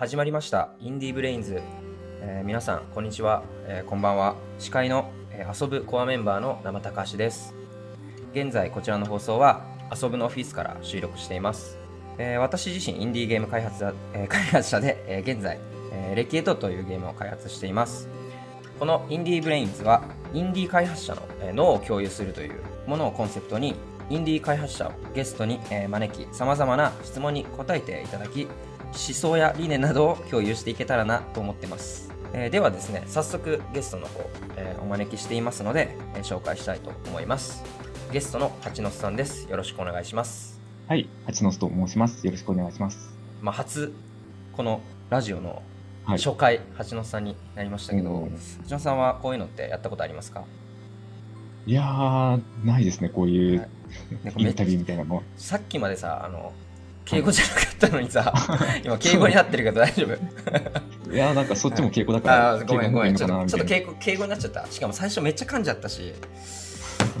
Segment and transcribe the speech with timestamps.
[0.00, 0.70] 始まりました。
[0.80, 1.60] インディーブレインズ、
[2.22, 4.34] えー皆さんこんにちは、えーこんばんは。
[4.58, 7.54] 司会の、えー遊ぶコアメンバーの生高橋です。
[8.32, 9.62] 現在こちらの放送は
[9.94, 11.76] 遊ぶのオフィスから収録しています、
[12.16, 15.58] えー私自身インディーゲーム開発者,、えー開発者で、えー現在、
[15.92, 18.08] えーレキエトというゲームを開発しています。
[18.78, 23.74] このインディーブレインズはインディー開発者のえ脳を共有するというものをコンセプトに
[24.08, 28.48] インディー開発者をゲストにえ招きさまざまな質問に答えていただき
[28.90, 37.64] 思想や理念などを共有していけたらなと思ってます、えーではですね早速ゲストの方、えーお招きしていますので、えー紹介したいと思います
[38.12, 42.26] ゲストの八野さんですよろしくお願いしますはい、八野と申します。
[42.26, 43.14] よろしくお願いします。
[43.40, 43.92] まあ初
[44.52, 45.62] このラジオの
[46.04, 46.18] はい。
[46.18, 48.30] 初回、八野さんになりましたけど、うん
[48.64, 50.42] 八野さんはこういうのってやったことありますか？
[51.64, 53.68] いやー、ないですね、こういうはい
[54.38, 55.22] インタビューみたいなのは。
[55.36, 56.52] さっきまでさあの
[57.04, 58.32] 敬語じゃなかったのにさ、
[58.84, 61.12] 今敬語になってるけど大丈夫？
[61.12, 63.16] いやー、なんかそっちも敬語だから、ごめんごめん。
[63.16, 64.66] ちょっと敬敬語敬語になっちゃった。
[64.70, 66.14] しかも最初めっちゃ噛んじゃったし。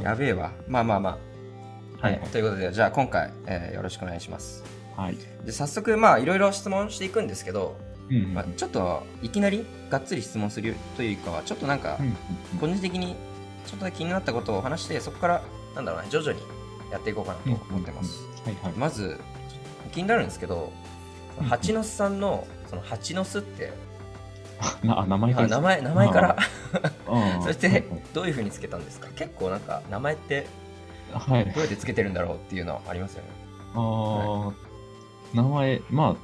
[0.02, 0.52] やべえわ。
[0.68, 2.06] まあまあまあ。
[2.06, 4.62] はい、はいということでじゃあ今回、えーよろしくお願いします。
[4.96, 5.16] はい。
[5.44, 7.76] で早速まあいろいろ質問していくんですけど、
[8.10, 8.34] うん。
[8.34, 12.02] まあ、ちょっといきなりがっつり質問するというかはちょっとなんか、う
[12.56, 12.58] ん。
[12.58, 13.16] 個人的に
[13.66, 15.42] ちょっと気になったことを話してそこから
[15.74, 16.40] なんだろうな徐々に
[16.90, 18.72] やっていこうかなと思ってます、はいはい。
[18.72, 19.20] まず
[19.90, 20.72] 気になるんですけど
[21.40, 23.72] うん蜂の巣さんのその蜂の巣って
[24.84, 25.46] なあ、名前から。
[25.46, 26.36] あ名前名前から。
[27.42, 29.08] そしてどういうふうにつけたんですか？
[29.14, 30.46] 結構なんか名前って
[31.12, 31.44] はい。
[31.46, 33.28] どうやってつけてるんだろうっていうのはありますよね。
[33.74, 34.52] あー、
[35.32, 36.16] 名前、ま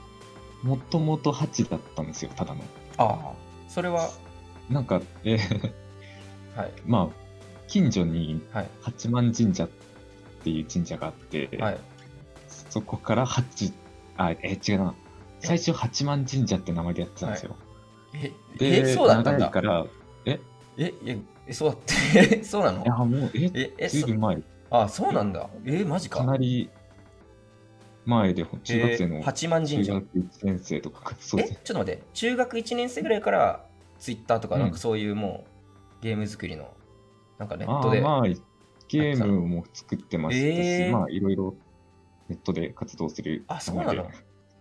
[0.64, 2.60] あ、もともと八だったんですよ、ただの。
[2.98, 3.32] ああ。
[3.68, 4.10] それは？
[4.68, 5.72] なんか、えー
[6.56, 6.72] はい。
[6.84, 7.14] まあ、
[7.68, 8.68] 近所にはい。
[8.82, 9.68] 八幡神社っ
[10.44, 11.78] ていう神社があって、はい
[12.70, 13.72] そこから八、
[14.16, 14.94] あ、え、違うな。
[15.40, 17.56] 最初八幡神社って名前でやってたんですよ。
[18.14, 19.48] えで、えそうだったんだ。
[19.50, 19.86] から、
[20.24, 20.40] え、
[20.78, 22.42] えええそうだって。
[22.44, 22.82] そうなの？
[22.82, 25.48] いや、もう、え、ええそずいぶん前、あそうなんだ。
[25.64, 26.20] えマジか。
[26.20, 26.70] かなり
[28.04, 29.92] 前で、中学生えのー八幡神社。
[29.92, 31.52] 中学1年生とか、そうです。
[31.52, 31.58] ね。
[31.60, 32.02] えちょっと待って。
[32.14, 33.64] 中学1年生ぐらいから
[33.98, 34.60] ツイッターとかうん。
[34.62, 35.44] なんかそういうも
[36.00, 36.72] うゲーム作りの
[37.38, 38.22] なんかネッあトでーまあ、
[38.88, 40.92] ゲームも作ってましたし、えー。
[40.92, 41.54] まあ、いろいろ
[42.28, 43.44] ネットで活動する。
[43.48, 44.10] あそうなの？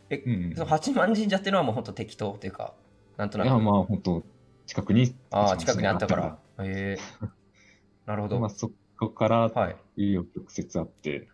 [0.09, 0.53] え、うん。
[0.53, 2.73] その八幡神社っていうのはもうほんと適当っていうか
[3.17, 4.23] なんとないくや、まあ、本当
[4.65, 6.39] 近くに、ああ近くにあったから。
[6.63, 7.27] へえ
[8.05, 9.75] なるほど、まあ、そこから、はい。
[9.97, 11.27] 紆余曲折あって、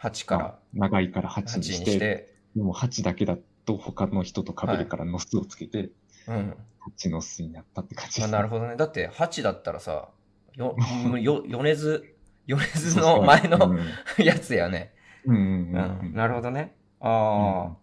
[0.00, 0.42] 8から。
[0.42, 1.98] まあ長いから8 8ににし、して。
[1.98, 5.90] てでも8だけだと他の人と被るからの巣をつけて、
[6.26, 6.56] うん。
[6.96, 8.16] 8の巣になったって感じ。
[8.16, 8.76] です、あなるほどね。
[8.76, 10.08] だって8だったらさ
[10.54, 10.76] よ
[11.20, 12.14] よ米津
[12.46, 13.76] 米津の前の
[14.18, 14.92] やつやね、
[15.24, 15.72] うん
[16.14, 16.74] なるほどね。
[17.00, 17.76] ああ、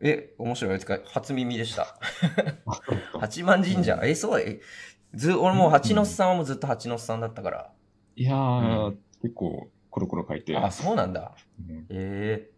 [0.00, 0.74] え面白い。
[0.74, 1.98] ですか初耳でした。
[3.12, 4.60] うん八幡神社、え、そう、え、
[5.14, 7.72] ず、俺もう八の巣さんはもうずっと八の巣さんだったから。
[8.16, 10.56] いやー、う結構コロコロ書いて。
[10.56, 11.34] あ、そうなんだ。
[11.68, 11.86] うん。
[11.90, 12.50] ええ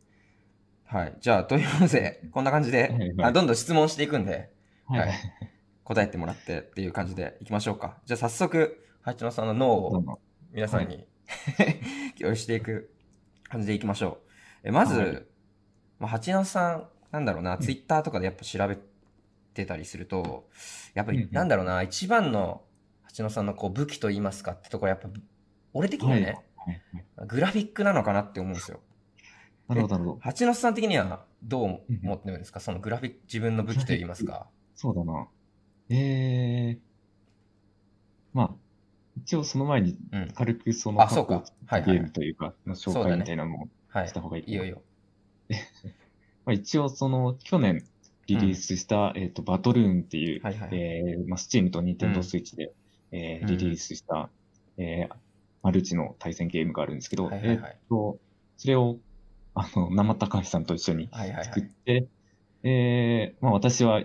[0.85, 1.17] はい。
[1.21, 4.51] じゃあ、ということで、こんな感じで、あどんどん質問していくんで、
[4.87, 5.01] はい。
[5.01, 5.13] はい。
[5.85, 7.97] 答えてもらってっていう感じでいきましょうか。
[8.05, 10.05] じゃあ、早速、八野さんの脳を
[10.53, 11.07] 皆さんに、
[12.19, 12.93] 共有していく
[13.53, 14.23] 感じでいきましょ
[14.65, 14.69] う。
[14.69, 15.27] えまず、はい
[15.99, 18.79] まあ、八野さん、なんだろうな、んツイッターとかでやっぱ調べ
[19.53, 20.49] てたりすると、
[20.95, 22.63] やっぱりなんだろうな、一番の
[23.03, 25.11] 八野さんのこう武器と言いますかってところやっぱ、
[25.75, 26.27] 俺的にははいね、
[26.57, 28.81] はいはいグラフィックなのかなって思うんですよ。
[29.69, 30.21] なるほど、なるほど。
[30.23, 31.65] 八野さん的にはどう
[32.03, 32.61] 思ってるんですか？
[32.61, 34.49] そのグラフィック、自分の武器と言いますか。
[34.75, 35.29] そうだな。
[35.91, 36.79] えー、
[38.33, 38.51] まあ、
[39.17, 40.29] 一応その前にうん。
[40.35, 44.21] 軽くそのあそうか過去はいはいゲームというか、の紹そうだね介みたいなのをはいした。
[44.21, 44.45] 方がいい。
[44.47, 44.83] いいよいいよ。
[46.45, 47.85] まあ、一応その去年
[48.27, 50.71] リリースした、えっ、と、バトルーンっていう、はいはい。
[50.73, 52.73] えーまあ、Steam と Nintendo うん Switch で、
[53.13, 54.31] えーうんリリースした、
[54.79, 55.15] えー
[55.63, 58.19] マルチの対戦ゲームがあるんですけど、はいはいはいえっと、
[58.57, 58.99] それを、
[59.55, 61.67] あの、生高橋さんと一緒にはいはいは作っい。
[61.85, 62.09] て、
[62.65, 64.03] えーまあ私は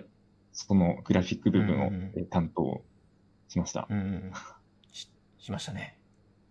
[0.52, 2.84] そのグラフィック部分をうんうんうんえー担当
[3.48, 3.88] しました。
[3.90, 4.32] うんうん。
[5.48, 5.96] ししましたね。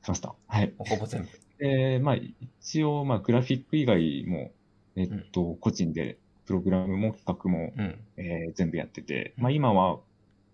[0.03, 0.33] しました。
[0.47, 0.73] はい。
[0.79, 1.29] ほぼ全部。
[1.59, 4.51] えーまあ一応、まあグラフィック以外も、
[4.95, 7.99] えっと、個人でプログラムも企画も、うん。
[8.17, 9.99] えー全部やってて、まあ今は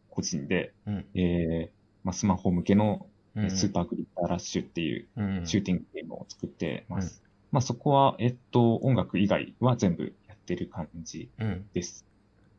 [0.09, 1.05] 個人で、うん。
[1.15, 1.69] えー
[2.03, 3.51] まあスマホ向けのうん。
[3.51, 5.47] スーパーグリッターラッシュっていううん。
[5.47, 7.23] シューティングゲームを作ってます。
[7.51, 11.65] まあそこは、えっと、音楽以外は全部やってる感じうん。
[11.73, 12.05] です。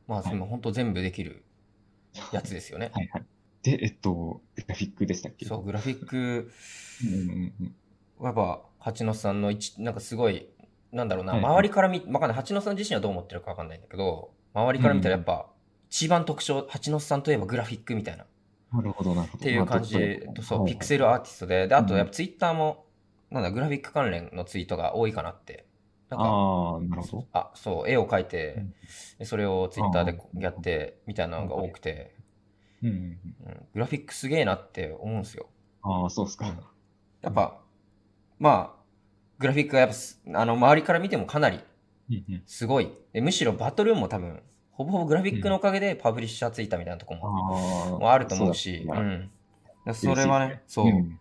[0.08, 1.42] まあ、はいでも本当全部できる
[2.32, 2.90] やつですよね。
[2.94, 3.24] はいはい。
[3.64, 5.46] で、えっと、グラフィックでしたっけ？
[5.46, 6.52] そう、グラフィック、
[7.02, 7.52] うんうん
[8.20, 8.24] うん。
[8.26, 10.48] やっぱ、八野さんの一、なんかすごい、
[10.92, 12.36] なんだろうな、周りから見、わかんない。
[12.36, 15.50] 八野さん自身はどう思ってるかわかんないんだけど、周りから見たらやっぱ、
[15.88, 18.26] 一番特徴、八野さんといえばグラフィックみたいな。
[18.72, 19.42] なるほど、なるほど。
[19.42, 22.84] っていう感じで、そう、ピクセルアーティストで、で、あとやっぱツイッターも、
[23.30, 25.66] なんだ、グラフィック関連のツイートが多いかなって。
[26.10, 27.26] なんか、ああ、なるほど。
[27.32, 28.66] あ、そう、絵を描いて
[29.22, 32.13] それをツイッターでやって、みたいなのが多くて、
[32.84, 33.18] うんうん
[33.72, 35.48] グラフィックすげえなって思うんですよ。
[35.82, 36.46] ああ、そうっすか。
[37.22, 37.60] やっぱ、
[38.38, 38.82] まあ、
[39.38, 41.60] グラフィックがやっぱす、あの、周りから見てもかなり。
[42.46, 42.92] すごい。
[43.12, 44.42] でむしろバトルも多分、
[44.72, 47.98] ほぼほぼグラフィックのおかげでパブリッシャーついたみたいなとこも。
[47.98, 49.30] もあると思うし、そうん。
[49.86, 51.18] だそれはね、そう、ん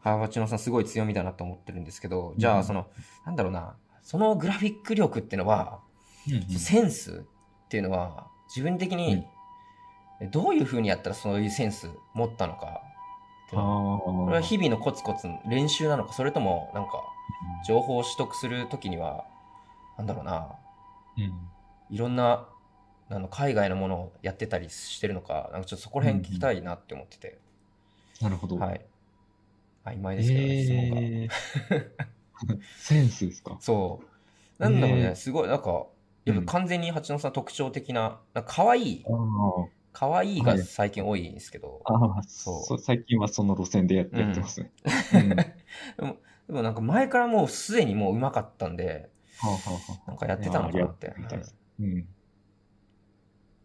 [0.00, 2.86] ハバチノさんすごい強みだなと思ってるんですけど、じゃあその、
[3.24, 5.80] なんだろうな、そのグラフィック力っていうのは、
[6.56, 7.24] センス
[7.64, 9.26] っていうのは、自分的に
[10.30, 12.82] どういう風にやったらそういうセンス持ったのか。
[13.50, 17.02] これは日々のコツコツ練習なのか、それともなんか
[17.66, 19.24] 情報を取得するときには、
[19.98, 20.48] なんだろうな、
[21.16, 21.32] うん。
[21.90, 22.48] いろんな
[23.08, 27.38] あの海外のものをやってたりしてるのか、なんかちょっとそこら辺聞きたいなって思ってて、
[28.20, 28.56] なるほど。
[28.56, 28.84] はい。
[29.84, 30.96] 曖昧ですけどね、質問が。
[31.00, 31.28] え
[32.56, 33.56] ーセンスですか？
[33.60, 34.00] そ
[34.58, 34.62] う。
[34.62, 35.14] なんだろうね、えー。
[35.14, 35.86] すごい、なんか、
[36.24, 39.10] やっぱ完全に八野さん特徴的な、なんか可愛い、あ
[39.98, 41.94] 可愛いが最近多いんですけど、あ。
[41.94, 42.78] ああ、そう。
[42.78, 44.72] 最近はその路線でやってますね。
[45.12, 45.44] うんうんは
[45.96, 46.16] でも、
[46.48, 51.14] でもなんか前からもうすでにもう上手かったんで、あはあはあなんかやってたのかなって。
[51.78, 52.08] うんうん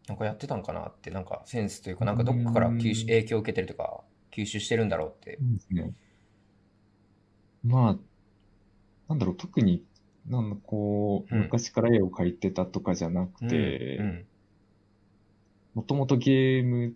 [0.07, 4.01] なんかやってたのかなって、なんかセンスというか、なんかどっかから吸収うん影響を受けてるとか、
[4.31, 5.39] 吸収してるんだろうって。
[5.39, 5.93] そうですね。
[7.63, 7.99] まあ、
[9.09, 9.85] なんだろう、特に、
[10.25, 13.55] なんだこう、うん昔から絵を描いてたとかじゃなくうんて
[13.97, 14.27] う、ん。
[15.73, 16.95] もともとゲーム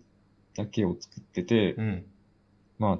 [0.56, 2.04] だけを作っててう、ん。
[2.78, 2.98] まあ、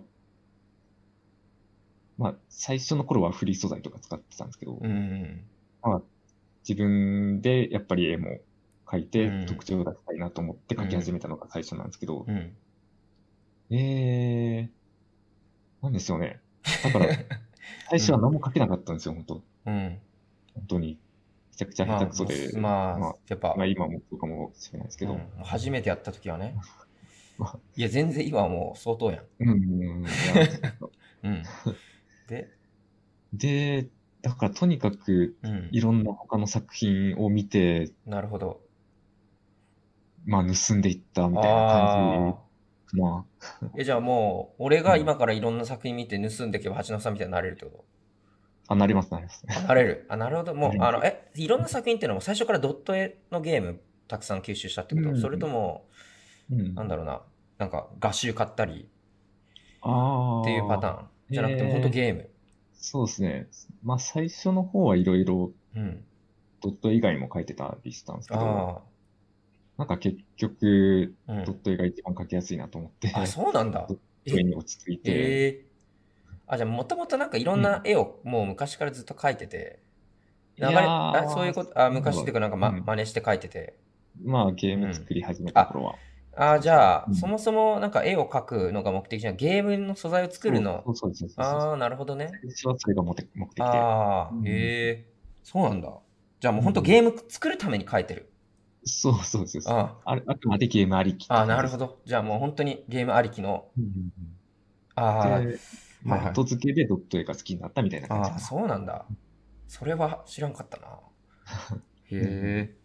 [2.18, 4.90] まあ、最初の頃はフリー素材とか使ってたんですけど、うん。
[4.90, 5.44] うん。
[5.82, 6.02] まあ、
[6.66, 8.38] 自分でやっぱり絵も
[8.86, 12.56] 描いうんて特徴を出したいなと思って描き始めたのが最初なんですけど、うん。
[13.70, 16.40] えー、なんですよね。
[16.82, 17.08] だから、
[17.90, 19.98] 最初は何も描けなかったんですよ、本当うん。
[20.54, 20.98] 本当に。
[21.56, 26.54] めちゃくちゃ下手くそで、まあ、まあやっぱ、まあ今もそうかもしれないですけど、うん初めてやった時はね
[27.38, 27.58] まあ。
[27.76, 29.24] いや、全然今はもう相当やん。
[29.40, 30.04] うん、
[31.22, 31.42] うん。
[32.28, 32.48] で、
[33.32, 33.88] で、
[34.22, 35.80] だからとにかくうんい。
[35.80, 38.60] ろんな他の作品を見て、なるほど。
[40.26, 42.38] まあ盗んでいったみたいなあ感
[42.88, 43.16] じかな。
[43.18, 43.24] あ。
[43.78, 47.84] え、じゃあもう、俺が今からいろんな作品見て盗んでいけば八野さんみたいになれるってこと？
[48.68, 49.44] あ、なります、なります。
[49.48, 50.06] あなれる。
[50.08, 50.54] あ、なるほど。
[50.54, 55.86] もう、あの、え、いろんな作品っていうのも最初からドット絵のゲームたくさん吸収したってこと、うんそれとも、
[56.50, 56.74] うん。
[56.74, 57.22] なんだろうな、
[57.58, 58.88] なんか画集買ったり？
[59.82, 60.40] ああ。
[60.42, 61.06] っていうパターン？
[61.30, 62.30] じゃなくても、えー本当ゲーム？
[62.74, 63.48] そうですね。
[63.82, 66.04] まあ最初の方はいろいろうん。
[66.62, 68.82] ドット以外も書いてたりしたんですけど、あ
[69.76, 71.52] なんか結局、ドッ。
[71.52, 73.94] ト絵が一番書きやすいなと思って、あ、そうなんだ ド。
[73.94, 75.65] ット絵に落ち着いて、ええ
[76.46, 79.80] あ、じゃあもともとなんかいろんな絵をもう昔からずっと描いてて、
[80.58, 83.76] 流れ、あそういうこと、あ、昔っていうかなんかま、うん真似して描いてて。
[84.24, 85.94] まあゲーム作り始めた頃は。
[86.36, 89.36] あ、じゃあ、うんそもそもなんか絵を描くのが目的じゃん。
[89.36, 90.82] ゲームの素材を作るの。
[90.86, 91.44] そうそうそうそうそう。
[91.44, 92.30] ああ、なるほどね。
[92.42, 93.26] 最初はそれが目的
[93.56, 93.62] で。
[93.62, 94.50] ああ、うんへ
[94.88, 95.06] え、
[95.42, 95.92] そうなんだ。
[96.40, 98.30] じゃあもう本当うんゲーム作るために描いてる。
[98.84, 99.76] そうそうそうそう。
[99.76, 101.26] ああれあくまでゲームありき。
[101.28, 101.98] あ、なるほど。
[102.04, 103.66] じゃあもう本当にゲームありきの。
[103.76, 104.36] うんうんうん。
[104.94, 105.58] あで、
[106.06, 108.40] まあ、はいはい後付けでドット絵が好きになったみたいなあ、ああ、感じかな。
[108.40, 109.06] そうなんだ。
[109.68, 111.00] それは知らんかったな。
[112.06, 112.76] へえ。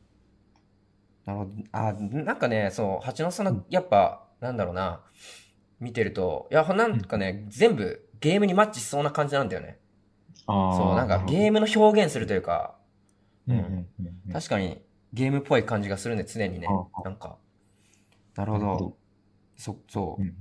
[1.25, 1.51] なるほど。
[1.72, 5.04] あ、なんかね、そう、八野さんの、やっぱ、なんだろうな、
[5.80, 9.80] 見てると、いや、なんかね、全部ゲームにマッチしそうな感じなんだよね。
[10.48, 10.78] ああ。
[10.78, 12.78] そう、なんかーゲームの表現するというか、
[13.46, 14.82] ムうん確かに
[15.13, 17.04] ゲームっぽい感じがするね、常にねああ。
[17.04, 17.38] なんか。
[18.36, 18.98] なるほどなるほど。
[19.58, 20.25] そ、そうう。
[20.25, 20.34] ん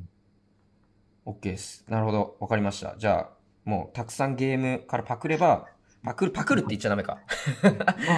[1.30, 1.84] OK です。
[1.88, 2.36] なるほど。
[2.40, 2.96] わかりました。
[2.98, 3.30] じゃあ、
[3.64, 5.66] もうたくさんゲームからパクれば、
[6.02, 7.18] パクる、パクるって言っちゃダメか。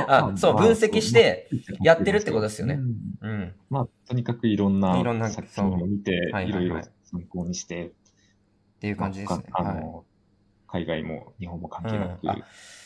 [0.09, 1.51] あそう分析して
[1.83, 2.75] やってるってことですよね
[3.21, 3.55] うんうん。
[3.71, 7.91] まあ、とにかくいろんいろんなな作品を見て、はいろいろ参考にして、っ
[8.79, 9.45] ていう感じですね。
[9.53, 10.05] ああの、
[10.69, 12.25] 海外も日本も関係なく、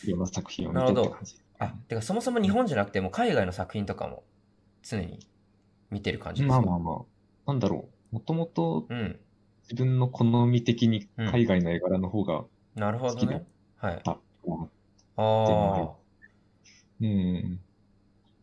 [0.04, 1.40] いろんな作品を見てって感じ。
[1.58, 4.24] あ、てかそもそも日本じゃなくても海外の作品とかも
[4.82, 5.26] 常に
[5.90, 6.60] 見てる感じですか？
[6.62, 7.04] まあまあま
[7.46, 8.14] あ、なんだろう。
[8.14, 9.20] もともとうん。
[9.70, 12.44] 自分の好み的に海外の絵柄の方が
[12.74, 13.46] なるほど好きだね。
[13.78, 13.92] はい。
[13.94, 14.18] あったか
[14.48, 14.68] な
[15.16, 15.96] あ
[17.00, 17.60] うん。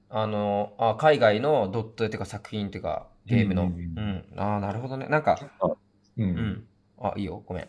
[0.10, 0.22] あ。
[0.22, 3.64] あの、あ、海外のドット絵っていうか作品っていうかゲームの。
[3.64, 4.26] ううんん。
[4.38, 5.08] ああ、なるほどね。
[5.08, 5.40] なんか、
[6.18, 6.30] うん。
[6.30, 6.68] うなんん。
[7.00, 7.42] あ、いいよ。
[7.46, 7.68] ごめん。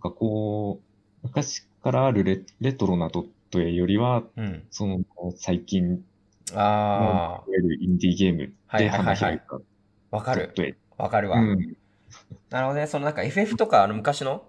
[0.00, 4.66] かこう、昔からあるレレトロなドット絵よりは、うん。
[4.70, 5.00] その
[5.36, 6.04] 最近
[6.54, 9.60] あいわゆるインディーゲームではいはいはいはい花開いたあ、
[10.10, 10.46] わかる。
[10.46, 10.74] ドット絵。
[10.98, 11.40] わかるわ。
[11.40, 11.76] うん。
[12.50, 12.86] なるほどね。
[12.86, 14.44] そのなんか FF とか、あの昔の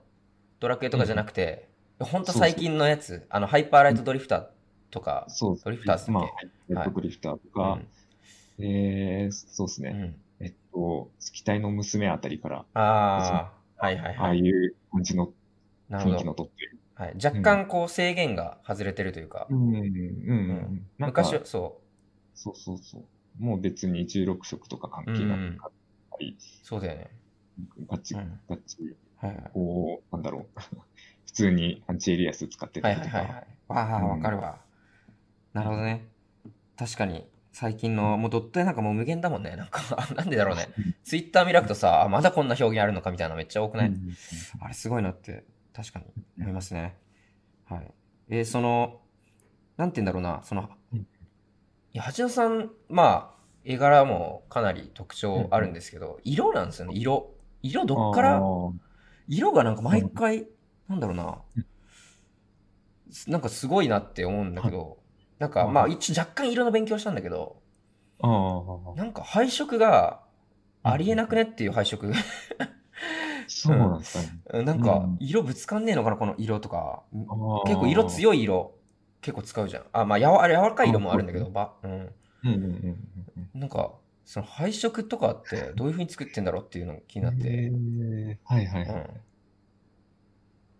[0.59, 4.45] ドラクエとかじゃなくて、ほんと最近のやつ、あのハイパーライトドリフター
[4.91, 6.25] とか、そうドリフターズっけまあ、
[6.69, 7.79] レッドドリフターとか、
[8.59, 9.89] えー、そうですね。
[9.89, 14.39] うんうんえっと、スキタイの娘あたりから、ああ、はいはいああはい。
[14.39, 15.31] いう感じの
[15.89, 16.33] 雰囲気の。
[16.33, 17.03] ドット絵。
[17.03, 20.87] はい、若干こう制限が外れてるというか、うん、うん、うん。
[20.97, 21.81] 昔はそ
[22.35, 23.03] そうそうそう。
[23.43, 25.71] もう別に16色とか関係なく、は
[26.19, 27.09] い、う、そうだよね。
[27.87, 28.77] ガチ、うんガチ。
[29.53, 30.45] こう、なんだろう。
[31.25, 33.17] 普通にアンチエリアス使ってはいたりとか。
[33.19, 33.47] はいはいはい。
[33.69, 34.61] ああ、うんわかるわ。
[35.53, 36.07] なるほどね。
[36.77, 39.55] 確かに、最近の、もうドット絵なんかもう無限だもんね。
[39.55, 39.81] なんか、
[40.15, 40.67] なんでだろうね。
[41.03, 44.13] ツイッター見なくとさ、あまだこんな表現あるのかみたいなのめっちゃ多くない、うん
[44.59, 45.43] あれすごいなって、
[45.73, 46.05] 確かに
[46.39, 46.97] 思いますね。
[47.65, 47.91] はい。
[48.29, 49.01] えーその、
[49.77, 57.32] なんて言うんだろうな、その、うんいや、八野さん、まあ、絵柄もかなり特徴あるんですけど、色なんですよね、色。
[57.63, 58.41] 色どっから
[59.27, 60.47] 色がなんか毎回、
[60.87, 61.37] なんだろうな、
[63.27, 64.97] なんかすごいなって思うんだけど、
[65.39, 67.61] なんかまあ一応若干色の勉強したんだけど。
[68.95, 70.21] なんか配色が
[70.83, 72.11] ありえなくねっていう配色。
[73.47, 74.63] そうなんですかね。
[74.65, 75.17] なんかうん。
[75.19, 77.03] 色ぶつかんねえのかな、この色とか。
[77.65, 78.75] 結構色強い色、
[79.21, 79.83] 結構使うじゃん。
[79.91, 81.91] あ、まあやわ柔らかい色もあるんだけど、ば、うん。
[81.91, 82.09] うん
[82.43, 83.09] うんうん
[83.53, 83.59] うん。
[83.59, 83.91] なんか、
[84.25, 87.69] その配色とかって どういう風に作ってんだろうっていうのが気になっへて。
[87.69, 88.89] ーはいはいはい。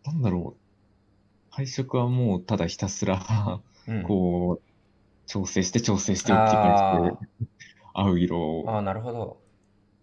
[0.06, 0.14] うん。
[0.14, 0.62] なんだろう。
[1.50, 4.62] 配色はもうただひたすら、うん、こう、
[5.28, 7.48] 調整して調整してっていう感じで、
[7.94, 9.42] 合う色をああ、なるほど。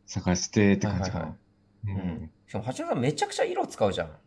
[0.06, 1.36] 探してって感じかはいは
[1.84, 1.92] な。
[1.92, 4.18] いはいうんしかも、八村さんめちゃくちゃ色使うじゃん。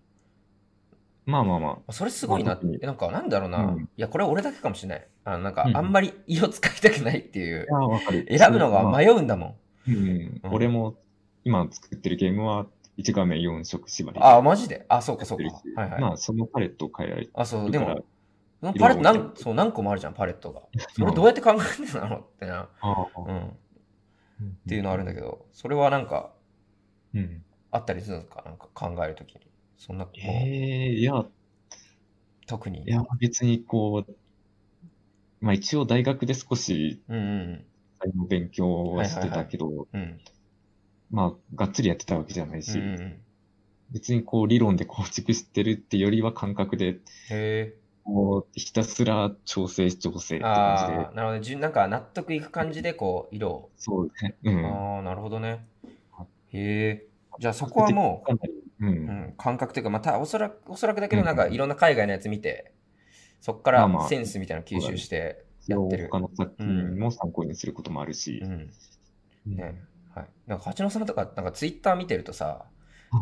[1.25, 2.65] まあまあまそれすごいなって。
[2.85, 3.59] なんか、なんだろうな。
[3.59, 5.07] うんいや、これは俺だけかもしれない。
[5.23, 7.67] あの、なんかう、んあんまり色使いたくないっていう。
[7.71, 7.75] あ。
[7.75, 8.25] ああ、わかる。
[8.29, 9.55] 選ぶのがまあ迷うんだもん。
[9.87, 10.95] うんうん俺も
[11.45, 14.85] 今作ってるゲームは1画面4色縛りでああ、マジで？
[14.89, 15.43] あ、そうか、そうか。
[15.75, 16.01] はいはい。
[16.01, 18.05] まあそのパレットを変えられてあ、そう、でも、
[18.61, 20.61] パレット何、そう、何個もあるじゃん、パレットが。
[20.95, 22.69] それどうやって考えてたのってな。
[22.81, 23.37] ああうん。
[23.39, 26.33] っっていうのあるんだけど、それはなんか、
[27.13, 27.43] うん。
[27.71, 29.41] あったりするんですかなんか考えるときに。
[29.77, 31.25] そんな、ええいや、
[32.47, 32.83] 特に。
[32.83, 34.15] いや、別にこう、
[35.41, 37.65] まあ一応大学で少しうん
[38.29, 39.87] 勉強はしてたけど。
[41.11, 43.23] まあがっつりやってたわけじゃないうんし、うんうん。
[43.91, 46.99] 別にこう理論で構築してるってよりは感覚で、
[47.29, 50.41] へこうひたすら調整調整っえ。
[50.41, 51.57] て感じであ、あ、なるほどねじゅ。
[51.57, 53.71] なんか納得いく感じで、こう、色を。
[53.77, 54.37] そうですね。
[54.43, 54.65] うん。
[54.65, 55.65] ああ、なるほどね
[56.11, 56.25] は。
[56.49, 57.07] へえ。
[57.39, 58.52] じゃあそこはもう。
[58.87, 58.95] う、うん
[59.29, 62.73] ん、感覚というか、またおそらく、おそらくだけど、うんなんかいろんな海外のやつ見て、
[63.41, 66.09] そこからまあまあセンスみたいなの吸収してやってる。
[66.11, 68.47] 他の作品も参考にすることもあるしう。
[68.47, 68.71] ん。
[69.47, 69.83] うんね。
[70.15, 70.27] はい。
[70.47, 72.65] なんか、八野さんとか、なんかツイッター見てるとさ、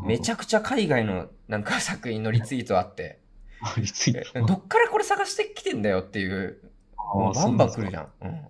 [0.06, 3.20] めちゃゃくちゃ海外のなんか作品のリツイートあって、
[3.78, 4.40] リツイート？
[4.40, 6.72] えどっからこれ探してきてんだよっていう、
[7.14, 8.12] もうバンバン来るじゃん。
[8.22, 8.30] うん。
[8.30, 8.48] ん。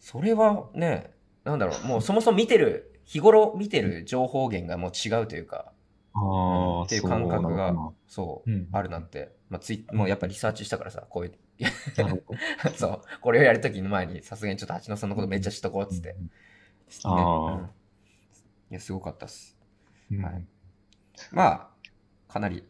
[0.00, 1.12] それはね、
[1.44, 5.72] なんだろう、もうそもそも見てる、日頃見てる情報源がもう違うというか、
[6.12, 7.74] ああ、っていう感覚が
[8.06, 9.32] そうあるなって。
[9.48, 11.32] まあ、ツイもうやっぱリサーチしたからさ、こういう、
[12.76, 16.08] そう、これをやるときの前に、さすがにちょっと八野さんのことめっちゃ知っとこうっつって。
[16.08, 16.16] ね。
[17.04, 17.58] あー。
[17.60, 17.64] うん。
[17.64, 17.68] い
[18.74, 19.56] や、すごかったっす。
[20.10, 20.22] うん。
[20.22, 20.46] はい。
[21.32, 21.68] まあ、
[22.30, 22.62] かなり、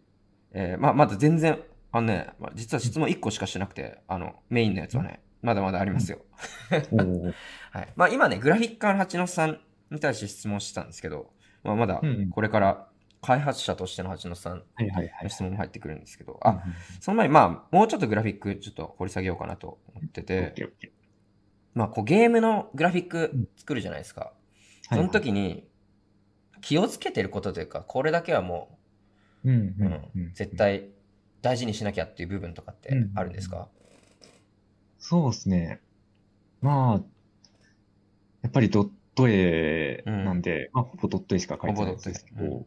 [0.53, 6.21] えーまあ、まだ全然、あのね、まあ、実は質問1個しかしてなくて、あの、メインのやつはね、まだまだありますよ。
[7.73, 7.93] はい。
[7.97, 11.31] まあ、今ね、グラフィッカーの八野さんに対して質問してたんですけど、
[11.63, 12.89] まあ、まだこれから
[13.21, 14.63] 開発者としての八野さん。
[15.23, 16.63] の質問も入ってくるんですけど、あ、
[17.01, 20.55] その前にまあ、もうちょっとグラフィックちょっと掘り下げようかなと思ってて、
[21.75, 24.33] まあ、こうゲームのグラフィック作るじゃないですか。
[24.91, 25.67] ーその時に
[26.61, 28.79] 気をつけてることというか、これだけはも
[29.45, 30.89] ううん絶対
[31.43, 33.69] 大事にしなきゃっていう部分とかってあるんですか、
[34.99, 35.81] そうですね。
[36.61, 37.03] まあ、
[38.43, 42.67] やっぱりドット絵なんで、まあ、ほぼドット絵しか描いてないんですけど、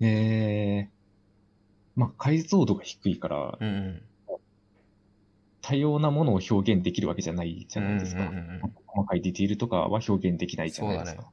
[0.00, 4.02] えー、まあ、解像度が低いから、うんうん。
[5.60, 8.22] 多様なものを表現できるわけじゃないじゃないですか。
[8.22, 8.72] うんうんうんうん。
[8.86, 11.30] 細かいディティールとかは表現できないじゃないですか。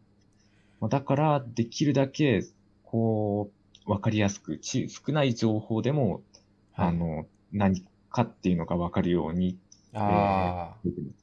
[0.82, 2.44] まあだから、できるだけ、
[2.84, 3.52] こ
[3.88, 6.22] う、わかりやすく、ち少ない情報でも、
[6.74, 6.88] はい。
[6.90, 9.58] あの、何かっていうのがわかるように、
[9.94, 10.76] あ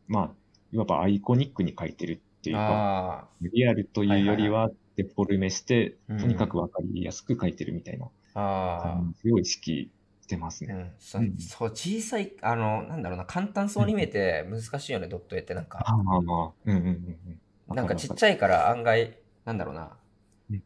[0.08, 0.30] まあ、
[0.72, 6.18] いわばアイコニックに書いてるっていーうか、あリアルというよりは、デフォルメして、うん。
[6.18, 9.90] とにかくわかりやすく書いてるみたいな感じを意識
[10.26, 10.74] てますね。
[10.74, 11.18] うん、そ
[11.58, 15.82] そう小さい、あの、なんだろうな、簡単そうに見えて難しいよね、ドット絵ってなんか。
[15.86, 16.52] あまあまあ。
[16.64, 17.18] うんうんうん
[17.68, 17.76] うん。
[17.76, 19.96] なんかちっちゃいから案外、なんだろうな、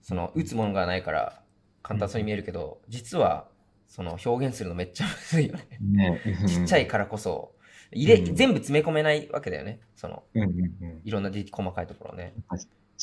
[0.02, 1.42] その、打つものがないから
[1.82, 3.48] 簡単そうに見えるけど、実は、
[3.86, 5.66] その表現するのめっちゃむずいよね。
[5.80, 6.20] ね。
[6.46, 7.52] ちっちゃいからこそ、
[7.92, 9.80] 入れ、全部詰め込めないわけだよね。
[9.96, 10.52] その、うんうんう
[10.86, 12.34] ん、いろんな細かいところをね。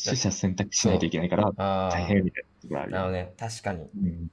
[0.02, 1.52] 取捨選択しないといけないから、
[1.90, 2.90] 大変みたいなところある。
[2.92, 3.32] なるほどね。
[3.36, 3.82] 確かに。
[3.82, 4.30] うん、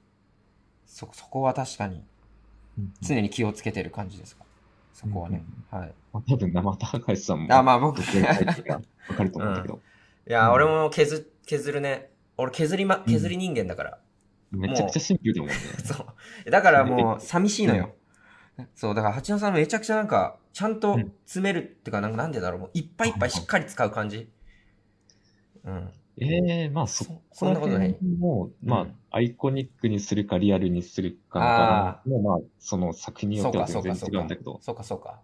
[0.86, 2.04] そ、そこは確かに、
[3.02, 4.44] 常に気をつけてる感じですか？
[4.94, 5.44] そこはね。
[5.70, 5.92] はい。
[6.26, 7.54] 多分生高橋さんも。
[7.54, 7.98] あ、まあ僕。
[8.00, 9.80] わかると思うんだけど。
[10.28, 12.10] いや、俺も削、削るね。
[12.38, 13.98] 俺削りま、削り人間だから。
[14.52, 15.54] めちゃくちゃシンプルだもんね。
[15.84, 16.06] そ
[16.46, 16.50] う。
[16.50, 17.94] だからもう、 寂しいのよ。
[18.74, 24.28] そう、だから八野さんめちゃくちゃなんか、ちゃんと詰めるっていうか、なんかなんでだろう、もういっぱいいっぱいしっかり使う感じ。
[25.64, 25.90] うん。
[26.18, 27.96] ええー、まあそ、そんなことない。
[28.18, 34.58] もう、まあ、アイコニックにするかリアルにするかかもまあ、その作品によっては全然違うんだけど。
[34.62, 35.20] そうか、そうか。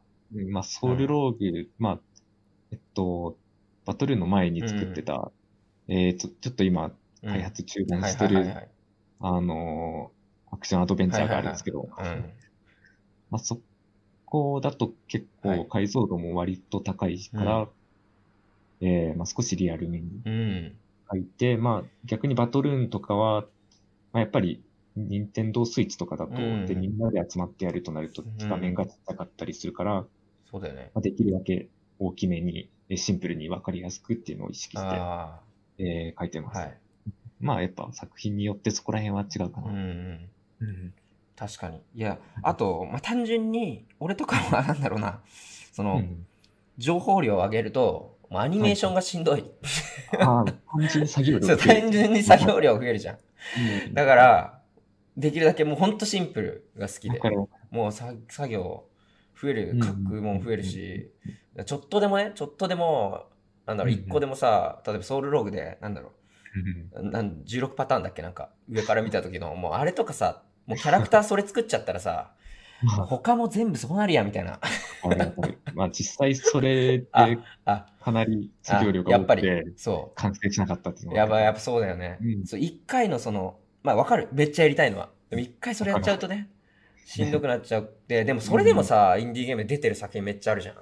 [0.50, 2.00] まあ、ソウルローグ、うん、まあ、
[2.70, 3.38] えっと、
[3.86, 5.32] バトルの前に作ってた、
[5.88, 8.68] うん、えっ、と、ちょっと今、開発中断してる、
[9.20, 10.10] あの
[10.50, 11.88] アクションアドベンチャーがあるんですけど、
[13.32, 13.58] まあ、そ
[14.26, 17.68] こだと結構解像度も割と高いから、は
[18.80, 20.02] い、えー、まあ、少しリアルに
[21.10, 23.46] 書いて、うん、まあ、逆にバトルーンとかは、
[24.12, 24.62] まあ、やっぱり、
[24.94, 30.04] 任天堂スイッチとかだと、うん、で、みんなで集まってやるとなると、画面がちっちゃかったりするから、
[30.50, 30.90] そうだよね。
[30.94, 34.98] まあ、できるだけ大きめに、シンプルにわかりやすくっていうのを意識して、
[35.78, 36.58] えー、書いてます。
[36.58, 36.78] はい
[37.42, 39.70] まあやっぱ作品によってそこら辺は違うかな。
[39.70, 40.28] うん、
[40.60, 40.94] うん。
[41.42, 41.82] 確かに。
[41.96, 45.18] いや、あと、まあ、単純に、俺とかはなんだろうな、
[45.72, 46.24] その、うん、
[46.78, 49.50] 情報量を上げると、アニメーションがしんどい。
[50.12, 53.16] 単純に作業量そう、単純に作業量増えるじゃん。
[53.16, 54.62] うん、だから、
[55.16, 57.20] できるだけもうほんとシンプルが好きで、
[57.72, 58.16] もう作
[58.48, 58.84] 業
[59.40, 61.10] 増える、書くもん増えるし、
[61.66, 63.26] ちょっとでもね、ちょっとでも、
[63.66, 66.12] なんだろう、一個でもさ、例えばソウルローグで、なんだろ
[66.94, 72.32] う、なん16パターンだっけなんか上から見た時のもうあれとかさもうキャラクターそれ作っちゃったらさ
[72.86, 74.58] 他も全部そうなるやみたいな。
[75.74, 80.16] まあ実際それでかなり作業量が多くてそう。
[80.16, 81.18] 完成しなかったっていうのは。
[81.18, 84.28] やばいやっぱそうだよね、うん、そう1回のそのまあわかる。
[84.32, 85.10] めっちゃやりたいのは。
[85.30, 86.48] でも1回それやっちゃうとね
[87.04, 90.76] しんどくなっちゃうででもそれでもさ、うん、インディーゲーム出てる作品めっちゃあるじゃん、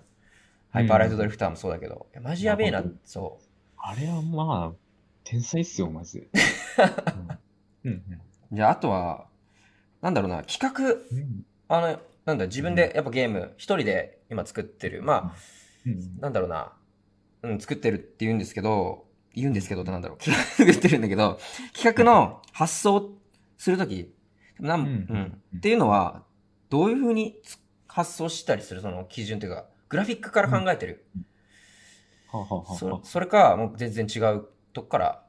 [0.71, 3.45] ハイパーライトドリフターもそうだけど、マジやべえな、そう。
[3.77, 4.77] あれはまあ、
[5.25, 6.29] 天才っすよ、まず。
[7.85, 8.05] うんうん。
[8.53, 9.27] じゃあ、あとは、
[10.01, 15.03] なんだろうな、企画、うん、あの、なんだ、自分でやっぱゲーム、一人で今作ってる。
[15.03, 15.35] まあ、
[15.87, 16.73] うん、なんだろうな、
[17.43, 21.39] うん、作ってるって言うんですけど、言うんですけどってなんだろう、企 画作ってるんだけど、
[21.75, 23.19] 企画の発想
[23.57, 24.15] するとき、
[24.59, 26.25] なん、うん、っていうのは、
[26.69, 27.41] どういうふうに
[27.87, 28.81] 発想したりする？
[28.81, 31.07] その基準というか、グラフィックから考えてる。
[32.79, 35.25] そそれか、もう全然違うとこから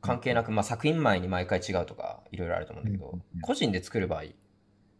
[0.00, 4.24] 関係なく、まあ、作品前に毎回違うとかいろいろあると思うんだけど、個人で作る場合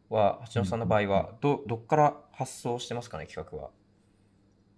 [0.08, 3.70] は橋野さんの場合はどどっから発想してますかね企画は？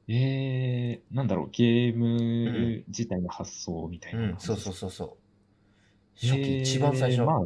[0.09, 6.27] えー、なんだろうゲーム自体の発想みたいな、うんうん、そうそうそうそう。
[6.27, 7.41] 初期、一番最初、まあ、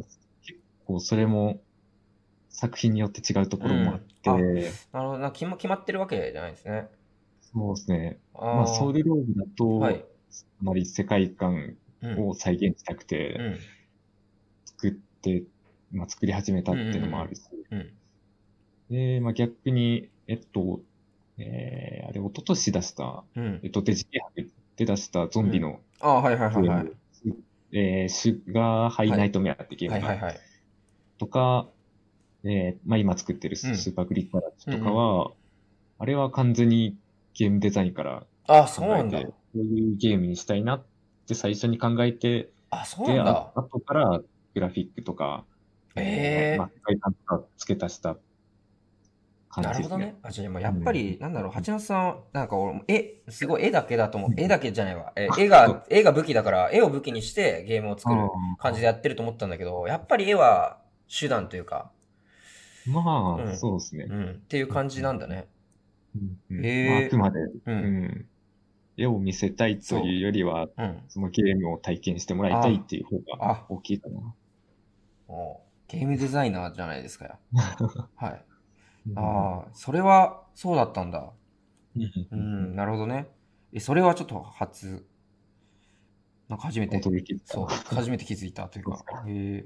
[0.45, 1.59] 結構それも
[2.49, 5.17] 作品によって違うところもあって、うん、なるほど。
[5.19, 6.87] な決ま決まってるわけじゃないですね。
[7.41, 8.19] そうですね。
[8.33, 9.95] まあソウルローグだと、はい。
[9.95, 11.75] あまり世界観
[12.17, 13.57] を再現したくて、
[14.65, 15.43] 作って、
[15.91, 17.41] まあ、作り始めたっていうのもあるし、
[18.89, 20.81] で、まあ、逆に、えっと、
[21.37, 26.91] えー、あれ、一昨年出した、うん、えっと、デジケーで出したゾンビの、うん、あはいはいはいはい。
[27.75, 30.39] えー、シュガーハイナイトメアってゲームが、はいはいはい、
[31.17, 31.67] とか、
[32.43, 35.33] えー、まあ今作ってるスーパーグリッターラッチとかは、うん、
[35.97, 36.95] あれは完全に
[37.33, 39.21] ゲームデザインからあ、そうなんだ。
[39.23, 40.83] こういうゲームにしたいなっ
[41.25, 43.51] て最初に考えて、あ、そうなんだ。
[43.55, 44.21] あ後から
[44.53, 45.45] グラフィックとか、
[45.95, 46.57] ええー。
[46.57, 46.69] ま
[47.27, 48.17] あ、付け足した
[49.49, 49.83] 感じですね。
[49.83, 50.15] なるほどね。
[50.23, 54.31] あ、じゃあ、やっぱり、うん、なんだろう、八幡さん、なんか俺、絵、すごい絵だけだと思う。
[54.35, 55.13] 絵だけじゃないわ。
[55.15, 58.21] え絵が、絵が武器だから、絵を武器にしてゲームを作る
[58.57, 61.91] 感じでやってると思ったんだけど、やっぱり絵は手段というか。
[62.87, 64.29] まあ、うん、そうですね、うん。
[64.31, 65.47] っていう感じなんだね。
[66.49, 67.17] うん、ええー。
[67.17, 68.25] まあ、あくまで、うん。
[68.97, 74.33] 絵を見せたいというよりは、そ,、ん、そのゲームを体験してもらいたいっていう方が大きいかな。
[75.27, 77.39] おゲームデザイナーじゃないですかよ。
[78.15, 78.45] はい。
[79.15, 81.31] ああ、それはそうだったんだ。
[82.31, 83.27] うん、なるほどね。
[83.71, 85.05] え、それはちょっと初、
[86.49, 87.01] なんか初めて、
[87.45, 89.23] そう、初めて気づいたというか。
[89.27, 89.65] へ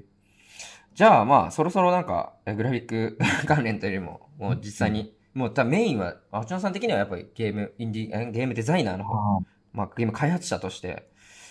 [0.94, 9.40] じゃあまあ、そろそろなんか、グラフィック 関連というよりも、もう実際に、もう多分メインは、あちらさん的にはやっぱりゲーム、インディ、ゲームデザイナーの方、
[9.72, 11.10] まあ、ゲーム開発者として、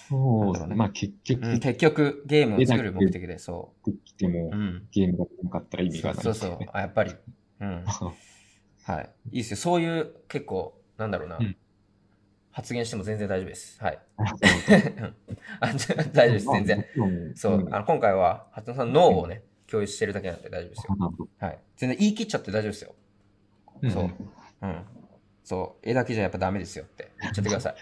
[0.10, 0.76] そうですね。
[0.76, 3.92] まあ結局、うん、結局ゲームを作る目的で、そう。
[3.92, 4.52] できても、
[4.92, 6.60] ゲームがなかったら意味がない、そうそうそう。
[6.72, 7.14] あ、やっぱり。
[7.60, 7.84] うん。
[8.84, 9.10] はい。
[9.32, 9.58] いいですよ。
[9.58, 11.40] そういう結構、なんだろうな。
[12.52, 13.84] 発言しても全然大丈夫です。
[13.84, 14.00] はい。
[15.60, 16.86] 大丈夫です、全然。
[17.36, 21.28] そう、あの今回は、初野さんの脳をね、共有してるだけなんで大丈夫ですよ。
[21.40, 21.60] はい。
[21.76, 22.96] 全然言い切っちゃって大丈夫ですよ。
[23.90, 24.12] そう。
[24.62, 24.82] うん。
[25.44, 27.76] そう、絵だけじゃやっぱダメですよって言っちゃってください。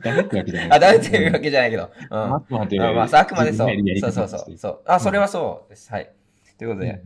[0.00, 0.72] ダメってわけじゃない。
[0.72, 1.90] あ、ダメってわけじゃないけど。
[2.10, 2.34] うん。
[2.36, 2.78] あくまで。
[2.78, 3.68] まあ、あくまでそう。
[4.00, 4.58] そうそうそう。
[4.58, 4.82] そう。
[4.86, 5.90] あ、それはそうです。
[5.90, 6.12] はい。
[6.56, 7.02] ということで、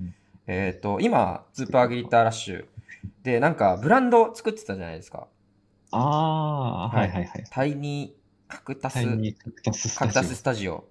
[0.46, 2.66] えっと、今、スーパーギターラッシュ
[3.22, 5.26] で、なんか、ブランド作ってたじゃないですか。
[5.92, 7.44] ああ、はいはいはい。
[7.50, 9.98] タイニーカクタイニーカクタス。
[9.98, 10.84] カクタススタジオ。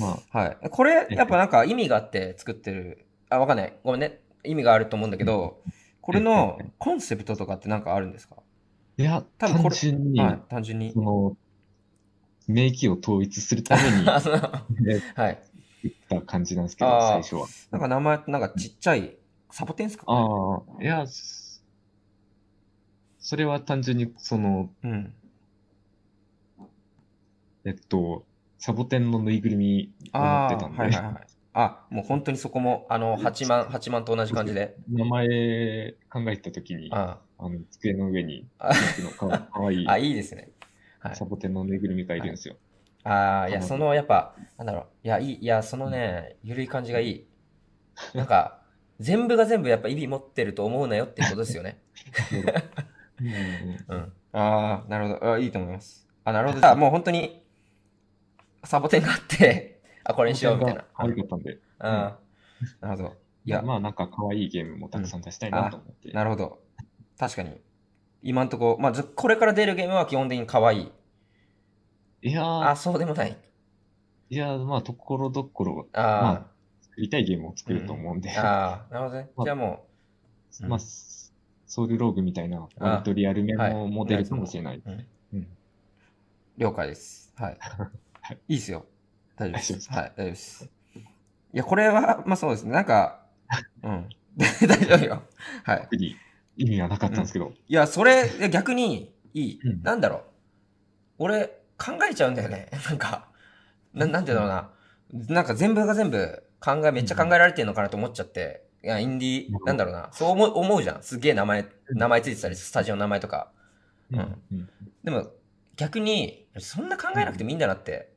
[0.00, 0.38] まあ。
[0.38, 0.56] はい。
[0.70, 3.04] これ、やっぱなんか意味があって作ってる。
[3.28, 3.74] あ、わかんない。
[3.84, 4.20] ごめんね。
[4.44, 5.62] 意味があると思うんだけど、
[6.00, 8.36] これのコンセプトとかってなんかあるんですか？
[8.96, 10.92] いや、多分単純に、はい、単純に。
[10.92, 11.36] その、
[12.48, 15.42] 名義を統一するために、 はい。
[15.82, 17.46] 言った感じなんですけど、最初は。
[17.70, 19.16] なんか名前、なんかちっちゃい、
[19.50, 21.04] サボテンですか、ね、ああ、いや、
[23.18, 25.14] それは単純に、その、うん、
[27.64, 28.24] えっと、
[28.58, 31.27] サボテンのぬいぐるみを持ってたんで、はいはいはい、
[31.60, 34.76] あ、もう本当にそこも、あの、8万、8万と同じ感じで。
[34.88, 35.26] 名前
[36.08, 39.88] 考えたときに、ああの、机の上に、のかかわいい。
[39.88, 40.50] あ、いいですね。
[41.00, 41.16] はい。
[41.16, 42.54] サボテンのぬいぐるみがいるんですよ。
[43.02, 44.84] はい、ああ、いや、その、やっぱ、なんだろう。
[45.02, 47.26] いや、いい、いや、そのね、ゆるい感じがいい。
[48.14, 48.62] なんか、
[49.00, 51.82] 全部が全部やっぱ意味持ってると思うなよっていうことですよね。
[53.90, 54.12] うん。
[54.32, 55.38] ああ、なるほどあ。
[55.38, 56.06] いいと思います。
[56.22, 56.60] あ、なるほど。
[56.60, 57.42] じゃあ、もう本当に、
[58.62, 59.77] サボテンがあって、
[60.08, 60.84] あ、これにしようみたいな。
[60.94, 61.52] 悪かったんで。
[61.52, 61.58] うん。
[61.80, 62.16] な
[62.82, 63.16] るほど。
[63.44, 66.10] いや、まあなんか可愛いゲームもたくさん出したいなと思って。
[66.12, 66.58] なるほど。
[67.18, 67.60] 確かに。
[68.22, 70.92] 今んとこ、まあ、これから出るゲームは基本的に可愛い。
[72.22, 72.70] いやー。
[72.70, 73.36] あ、そうでもない。
[74.30, 76.46] いやー、まあ、ところどころ、あまあ、
[76.80, 78.30] 作りたいゲームを作ると思うんで。
[78.30, 79.30] ああ、なるほどね。
[79.44, 79.86] じゃあも
[80.62, 80.66] う。
[80.66, 80.78] まあ、
[81.66, 84.82] ソウルローグみたいな、割とリアルめのモデルかもしれない。
[86.56, 87.32] 了解です。
[87.36, 87.58] はい。
[88.48, 88.86] いいっすよ。
[89.38, 89.90] 大丈夫です。
[89.92, 90.70] はい、大丈夫です。
[91.54, 92.72] いや、これは、まあそうですね。
[92.72, 93.20] なんか、
[93.82, 94.08] うん。
[94.38, 95.22] 大丈夫よ。
[95.64, 95.88] はい。
[96.56, 97.46] 意味はなかったんですけど。
[97.46, 99.60] うん、いや、それ、逆にいい。
[99.62, 100.22] うん、なんだろう。
[101.18, 101.46] 俺、
[101.78, 102.68] 考えちゃうんだよね。
[102.88, 103.28] なんか、
[103.94, 104.70] ななんていうのかな。
[105.34, 108.66] なんか全部が全部考え、めっちゃ考えられてるのかなと思っちゃって。
[108.82, 110.10] いや、インディー、なんだろうな。
[110.12, 111.02] そう思う思うじゃん。
[111.02, 113.50] すげえ名前、名前ついてたり、スタジオの名前とか。
[114.12, 114.42] うん。
[114.52, 114.68] うん、
[115.04, 115.30] でも、
[115.76, 118.12] 逆に、そんな考えなくてもいいんだなって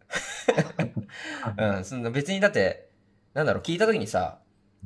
[1.58, 2.90] うん、その別にだって、
[3.34, 4.40] なんだろう、聞いた時にさ、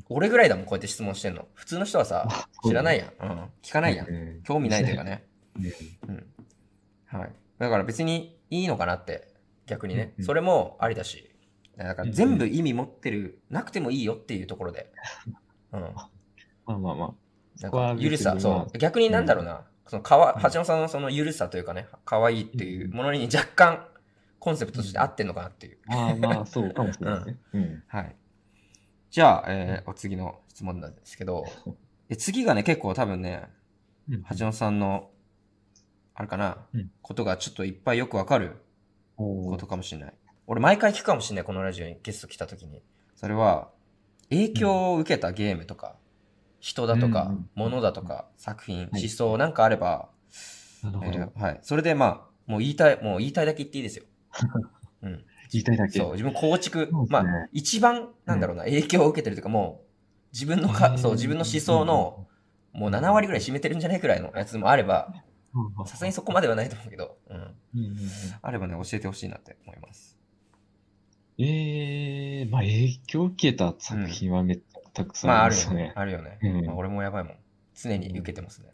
[0.09, 1.47] 俺ぐらいだもん、こうやって質問してんの。
[1.53, 3.07] 普通の人はさ、知らないやん。
[3.07, 3.49] うん。
[3.61, 4.07] 聞かないやん。
[4.43, 5.25] 興味ないというか ね。
[6.07, 6.25] うん。
[7.05, 7.31] はい。
[7.59, 9.27] だから別にいいのかなって、
[9.65, 10.13] 逆にね。
[10.21, 11.31] それもありだし。
[11.77, 14.91] だから全部意味持ってる、なくてもいいよっていうところで。
[15.71, 15.81] うん。
[15.81, 16.09] ま
[16.65, 17.13] あまあまあ。
[17.61, 18.77] なんか、ゆるさ、そう。
[18.77, 19.65] 逆になんだろうな。
[19.87, 23.87] そのかわ、橋野さんのそのゆるさというかね、可愛いっていうものに若干、
[24.45, 25.79] コンセプトとして合ってんのかなっていう。
[25.89, 27.37] ああ、まあ、そうかもしれないですね。
[27.53, 27.83] うん。
[27.87, 28.15] はい。
[29.09, 31.45] じゃあ、えー、お次の質問なんですけど、
[32.09, 33.49] え次がね、結構多分ね、
[34.07, 35.09] 橋本さんの、
[36.13, 38.57] あれかな、うん、ことがちょっといっぱいよくわかる
[39.17, 40.13] ことかもしれない。
[40.45, 42.83] 俺、毎回聞くかもしれない、このラジオにゲスト来た時に。
[43.15, 43.71] それは、
[44.29, 45.95] 影響を受けたゲームとか、
[46.59, 50.09] 人だとか、物だとか、作品、思想なんかあれば、
[50.83, 51.59] なるほど、はい。
[51.63, 54.05] それでまあ、もう言いたい、もう言いたいだけ言っていいですよ。
[55.01, 55.25] うん。
[55.51, 55.99] 言いたいだけ。
[55.99, 59.85] そう、自分構築、ね、まあ、一番、なんだろうな、影響を受けてるというか、もう、
[60.33, 62.27] 自分のか、そう、自分の思想の、
[62.73, 65.13] もう7割ぐらい占めてるんじゃないくらいのやつもあれば、
[65.85, 67.55] さすがにそこまではないと思うけど、うん。
[68.41, 70.17] あればね、教えてほしいなって思います。
[71.37, 75.93] ええー、まあ影響を受けた作品はめっちゃたくさんありますね。
[75.95, 76.39] まああるよね。
[76.41, 76.59] あるよね。
[76.59, 77.35] うんまあ、俺もやばいもん。
[77.73, 78.69] 常に受けてますね。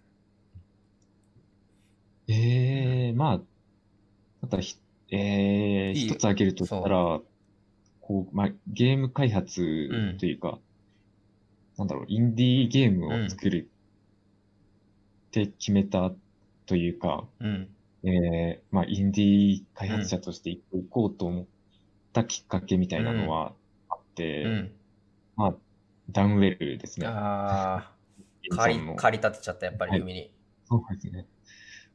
[2.28, 4.78] ええー、まあ、ただひ
[5.12, 7.20] えー、一つ挙げるとしたら、
[8.00, 10.60] こう、まあ、ゲーム開発というか、うん、
[11.78, 13.70] なんだろう、インディーゲームを作る
[15.28, 16.12] って決めた
[16.66, 17.68] というか、うん、
[18.04, 21.46] えー、まあ、インディー開発者としていこうと思っ
[22.14, 23.54] たきっかけみたいなのは
[23.90, 24.72] あって、うん、
[25.36, 25.56] まあ、
[26.10, 27.08] ダウンウェルですね。
[27.08, 27.92] ああ、
[28.56, 30.32] 借り、借り立てちゃった、やっぱり海に、はい。
[30.66, 31.28] そうですね。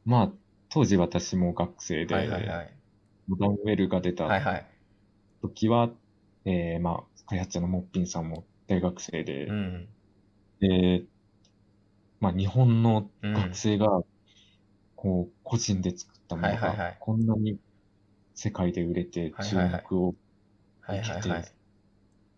[0.05, 0.31] まあ、
[0.69, 2.76] 当時私も学生で、はいはいはい、
[3.35, 4.25] ダウンウェルが出た
[5.41, 5.97] 時は、はいはい、
[6.45, 9.87] えー、まあ、開発者のモッピンさんも大学生で、うん。
[10.59, 11.03] で、
[12.19, 13.87] まあ、日本の学生が、
[14.95, 17.59] こう、個人で作ったものがこんなに
[18.33, 20.15] 世界で売れて注目を
[20.81, 21.45] はいはいはい。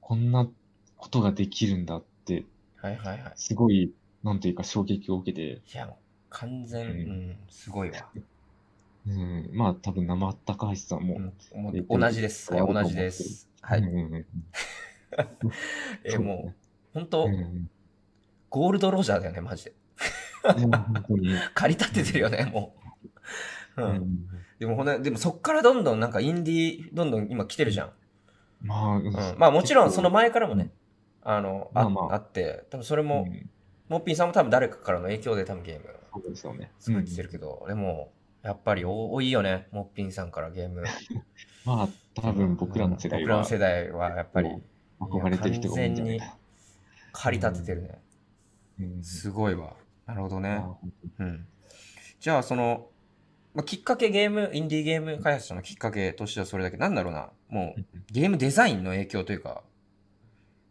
[0.01, 0.49] こんな
[0.97, 2.45] ことができるんだって、
[2.77, 3.33] はいはいはい。
[3.35, 3.91] すごい、
[4.23, 5.95] なんというか衝撃を受けて、いや、もう
[6.29, 6.97] 完全、ううん
[7.31, 8.09] ん、すごいわ。
[9.07, 12.53] うん、まあ多分生高橋さんも、うん、同じです。
[12.53, 13.49] はい、同じです。
[13.61, 13.79] はい。
[13.79, 14.25] うん
[16.03, 16.55] え、もう、
[16.93, 17.69] 本当、うんうん
[18.51, 19.73] ゴールドロジャーだよね、マジで。
[21.53, 22.75] 借り立ててるよね、も
[23.77, 23.81] う。
[23.83, 23.85] う。
[23.85, 27.91] うんんでもほんで、でもそっからどんどんなんかインディー、どんどん今来てるじゃん。
[28.61, 29.13] まあ、うんうん。
[29.37, 30.71] まあもちろんその前からもね、
[31.21, 33.49] あの、あ,、まあまああって、多分それも、うん
[33.89, 36.71] モッピーさんも多分誰かからの影響で多分ゲームそうですよね。
[36.79, 40.83] 作ってるけど、でも、やっぱり多いよね、モッピンさんからゲーム。
[41.65, 44.49] まあ、多分僕らの世代は僕らの世代はやっぱり
[44.99, 46.37] 憧れてる人が多いんじゃないかな。
[47.11, 48.01] 駆り立ててるね。
[48.79, 49.75] うんすごいわ。
[50.05, 50.59] なるほどまあね。
[50.59, 51.47] 本うん。
[52.19, 52.89] じゃあ、その、
[53.53, 59.63] まあ、きっかけゲーム、インディーゲーム開発者のきっかけとしてはそれだけ、なんだろうな、もうゲームデザインの影響というか、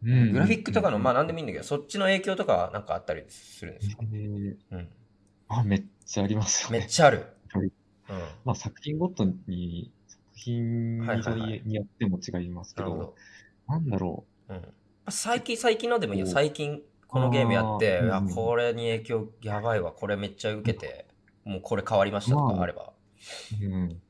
[0.02, 4.88] グラフィックとかの、まあなんでもいいいんだけど、そっちの影響とかはなんかあったりするんですか、うん、
[5.48, 6.78] あ、めっちゃありますよね。
[6.80, 7.26] めっちゃある。
[7.52, 7.72] はいうん。
[8.44, 13.14] まあ作品ごとに、作品はいはいはいによっても違いますけどなるほど、。
[13.68, 14.62] なんだろうん。
[15.10, 16.26] 最近、最近のでもいいよ。
[16.26, 19.92] お最近、このゲームやって、いこれに影響やばいわ。
[19.92, 21.06] これめっちゃ受けて、
[21.44, 22.92] もうこれ変わりましたとまあかあれば。
[23.60, 24.02] う、うん。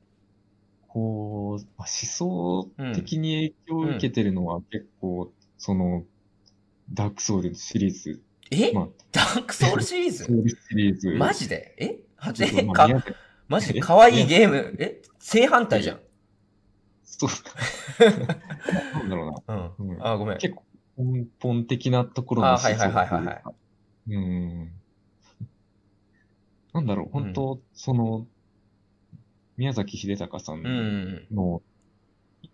[0.88, 6.04] こう、まあ思想的に影響を受けてるのは結構、その、
[6.92, 10.24] ダークソウルシリーズ、え、まあ、ダークソウルシリーズ？
[10.24, 11.10] ソウルシリーズ。
[11.10, 11.74] マジで？
[11.78, 11.98] え？
[12.16, 12.46] はじ？
[12.46, 12.88] そうまあか
[13.48, 13.72] マジ？
[13.72, 13.82] でえ？
[13.82, 14.76] 可愛いゲーム。
[14.78, 15.02] え？
[15.18, 16.00] 正反対じゃん。
[17.02, 17.30] そう。
[18.94, 19.72] なんだろうな。
[19.78, 19.90] うん。
[19.92, 20.38] うんあ、ごめん。
[20.38, 20.64] 結構
[20.98, 23.42] 根本的なところのあはいはいはいはいはい
[24.14, 24.72] うん。
[26.74, 28.26] なんだろう、本当、その、
[29.56, 30.62] 宮崎秀隆さん
[31.32, 31.62] の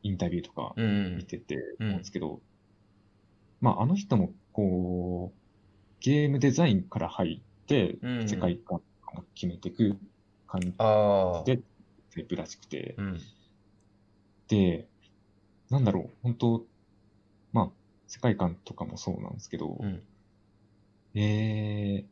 [0.03, 2.41] インタビューとか見ててうん思うんですけど、
[3.61, 5.39] まあ、あの人も、こう、
[6.01, 8.83] ゲームデザインから入って世界観を
[9.35, 9.99] 決めていく
[10.55, 11.57] 感じ。
[11.57, 11.63] で
[12.15, 13.21] タイプらしくて、うん。
[14.49, 14.87] で、
[15.71, 16.65] なんだろう、本当
[17.53, 17.71] まあ、
[18.07, 20.03] 世界観とかもそうなんですけど、うん。
[21.15, 22.05] え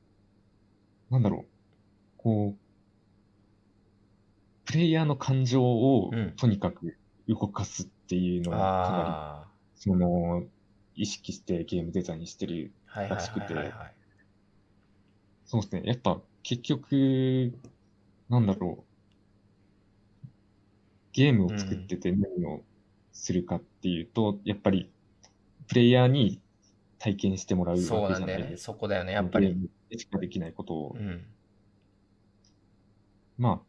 [1.11, 1.47] ー、なんだろう、
[2.19, 2.59] こう、
[4.65, 6.97] プレイヤーの感情をうんとにかく
[7.29, 10.45] 動かすっていうのをかなあり、その、
[10.95, 12.73] 意識してゲームデザインしてる。
[12.95, 13.73] らしくて。
[15.47, 15.83] そうですね。
[15.85, 17.53] やっぱ結局、
[18.33, 18.83] なんだろ
[20.25, 20.27] う、
[21.13, 22.63] ゲームを作ってて何を
[23.13, 24.91] するかっていうと、やっぱり
[25.69, 26.41] プレイヤーに
[26.99, 28.43] 体験してもらうそうわけなんだよね。
[28.43, 28.73] じゃないですか。
[28.73, 29.13] そこだよね。
[29.13, 29.69] やっぱり。
[29.91, 30.99] でしかできないことをう。
[30.99, 31.27] ん。
[33.37, 33.61] まあ、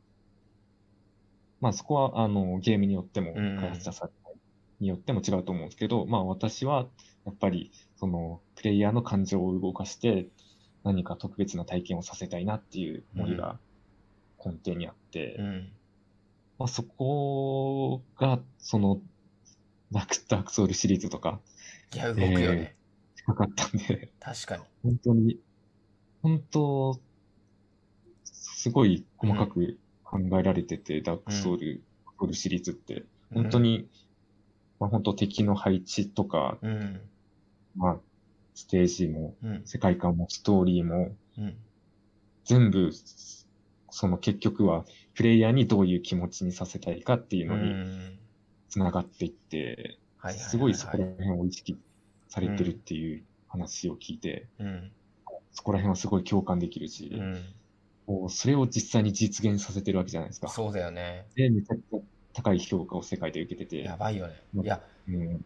[1.59, 4.11] まあそこは、あの、ゲームによっても、うん開発者さん
[4.79, 6.87] によっても違うと思うんですけど、まあ私は、
[7.25, 10.29] やっぱり、その、プレイヤーの感情を動かして、
[10.85, 13.59] 何か特別な体験をさせたいなっていう思いが
[14.43, 15.73] 根底にあって、うん。
[16.59, 19.01] まあそこが、その、
[19.91, 21.39] ダーク、ダークソウルシリーズとか、
[21.93, 22.75] いや、動くよね。
[23.15, 24.63] 近かったんで、確かに。
[24.83, 25.39] 本当に、
[26.21, 26.99] 本当、
[28.23, 31.83] すごい細かく考えられてて、ダークソウル、
[32.19, 33.87] ソウルシリーズって、本当に、
[34.79, 37.01] まあ本当敵の配置とか、うん。
[37.75, 37.97] まあ、
[38.53, 39.61] ステージも、うん。
[39.65, 41.57] 世界観も、ストーリーも、うん。
[42.45, 42.91] 全部、
[43.93, 48.19] その結局は、プレイヤーにどういう気持ちにさせたいかっていうのにうん。
[48.67, 49.99] 繋がっていって、
[50.35, 51.77] すごいそこら辺を意識
[52.27, 54.91] されてるっていう話を聞いて、うん。
[55.51, 57.45] そこら辺はすごい共感できるし、うん。
[58.07, 60.47] こうそれを実際に実現させてるわけじゃないですか。
[60.47, 61.27] そうだよね。
[61.35, 61.97] で、めちゃくちゃ
[62.33, 64.33] 高い評価を世界で受けててや、ばいよね。
[64.55, 65.45] うんいや、うん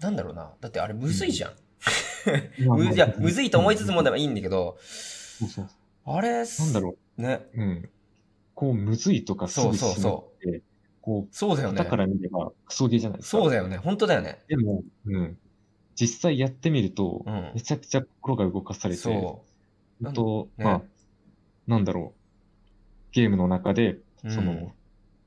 [0.00, 0.54] なんだろうな。
[0.58, 1.52] だってあれむずいじゃん。
[2.94, 5.68] いや、むずいと思いつつもでもいいんだけど、そうそう
[6.06, 7.05] あれ、なんだろう。
[7.18, 7.46] ね。
[7.54, 7.60] う。
[7.60, 7.90] うん。
[8.54, 10.48] こう、むずいとかすぐそうそうそう。
[10.48, 10.62] って、
[11.00, 11.90] こう、そうだよね肩。
[11.90, 13.38] から見ればクソゲーじゃないですか。
[13.38, 13.76] そうだよね。
[13.78, 14.42] 本当だよね。
[14.48, 15.38] でも、うん。
[15.94, 17.60] 実際やってみると、うんめ。
[17.60, 19.44] ちゃくちゃ心が動かされて、そ
[20.02, 20.82] 本当、ねまあ、
[21.66, 22.20] なんだろう。
[23.12, 24.30] ゲームの中で、う。
[24.30, 24.72] その、うん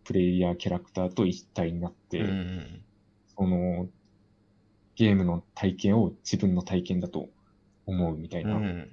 [0.06, 2.82] プレイヤーキャラクターと一体になって、うんうん
[3.38, 3.88] その、
[4.95, 7.30] ゲームの体験を自分の体験だと
[7.86, 8.89] 思うみたいな、うん。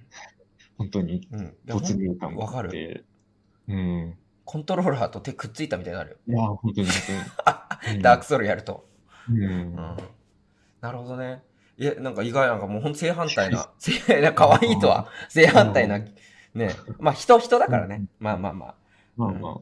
[0.79, 1.27] 本当に
[1.67, 2.69] 没入感わかる。
[2.69, 3.05] があって、
[3.69, 4.19] うん。
[4.45, 6.17] コントローラーと手くっついたみたいになるよ。
[6.29, 7.19] いや、本当に本当に。
[7.97, 8.89] うんダークソウルやると。
[9.31, 9.97] うんうん。
[10.81, 11.43] なるほどね。
[11.79, 15.99] いや、なんか意外なんかもうほんと正反対な、 正可愛いとは正反対な、
[16.55, 16.71] ね。
[16.99, 18.07] まあ人、人だからね。
[18.19, 18.75] まあまあまあ。
[19.17, 19.57] まあまあ。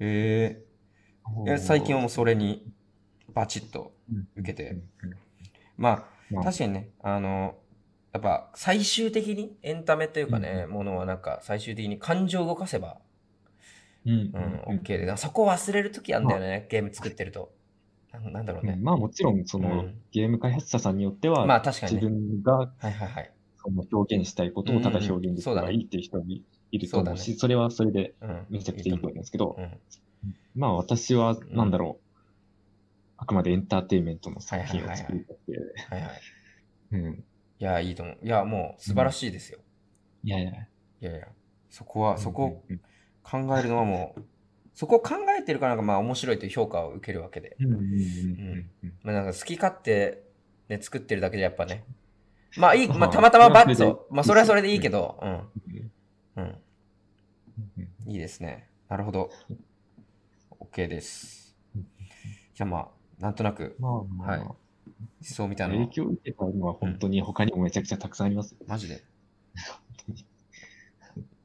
[0.00, 0.62] え
[1.46, 2.70] ええ最近はもうそれに
[3.34, 3.92] バチッと
[4.36, 4.78] 受けて。
[5.76, 7.56] まあ確かにね、あの、
[8.12, 12.98] やっぱ最終的にエンタメというかね、ものはなんか最終的に感情を動かせば、
[14.06, 14.32] うん
[14.68, 17.52] うん、OK で、そこを忘れるときあるんだよね、ゲーム作ってると。
[18.32, 18.72] なんだろうね。
[18.72, 22.12] うんまあもちろん、その、うんゲーム開発者さんによっては、まあ確かに自ね。
[22.12, 23.32] 分がはいはいはい。
[23.56, 28.46] その表現したいことをただ表現できればいいっていう人もいいると思うし、そそれはそれでうん。
[28.48, 29.70] めちゃくちゃいいと思うんですけど、うん。
[30.54, 32.04] まあ私は、なんだろう、
[33.18, 35.52] あくまでエンターテインメントの作品を作りたくて。
[36.92, 37.24] うん。
[37.60, 38.18] いや、いいと思う。
[38.22, 39.58] いや、もう素晴らしいですよ。
[40.24, 40.54] いやいや、い
[41.00, 41.28] やいや、
[41.70, 42.80] そこは、そこをうん
[43.22, 44.22] 考えるのはもう、
[44.72, 47.56] そこを考えてるからなんかまあ面白いという評価を受けるわけで。
[47.60, 50.22] うんうんうんうんうんまあなんか好き勝手
[50.68, 51.84] ね、作ってるだけじゃやっぱね。
[52.56, 55.30] まあいい、まあまあたまたまバッそれでと、まあそれはそれでいいけど、うん。
[55.30, 55.42] うん
[56.36, 56.42] うん。
[56.42, 56.58] うん
[58.06, 58.70] いいですね。
[58.88, 59.30] なるほど。
[60.60, 61.86] OK ですうん。
[62.54, 64.67] じゃあまあ、なんとなくまあまあ、はい
[65.00, 68.58] 思想みたいな影響を受けたのは本当に他にもめちゃくちゃたくさんありますよ。
[68.66, 69.04] マジで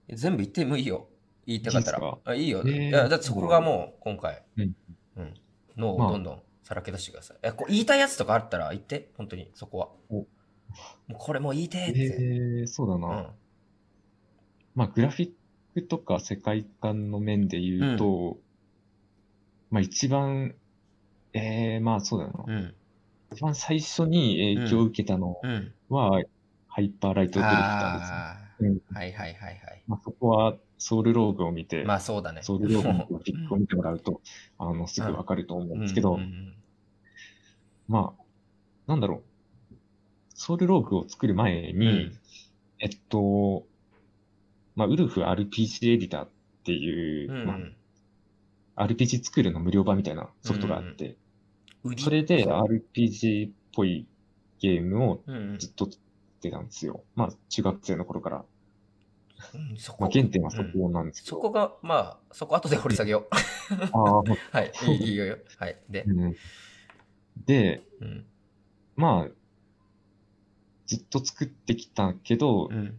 [0.10, 1.08] 全部言ってもいいよ。
[1.46, 1.92] 言いたかった。
[1.92, 2.64] らあいいよ。
[2.66, 4.76] えーいや、だってそこがもう今回、うん
[5.18, 5.34] うん。
[5.78, 7.38] 脳まあをどんどんさらけ出してください。
[7.44, 9.90] え、こう言いたいやつとかあったら言って、本当に、そこは。
[10.10, 10.28] おも
[11.10, 12.20] うこれもう言いてーっえて。
[12.64, 13.08] ー、そうだな。
[13.08, 13.28] うん。
[14.76, 15.32] まあ、グラフィッ
[15.74, 18.38] クとか世界観の面で言うと、
[19.70, 20.56] まあ、一番、
[21.34, 22.46] えー、まあ、そうだな。
[22.48, 22.76] うん。
[23.34, 25.74] 一番最初に影響を受けたのうん。
[25.90, 26.22] は、
[26.68, 28.18] ハイパーライトドリフターですね。
[28.18, 29.84] あうんあ、はいはいはいはい。
[29.88, 32.42] まあ、そこはソウルローグを見て、まあそうだね。
[32.44, 34.22] ソウルローグのグラフィックを見てもらうと、
[34.58, 36.54] あの、すぐわかると思うんですけど、うんうん
[37.88, 38.24] まあ、
[38.88, 39.24] なんだろう。
[40.36, 42.18] ソウルローグを作る前に、うん
[42.80, 43.66] えっと、
[44.76, 46.30] まあ、ウルフ RPG エディターっ
[46.66, 47.58] ていう、うんうんま
[48.76, 51.16] あ、RPG 作るの無料版みたいなソフトがあって、
[51.98, 54.08] それで RPG っぽい
[54.60, 56.00] ゲームをうんうんずっと作っ
[56.42, 57.04] てたんですよ。
[57.16, 58.46] まあ、中学生の頃から。
[59.54, 61.36] うんそこまあ、原点はそこなんですけど。
[61.36, 63.36] そこが、まあ、そこ後で掘り下げよう。
[63.92, 65.38] ああ、 はい、いいいいよ。
[65.58, 65.78] はい。
[65.90, 66.36] で、うん
[67.46, 68.26] で、うん。
[68.96, 69.32] まあ、
[70.86, 72.96] ずっと作ってきたけど、うん。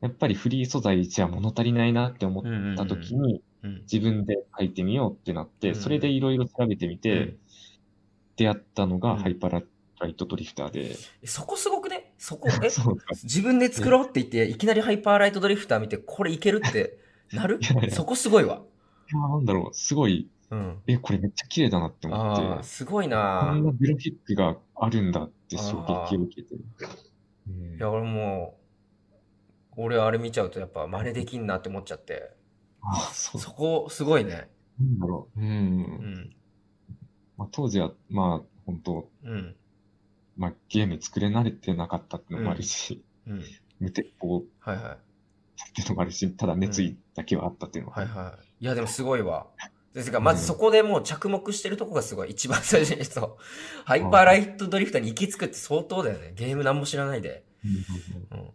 [0.00, 3.80] やっぱりフリー素材じゃ物足りないなって思った時に、うん。
[3.82, 7.38] 自分で書いてみようってなって、うんそれでいろいろ調べてみて、うん
[8.40, 9.62] 出会ったのがうんハイパー
[10.00, 10.96] ライトドリフターで。
[11.22, 12.14] えそこすごくね？
[12.16, 12.96] そこ、 え、そ。
[13.22, 16.98] 自分で作ろうって言って、いきなりハイパーライトドリフター見て、これいけるって
[17.32, 17.60] なる？
[17.90, 18.62] そこすごいわ。
[19.12, 20.78] いやなんだろう、すごい、うん。
[20.86, 26.54] え、これめっちゃ綺麗だなって思って、すごいこなんなグラフィックがあるんだって衝撃を受けて。
[26.54, 28.58] うんいや、俺も
[29.76, 32.32] う、俺あれ見ちゃうとやっぱ真似できんなって思っちゃって、
[32.80, 34.48] ああ、そうそこすごいね。
[34.78, 35.40] なんだろう。
[35.40, 35.46] うん。
[35.46, 36.36] うん。
[37.40, 39.56] まあ、当時は、まあ、本当うん。
[40.36, 43.42] まあ、ゲーム作れ慣れてなかったっていうのもあるし、うん。
[43.80, 44.84] 無鉄砲はいはい。
[44.84, 47.96] っていうのもあるし、ただ熱意だけはあったっていうのは。
[47.96, 48.64] はいはい。
[48.64, 49.46] いや、でもすごいわ。
[49.94, 52.30] ですが、まずそこでもう着目してるとこがすごい。
[52.30, 53.44] 一番最初にそう。
[53.86, 56.34] ハイパーライトドリフターに行き着くって相当だよね。
[56.36, 57.42] ゲームなんも知らないで。
[57.64, 58.50] うんうん。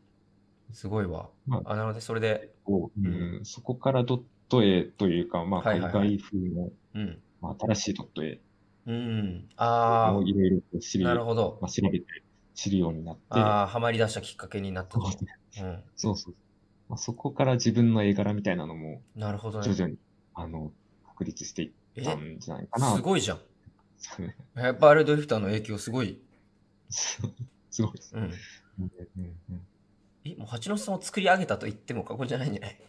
[0.74, 1.32] すごいわ。
[1.48, 6.70] まあ、なので、それで、こううんそこからドット絵というか、まあ、海外風の、
[7.60, 8.40] 新しいドット絵
[8.86, 9.50] うん。
[9.58, 11.68] あをいろいろと知あ、る、なるほどま。
[11.68, 12.06] あ、調べて
[12.54, 15.06] 知るようになって、ああ、ハマり出したきっかけになったと。
[15.62, 15.84] うん。
[15.96, 16.36] そうそう。
[16.88, 19.66] まあ、そこから自分の絵柄みたいなのもなるほどね。
[19.68, 19.98] 徐々に、
[20.34, 20.72] あの、
[21.08, 22.96] 確立していっえ、たんじゃないかな。
[22.96, 23.40] すごいじゃん。
[23.98, 24.36] すごい。
[24.56, 26.22] ハイパーライトドリフターの影響すごい。
[26.90, 28.16] すごいです。
[28.16, 28.32] うん。
[30.26, 32.80] え、もう八野さんを作り上げたと言っても過言じゃないんじゃない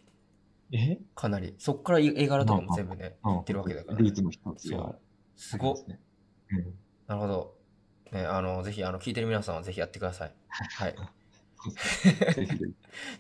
[0.73, 0.99] え？
[1.15, 1.55] かなり。
[1.59, 3.99] そっから絵柄とかも全部ね、あ言ってるわけだから。
[3.99, 5.06] ルーツの一つがそう。
[5.37, 5.77] すごっ
[7.07, 7.57] なるほど。
[8.13, 10.35] ね、あの、ぜひ、あの、聞いてる皆さんはぜひやってください。
[10.49, 10.95] はい。
[12.35, 12.67] ぜひぜ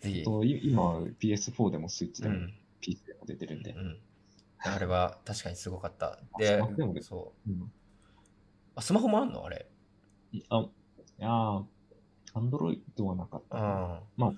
[0.01, 0.23] ぜひ。
[0.23, 2.55] 今、PS4 でもスイッチでもうん。
[2.81, 3.79] PC でも出てるんでう。
[3.81, 3.99] ん。
[4.61, 6.19] あれは確かにすごかった。
[6.33, 7.51] あでスマホでそう。
[7.51, 7.73] うん
[8.75, 9.45] あ、スマホもあんの？
[9.45, 9.67] あれ。
[10.33, 10.69] いあ、い
[11.19, 11.65] やー、
[12.35, 13.63] アンドロイドはなかったな。
[13.65, 14.35] あま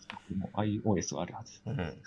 [0.54, 1.60] あ、iOS はあるはず。
[1.66, 1.70] あ。
[1.70, 2.02] うん。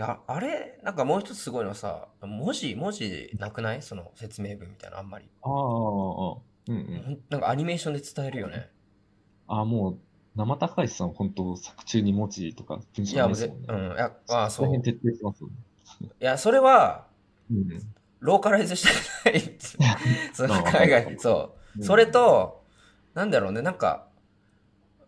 [0.00, 3.82] いや、あれ、なんかもう一つすごいのはさ、文字、文字なくない？
[3.82, 5.26] その説明文みたいなのあんまり。
[5.42, 7.24] ああ、うんうん。
[7.28, 8.70] なんかアニメーションで伝えるよね。
[9.46, 9.98] ああ、もう、
[10.36, 13.88] 生高橋さん、本当作中に文字とか文章いや、もうぜないですもんね。
[13.88, 13.94] うん。
[13.94, 14.82] いや、ああ、そう。
[14.82, 16.08] 徹底してますよね。
[16.18, 17.06] や、それは、
[17.50, 17.68] うん。
[18.20, 18.82] ローカライズし
[19.24, 19.42] たくない
[20.32, 21.84] そのあ海外、そう。
[21.84, 22.64] それと、
[23.12, 24.06] なんだろうね、なんか、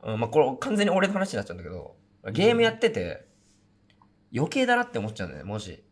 [0.02, 1.96] うん、まあ、これ完全に俺の話になっちゃうんだけど、
[2.32, 3.31] ゲームやってて、
[4.34, 5.84] 余計だなって思っちゃうんだよね、文字。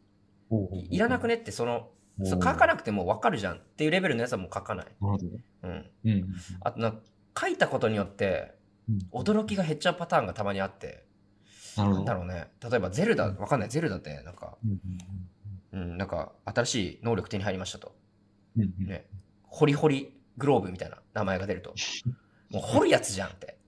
[0.90, 1.90] いいらなくねって、その、
[2.24, 4.86] そう書かなくても分かるじゃんっていうレベルのやつはもう書かない。
[5.00, 5.90] うん。
[6.04, 6.24] うん。
[6.60, 6.94] あとな、
[7.38, 8.54] 書いたことによって、
[9.12, 11.06] 驚きが減っちゃうパターンがたまにあって、
[11.76, 12.48] なんだろうね。
[12.68, 13.68] 例えば、ゼルダ、わかんない。
[13.68, 14.58] ゼルダって、なんか、
[15.72, 17.94] うんうん、なんか、新しい能力手に入りましたと。
[18.56, 19.06] ね。
[19.44, 21.74] ホリホリグローブみたいな名前が出ると。
[22.50, 23.58] もう掘るやつじゃんって。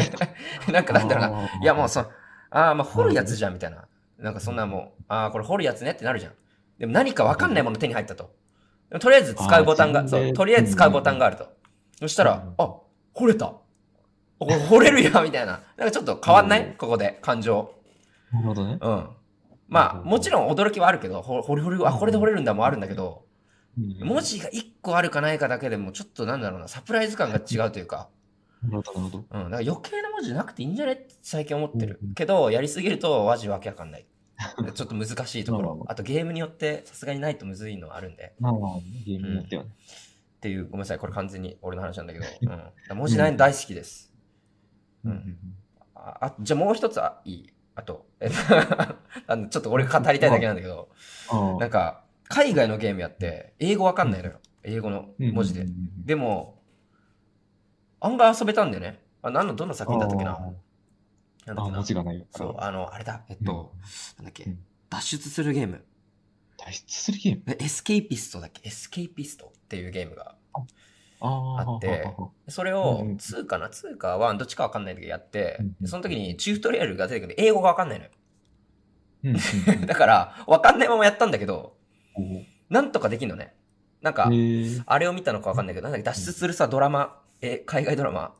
[0.72, 1.60] なんかなんだろうな。
[1.60, 3.86] いやもうそ、ああ、まあ掘るやつじゃんみたいな。
[4.22, 6.32] なんかそんなもう、ああ、これ掘るやつねってなるじゃん。
[6.78, 8.34] でも何かわかんないもの手に入ったと。
[9.00, 11.48] とりあえず使うボタンが、そう、とりあえず使うボタンがあると。
[11.98, 12.76] そしたらうん、あ、
[13.14, 13.54] 掘れた。
[14.38, 15.62] お掘れるやみたいな。
[15.76, 17.74] なんかちょっと変わんない、うんここで、感情。
[18.32, 18.78] なるほどね。
[18.80, 19.08] うん。
[19.68, 23.24] まあ、もちろん驚きはあるけど、ほ掘り掘り、あ、これで掘れるんだもあるんだけど、
[23.76, 28.08] 文字が1個あるかないかだけでも、ちょっとなんだろうな、サプライズ感が違うというか、
[28.62, 29.18] なるほど。
[29.18, 30.92] うん、だから余計な文字なくていいんじゃね？
[30.92, 31.98] って最近思ってる。
[32.14, 34.06] けど、やりすぎるとマジわけわかんない。
[34.74, 35.62] ちょっと難しいとこ。
[35.62, 38.34] ろあとゲームによってさすがにないとむずいのはあるんで。
[38.38, 38.72] まあまあ、
[39.04, 39.70] ゲームによってはね。
[39.70, 42.26] っていう、ごめんなさい、これ完全に俺の話なんだけど。
[42.90, 44.12] うん、文字ないの大好きです。
[45.04, 45.38] うん
[45.94, 47.52] ああじゃあもう一つはいい？
[47.74, 48.28] あと、え
[49.28, 50.90] あのちょっと俺が語りたいだけなんだけど、
[51.30, 54.40] あなんか、海外のゲームやって、英語わかんないのよ。
[54.62, 55.66] 英語の文字で。
[56.04, 56.60] でも、
[58.00, 59.00] 案外遊べたんだよね。
[59.22, 60.38] あ、何の、どの作品だったっけな。
[61.46, 62.26] なんだあ文字がない。
[62.30, 63.72] そう、あの、あれだ、えっと、
[64.18, 64.58] なんだっけうん、
[64.90, 65.84] 脱出するゲーム。
[66.58, 67.42] 脱出するゲーム？
[67.48, 68.60] えエスケーピストだっけ？
[68.68, 70.36] エスケーピストっていうゲームが。
[71.24, 72.04] ああって
[72.48, 78.10] それをうんうん2かな ?2 か1どっちかわかんないけどやってその時にチュートリアルが出てくるんで英語がわかんないのよ。
[79.80, 79.86] あ。
[79.86, 81.76] だから、わかんないままやったんだけど、
[82.16, 83.54] うんなんとかできんのね。
[84.00, 84.30] なんか。
[84.86, 88.34] あれを見たのかわかんないけど、なんだっけ、脱出するさ、ドラマ、え、海外ドラマ、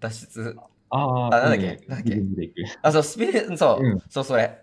[0.00, 0.56] 脱出、
[0.90, 1.80] ああ、あなんだっけ？
[1.86, 1.90] うん。
[1.90, 2.52] なんだっけ？
[2.82, 4.02] あ、そう、スピリそう、うん。
[4.08, 4.58] そう、それ。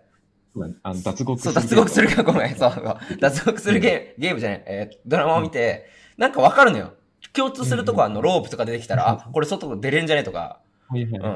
[0.84, 2.72] あの脱獄そう、脱獄するか、ごめん、そう、
[3.20, 5.86] 脱獄するゲーム、ゲームじゃない、えードラマを見て、
[6.18, 6.94] なんかわかるのよ。
[7.34, 10.60] 共通するとこあの、ロープとか出てきたら、あ、これ外出れんじゃねとか。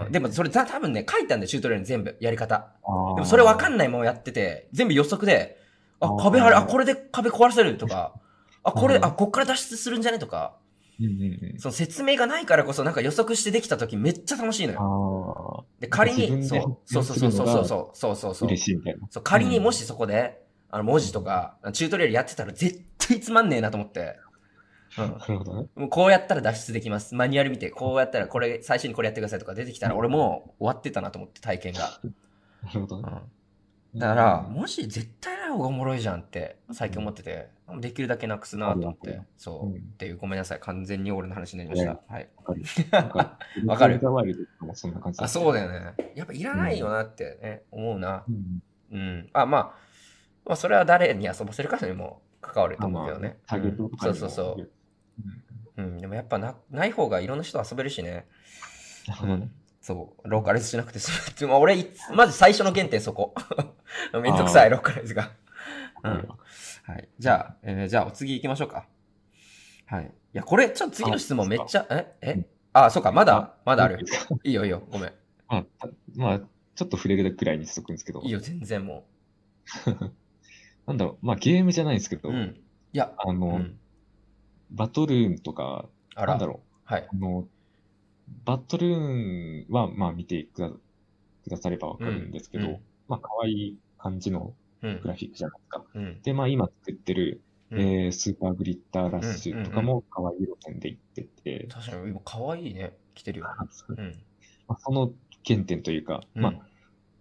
[0.05, 0.11] うん。
[0.11, 2.67] でも、それた多分ね、書いたんで、チュートリアルに全部、やり方。
[3.15, 5.57] でも、それわかんないままやってて、全部予測で、
[6.01, 8.13] あ、壁張る、あ、これで壁壊せるとか、
[8.63, 10.57] あ、これ、うんあ、こっから脱出するんじゃねとか、
[10.99, 15.65] うんうんうんその説明がないからこそ、なんか予測してできた時めっちゃ楽しいのよ。
[15.77, 18.47] あで、仮に、そう、そうそうそうそうそう、そうそうあ、そう。
[18.47, 19.07] 嬉しいみたいな。
[19.09, 24.19] そう仮にもしそこで、あの文字とか、チュートリアルやってたら絶対つまんねえなと思って。
[24.97, 25.67] うんなるほどね。
[25.75, 27.15] もうこうやったら脱出できます。
[27.15, 31.99] マニュアル見て、こうやったらこれ、最初にこれやってくださいとか出てきたら、俺もう終わってたなと思って、体験が。
[32.63, 33.09] なるほどね。
[33.11, 33.19] うん
[33.95, 39.21] だから、文字絶対ない方がおもろいじゃんって、最近思ってて、できるだけなくすなと思って。
[39.37, 39.69] そうう。
[39.69, 40.59] んっていう、ごめんなさい。
[40.59, 41.99] 完全に俺の話になりました。
[42.07, 42.29] はい。
[42.35, 42.63] わかる。
[43.65, 43.87] わか
[44.23, 45.71] るそんな感じあ、そうだよ。
[45.71, 45.93] よね。
[46.15, 48.23] やっぱいらないよなってね、思うな。
[48.27, 49.29] うんうん。
[49.33, 49.61] あ、まあ、
[50.45, 53.37] まあ、それは誰に遊ばせるかにも関わるとあ思うけどね。
[53.47, 54.71] ターゲットとかうんにもそうそうそう。
[55.77, 58.27] うんうん、でもやっぱなない方がいろんな人遊べるしね。
[59.07, 59.49] なるほどね。
[59.85, 61.47] そう、ローカライズしなくて済む。
[61.53, 61.77] まあ、俺
[62.15, 63.35] まず最初の原点そこ。
[64.19, 65.29] めんどくさい、ローカライズが。
[66.03, 66.27] うん。
[66.85, 67.07] はい。
[67.19, 68.87] じゃあ、えーじゃあお次行きましょうか。
[69.85, 70.05] はい。
[70.05, 72.15] いや、これ、ちょっと次の質問めっちゃ、え？
[72.21, 72.31] え？
[72.33, 73.99] うんあ、そうか、まだ、まだある
[74.43, 74.53] いい。
[74.53, 75.13] よいいよ、ごめん。
[75.47, 79.07] まあ、たまあ、ちょっと触れるくらいにしとくんですけどいい、よ、全然も
[80.87, 82.31] なんだろう、まあゲームじゃないんですけどう。
[82.33, 82.59] う、ん。
[82.91, 83.79] いや、あの、うん。
[84.71, 87.03] バトルーンとか、なんだ、ろはい。
[87.03, 87.47] う、あの、
[88.45, 90.79] バトルーンは、まあ見てくだく
[91.49, 95.07] ださればわかるんですけど、うんうんまあ可愛い感じのうんグ。
[95.09, 95.85] ラフィックじゃないですか。
[95.93, 96.21] うん。
[96.21, 102.95] で、まあ今作ってる、うんえースーパーグリッターラッシュとかも可愛い路線で行ってて、確かに、今、可愛いね。
[103.15, 103.47] 来てるよ。
[103.89, 104.23] うん。
[104.67, 105.11] まあ、その
[105.45, 106.53] 原点というか、うんまあ、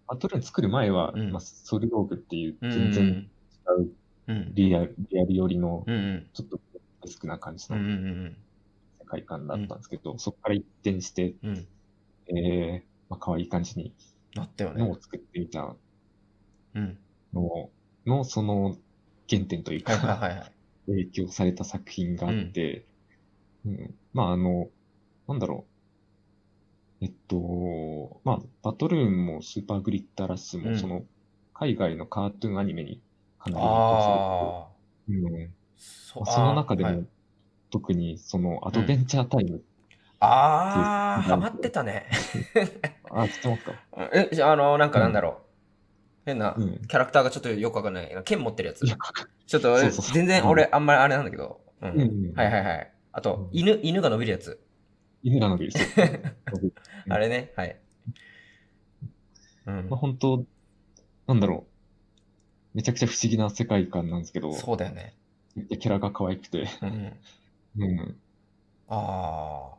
[0.07, 3.91] バトルーン作る前は、うんまあ、ソルローグっていううん全然違う
[4.27, 4.55] うん。
[4.55, 5.83] リアル、リアル寄りの。
[6.33, 6.59] ちょっと
[7.03, 7.87] デスクな感じうんうの
[8.29, 8.37] ん
[9.05, 11.49] 世界観だったんですけど、そこから一転して、うん。
[11.49, 12.37] うん。
[12.37, 13.93] えー、まあ、可愛い感じに
[14.35, 14.81] なったよね。
[14.83, 15.75] のを作ってみた
[16.73, 16.97] うん。
[17.33, 17.69] の
[18.05, 18.77] の、その
[19.29, 20.51] 原点というはいはいか、はいはい。
[20.87, 22.85] 影響された作品があって、
[23.65, 24.69] うんまああの、
[25.27, 25.65] なんだろ
[27.01, 27.05] う。
[27.05, 31.03] えっと、まあ、バトルーンもスーパーグリッターラッシュも、うんその、
[31.53, 33.01] 海外のカートゥーンアニメに
[33.39, 34.67] かなり影響さああ。
[35.09, 37.05] れてる、うんその中でも、はい
[37.69, 39.61] 特にそのアドベンチャータイム、
[40.19, 42.07] ああ、っていうハマってたね。
[43.11, 43.73] あ、知ってますか
[44.13, 45.45] え、じゃあ、あの、なんかなんだろう。
[46.25, 48.23] 変なうんキャラクターがちょっとよくわかんない。
[48.23, 48.83] 剣持ってるやつ
[49.45, 51.61] ちょっと俺、そうそうそう全然俺、あんまりあれなんだけど。
[51.81, 51.91] うん。
[51.91, 52.91] うんうんはいはいはい。
[53.11, 54.59] あとうん、犬、犬が伸びるやつ。
[55.21, 55.73] 犬が伸びる。
[57.09, 57.79] あれね、はい。
[59.67, 59.99] うんまあ、。
[59.99, 60.45] 本当
[61.27, 62.77] なんだろう。
[62.77, 65.15] めちゃくちゃ不思議な世界観なんですけど、そうだよね。
[65.55, 67.13] めっちゃキャラが可愛くて、うん。
[67.77, 68.17] うん。
[68.87, 69.75] ああ。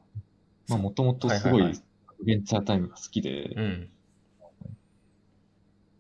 [0.69, 1.81] まあ、もともとすごい
[2.25, 3.91] ベンチャータイムが好きで、うん。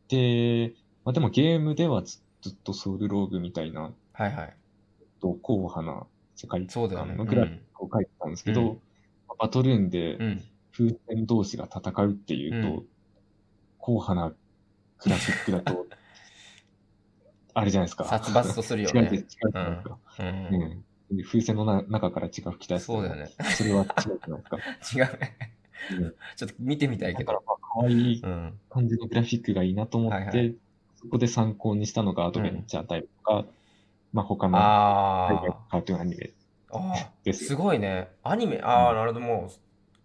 [0.09, 0.75] で、
[1.05, 4.57] まあ、でもゲームではずずっとソウルローグみたいな、はいはい。
[5.21, 7.17] と硬派な世界そうだよね。
[7.17, 10.19] 観のグラフィックを書いてたんですけど、うんまあバトルーンで。
[10.73, 12.87] 風船同士が戦うっていうと、うん
[13.87, 14.35] 硬派な
[14.99, 15.87] グラフィックだと、
[17.55, 18.05] あれじゃないですか。
[18.05, 19.09] 殺伐とするよ 違う違う。
[19.29, 19.99] じゃないですか。
[20.19, 20.85] うん。
[21.11, 21.23] うん。
[21.25, 22.87] 風船のな中から血が吹き出す。
[22.87, 23.31] そうだよね。
[23.57, 25.07] それは違うじゃないですか。
[25.13, 25.37] 違うね。
[25.93, 27.33] うんちょっと見てみたいけど。
[27.33, 28.59] だからまあ、可愛いうん。
[28.71, 30.55] 感じのグラフィックがいいなと思って、はいはい
[30.97, 33.45] そこで参考にしたのがアドベンチャータイプとか、
[34.13, 36.33] まあ他のカートゥーンアニメ
[36.73, 36.79] あ。
[36.79, 37.11] ああ。
[37.23, 37.45] です。
[37.45, 38.09] すごいね。
[38.23, 39.51] アニメ、ああ、なるほど、もう、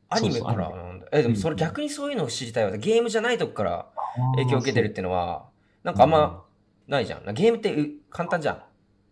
[0.10, 1.08] アニメからなんだ。
[1.12, 2.78] え、でもそれうん逆にそういうのを知りたいわ。
[2.78, 3.88] ゲームじゃないとこから
[4.36, 5.46] 影響を受けてるっていうのは、
[5.84, 6.44] なんかあんま
[6.88, 7.34] ないじゃん。
[7.34, 8.64] ゲームってう簡単じゃん。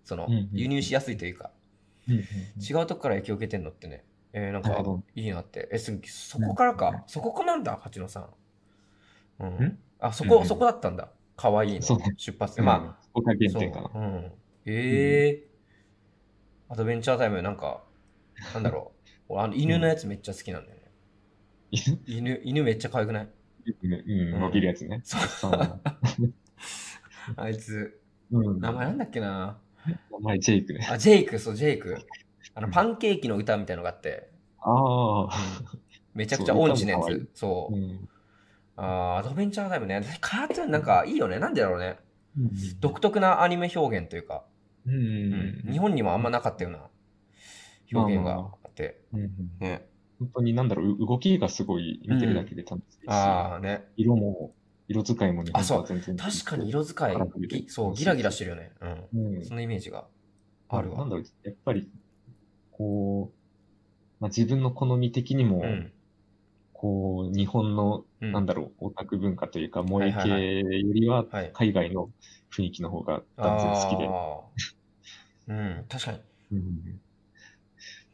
[0.03, 1.51] そのうんうん、輸入しやすいというか、
[2.09, 4.03] うんうんうん違うとこから影響を受けてんのってね、
[4.33, 4.83] えーなんか
[5.15, 5.69] いいなって。
[5.71, 7.03] え、すそこからか。
[7.07, 9.43] そこなんだ、八野さん。
[9.43, 9.79] うんん？
[9.99, 11.11] あ、そこ、うんうんそこだったんだ。
[11.35, 11.81] かわいいの。
[12.17, 12.61] 出発で。
[12.61, 13.51] うんまあ、そこが原。
[13.59, 13.91] 点かな。
[13.93, 14.31] うん。
[14.65, 15.49] ええ
[16.67, 17.83] アドベンチャータイムなんか、
[18.53, 19.09] なんだろう。
[19.29, 20.91] 俺あの犬のやつめっちゃ好きなんだよね。
[22.05, 23.29] 犬、犬めっちゃ可愛くない？
[23.83, 23.97] うん、う
[24.37, 25.01] ん、伸びるやつね。
[25.03, 25.81] そうそう
[27.35, 27.99] あいつ、
[28.31, 29.59] うん、名前なんだっけな
[30.11, 30.87] 名前ジェイクね。
[30.89, 31.97] あ、ジェイク、そう、ジェイク。
[32.53, 34.29] あの、パンケーキの歌みたいのがあって、
[34.61, 35.29] ああ、
[36.13, 37.29] めちゃくちゃ音痴なやそう。
[37.33, 37.79] そうう。
[37.79, 38.09] ん。
[38.75, 40.01] あーアドベンチャータイムね。
[40.21, 41.39] カートゥーンなんかいいよね。
[41.39, 41.97] なんでだろうね。
[42.37, 44.45] うん独特なアニメ表現というか、
[44.85, 46.89] うんうん日本にもあんまなかったような
[47.93, 49.01] 表現があって。
[49.13, 49.87] うんうんね。
[50.19, 53.85] 本当になんだろう、う動きがすごい見てるだけで楽しいし、ああね。
[53.95, 54.53] 色も、
[54.89, 57.15] 色使いも日本とは全然違確かに色使い
[57.47, 58.71] ぎそう、ギラギラしてるよね。
[58.81, 59.35] うん。
[59.35, 59.45] うん。
[59.45, 60.07] そのイメージが
[60.67, 60.97] あるわ。
[60.97, 61.89] なんだろう、やっぱり、
[62.71, 63.35] こう、
[64.19, 65.91] まあ、自分の好み的にも、うん。
[66.73, 71.51] こう、日本の、うんなんだろう、オタク文化というか、萌えはいはい系よりは、はい。
[71.53, 72.09] 海外の
[72.51, 76.19] 雰囲気の方が断然好きで、あーうん、確かに。
[76.51, 77.01] うん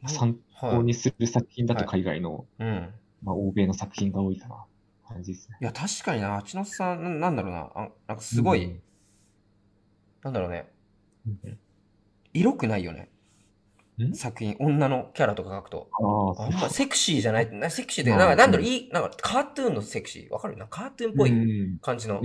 [0.06, 2.94] 参はい考にする作品だとはい海外の、うん。
[3.22, 4.64] まあ、欧米の作品が多いかな、
[5.08, 5.58] 感じですね。
[5.60, 8.82] いや、確かにな、千野さん、ななんだろうな、あなんかすごい、うん。
[10.22, 10.72] なんだろうね、
[11.26, 11.58] うん
[12.34, 13.10] 色くないよね。
[13.98, 14.14] ん？
[14.14, 15.88] 作品、女のキャラとか描くと。
[15.98, 18.72] ああ、セクシーじゃない、なセクシーで、まあなんか、なんだろう、うん。
[18.72, 20.56] いい、なんか、カートゥーンのセクシー、わかる？
[20.56, 22.22] な、カートゥーンっぽいうん感じの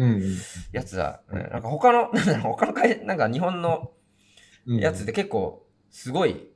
[0.72, 1.24] やつだ。
[1.30, 3.92] なんか、他の、 なんだろう、他の会、なんか、日本の
[4.68, 4.80] うん。
[4.80, 6.52] やつで結構、すごい、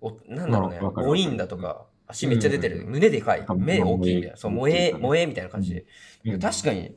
[0.00, 5.86] おなんだろうね、まあわかる母音だとか、足めっちゃ出てる、うん胸でかい、うん目大きいみたいな、そう、萌え、うん萌えみたいな感じで。
[6.24, 6.96] うん確かに、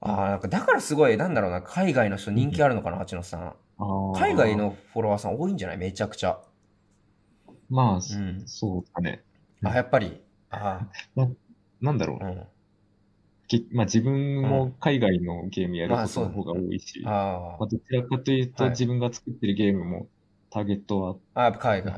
[0.00, 3.54] ああ、なんかだからすごい、なんだろうな、海外の人人気あるのかな、八野さん。
[4.16, 5.78] 海外のフォロワーさん多いんじゃない？
[5.78, 6.40] めちゃくちゃ。
[7.68, 8.42] まあ、うん。
[8.46, 9.22] そうだね。
[9.62, 10.20] あ、やっぱり。
[10.50, 10.88] あ
[11.80, 12.34] なんだろうあ、う。
[12.34, 12.46] ん。
[13.46, 20.08] けまあ自分も海外のゲームやることの方が多いし、まああ、どちらかというとはい自分が作ってるゲームも
[20.50, 21.52] ターゲットはあ。
[21.52, 21.94] 海外。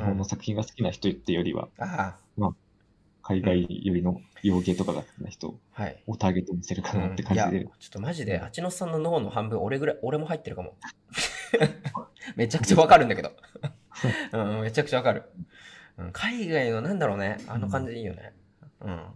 [0.00, 2.16] 日本の作品が好きな人ってよりは、あ
[3.22, 6.02] 海外よりの洋芸とかが好きな人あ、はい。
[6.06, 7.64] をターゲットにしてるかうなんって感じで。
[7.78, 10.74] ちょっとマジで、八野さんの脳の半分、俺ぐらい、俺も入ってるかも。
[12.36, 13.32] めちゃくちゃわかるんだけど。
[14.32, 15.24] うん、めちゃくちゃわかる。
[15.98, 18.32] うん、海外の、なんだろうね、あの感じでいいよね。
[18.80, 19.06] うん。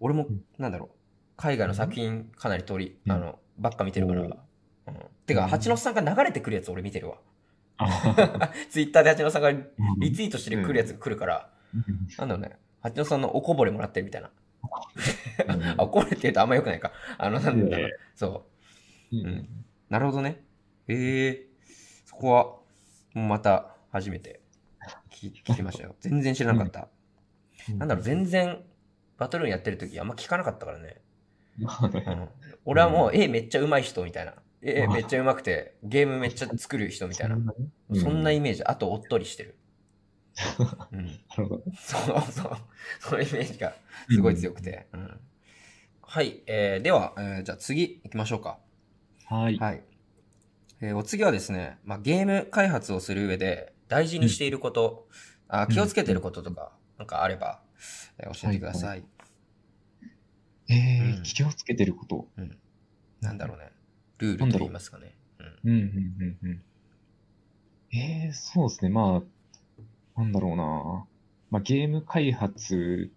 [0.00, 0.90] 俺もうん、なんだろう、
[1.36, 4.22] 海外の作品かなり通り、うんあの、ばっか見てるから。
[4.22, 4.96] おうん。
[5.26, 7.18] てか、うん八野さんが流れてくるやつ俺見てるわ。
[7.76, 11.50] あツイッターで八野さんがリーツイートしてくるやつが来るから、
[12.18, 14.30] なんだろうね、八野さんのおこぼれもらってるみたいな。
[15.78, 16.92] あ、おこぼれって言うとあんま良くないか。
[17.18, 17.90] あの、なんだろう。
[18.14, 18.46] そ
[19.12, 19.16] う。
[19.16, 19.48] うんうん
[19.90, 20.42] なるほどね。
[20.88, 21.46] ええ
[22.04, 22.44] そこは、
[23.12, 24.40] もうまた初めて
[25.10, 25.94] 聞聞きましたよ。
[26.00, 26.88] 全然知らなかった。
[27.76, 28.62] なんだろう、全然、
[29.18, 31.00] バトルーンやってる時あんま聞かなかったからね。
[32.64, 34.34] 俺はもう、絵めっちゃ上手い人みたいな。
[34.64, 37.36] 絵うんめっちゃ上手くて、ゲームめっちゃ作る人みたいな。
[37.36, 38.64] うんそんなイメージ。
[38.64, 39.56] あと、おっとりしてる。
[40.92, 41.04] うん。
[41.06, 41.64] なるほど。
[41.76, 42.56] そうそう。
[43.00, 43.74] そのイメージが
[44.08, 44.86] すごい強くて。
[44.92, 45.20] うん。
[46.02, 46.42] はい。
[46.46, 48.58] えー、では、えーじゃあ次行きましょうか。
[49.26, 49.58] はい。
[49.58, 49.82] はい。
[50.80, 55.08] えーお次はですね、まあ、ゲーム開発をする上で大事にしていること、
[55.48, 57.62] あ気をつけてることとか、なんかあれば、
[58.18, 59.04] えー教えてください。
[60.68, 62.28] えうんー、気をつけてること。
[63.20, 63.70] なんだろうね。
[64.24, 65.14] ルールと言いますかね。
[65.64, 66.62] うん、うん、うん、うん。
[67.92, 68.90] ええそうですね。
[68.90, 69.22] ま
[70.16, 71.06] あ、なんだろうな。
[71.50, 73.10] まあ、ゲーム開発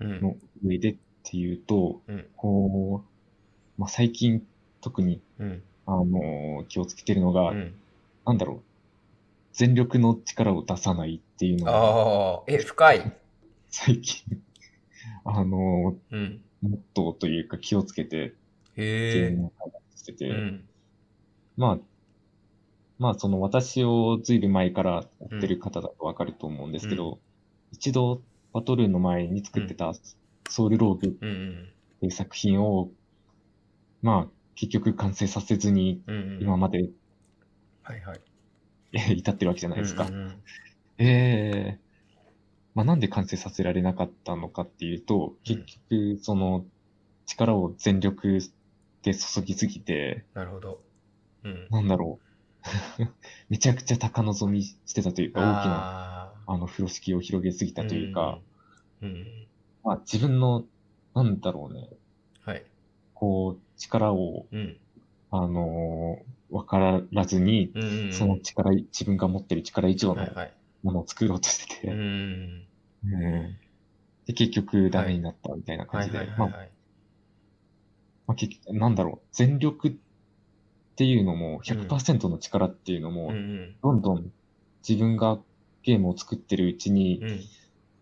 [0.00, 0.20] うん。
[0.20, 4.46] の上でっていうと、うんこう、まあ、最近
[4.80, 5.62] 特に、うん。
[5.84, 7.74] あの気をつけてるのが、うん。
[8.26, 8.60] なんだろう。
[9.52, 13.12] 全力の力を出さないっていうのが、ああ、え、深い。
[13.68, 14.42] 最近、
[15.24, 16.40] あのうん。
[16.62, 18.34] モットーというか気をつけて
[18.76, 19.30] え。
[19.34, 20.68] ームを開発してて、うん。
[21.56, 21.78] まあ、
[22.98, 27.20] まあ、その私をずいぶん前から追ってる方だとわかると思うんですけど、
[27.72, 28.22] 一度
[28.52, 29.92] バトルの前に作ってた
[30.48, 31.72] ソウルローグっうんうん。
[32.00, 32.90] ていう作品を、
[34.02, 36.42] まあ、結局完成させずにうんうん。
[36.42, 36.90] 今まで
[37.82, 38.20] はいはい。
[38.92, 40.06] え ー至ってるわけじゃないですか。
[40.06, 40.42] うんうん
[40.98, 41.92] ええ
[42.74, 46.64] まあ、なんで完成させられなかったのかっていうと、結局、その、
[47.26, 48.40] 力を全力
[49.02, 50.80] で注ぎすぎて、なるほど。
[51.44, 51.66] うん。
[51.70, 52.26] なんだろう。
[53.48, 58.38] めちゃくちゃ高望みしてたというか、大きな、ああの、風呂敷を広げすぎーたというか、。
[59.02, 59.46] うんうん。
[59.82, 60.64] まあ、自分の、
[61.14, 61.88] なんだろうね、
[62.44, 62.64] はい。
[63.14, 64.76] こう、力を、うん。
[65.30, 68.12] あのーわからずに、うんうんうん。
[68.12, 70.52] その力、自分が持ってる力以上のはいはい。
[70.82, 71.98] ものを作ろうとしてて、うん
[73.04, 73.56] うんうん
[74.26, 76.52] で、結局ダメになったみたいな感じで、いはいはいまあ、はい。
[76.52, 76.68] まあ、
[78.34, 79.92] 結局、なんだろう、全力っ
[80.96, 83.76] ていうのも、100%の力っていうのも、うんうん。
[83.82, 84.32] どんどん
[84.86, 85.38] 自分が
[85.82, 87.40] ゲームを作ってるうちに、うん。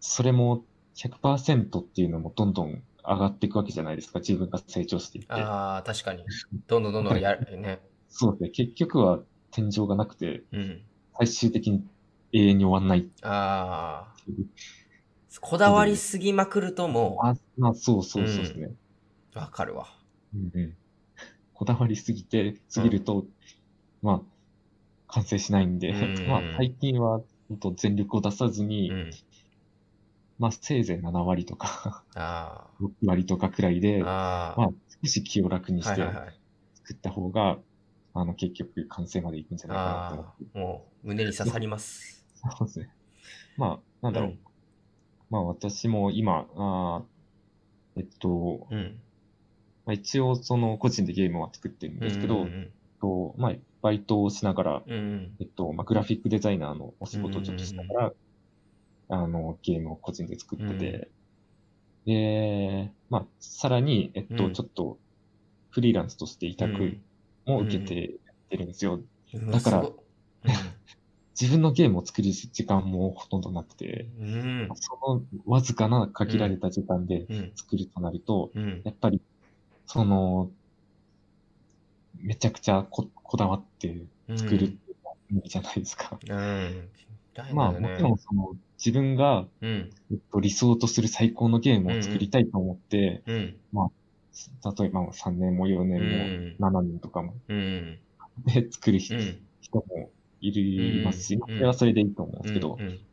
[0.00, 0.64] それも
[0.96, 5.32] 100%っていうのもどんどん上がっていくわけじゃないですか、自分が成長していって。
[5.32, 6.24] ああ、確かに。
[6.66, 7.80] どんどんどんどんやる ね。
[8.08, 9.20] そうですね、結局は
[9.50, 10.82] 天井がなくて、うん。
[11.18, 11.84] 最終的に
[12.32, 14.20] 永遠に終わんないああ。
[15.40, 18.70] こだわりすぎまくるともあ、まあ、そうそうそうですね。
[19.34, 19.86] う、わかるわ。
[20.34, 20.76] うんうん
[21.54, 23.26] こだわりすぎて、すぎると、
[24.00, 24.20] まあ、
[25.08, 27.20] 完成しないんで、うん まあ、最近は、
[27.50, 29.10] 本当全力を出さずに、うん。
[30.38, 34.54] まあ、せいぜい7割とか、あ6割とかくらいで、あ。
[34.56, 34.70] あまあ、
[35.02, 35.84] 少し気を楽にあ。
[35.84, 36.40] してはいはいはい。
[36.76, 37.58] 作った方が、
[38.14, 40.44] あの、結局完成までいくんじゃないかなと思あって。
[40.54, 40.58] あ。
[40.58, 42.24] もう、胸に刺さります。
[42.36, 42.88] そうですね。
[43.58, 44.30] まあ、なんだろう。
[44.30, 44.38] うん
[45.28, 49.00] まあ、私も今、あーえっと、うん。
[49.86, 54.92] まあ、一応、その、個人でゲームは作ってるんですけど、うんうんとまあ、バイトをしながら、うん。
[54.92, 58.12] うんえっと、まあ、グラフィックデザイナーのお仕事をちょっとしながら、
[59.08, 61.10] あの、ゲームを個人で作ってて、
[62.06, 64.98] で、まあ、さらに、えっと、うんちょっと、
[65.70, 66.98] フリーランスとして委託
[67.46, 69.00] も受けてやってるんですよ。
[69.34, 69.50] うん。
[69.50, 69.90] だから
[71.40, 74.28] 自分のゲームを作る時間もほとんどなくて、うん。
[74.34, 74.68] うん。
[74.74, 77.52] そのわずかな限られた時間でうん。
[77.54, 78.82] 作るとなると、うん。
[78.84, 79.19] やっぱり、
[79.92, 80.52] その、
[82.14, 86.20] めちゃくちゃここだわって作るっていうのは無理じゃないですか。
[86.28, 86.90] うん。
[87.50, 89.90] まあ、もちろんその、自分が、うん。
[90.10, 93.60] えっと、理想とする最高のゲームを作りたいと思って、うん。
[94.78, 96.10] 例えば3年も4う年ん。
[96.10, 98.00] も7年とかもうん。
[98.46, 99.46] で作る人うん。
[99.60, 103.06] 人もいる、いますし、うんまあそれはそれでいいと思うんですけど、うん。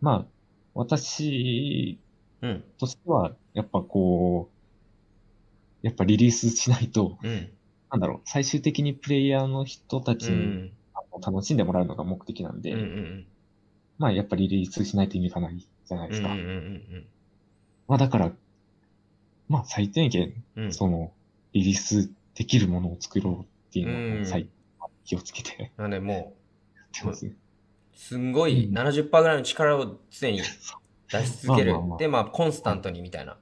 [0.00, 0.32] まあ、
[0.74, 2.00] 私
[2.42, 2.64] うん。
[2.78, 4.53] としては、やっぱこう、
[5.84, 7.50] やっぱリリースしないと、うん。
[7.90, 10.72] なんだろう、最終的にプレイヤーの人たちに
[11.24, 12.80] 楽しんでもらうのが目的なんで、うん。
[12.80, 13.26] うん。
[13.98, 16.28] まあやっぱリリースしないと意味がないじゃないですか。
[16.28, 16.38] うん。
[16.38, 17.06] うん。
[17.86, 18.32] まあだから、
[19.48, 20.72] まあ最低限、うん。
[20.72, 21.12] その、
[21.52, 24.48] リリースできるものを作ろうっていうのうんを最
[25.04, 26.34] 気をつけてやなんでも
[26.94, 27.32] ってますね。
[27.32, 30.40] う、すんごいうん70%ぐらいの力を常に
[31.12, 31.94] 出し続けるまあまあま。
[31.96, 33.36] あで、まあ、コンスタントにみたいな。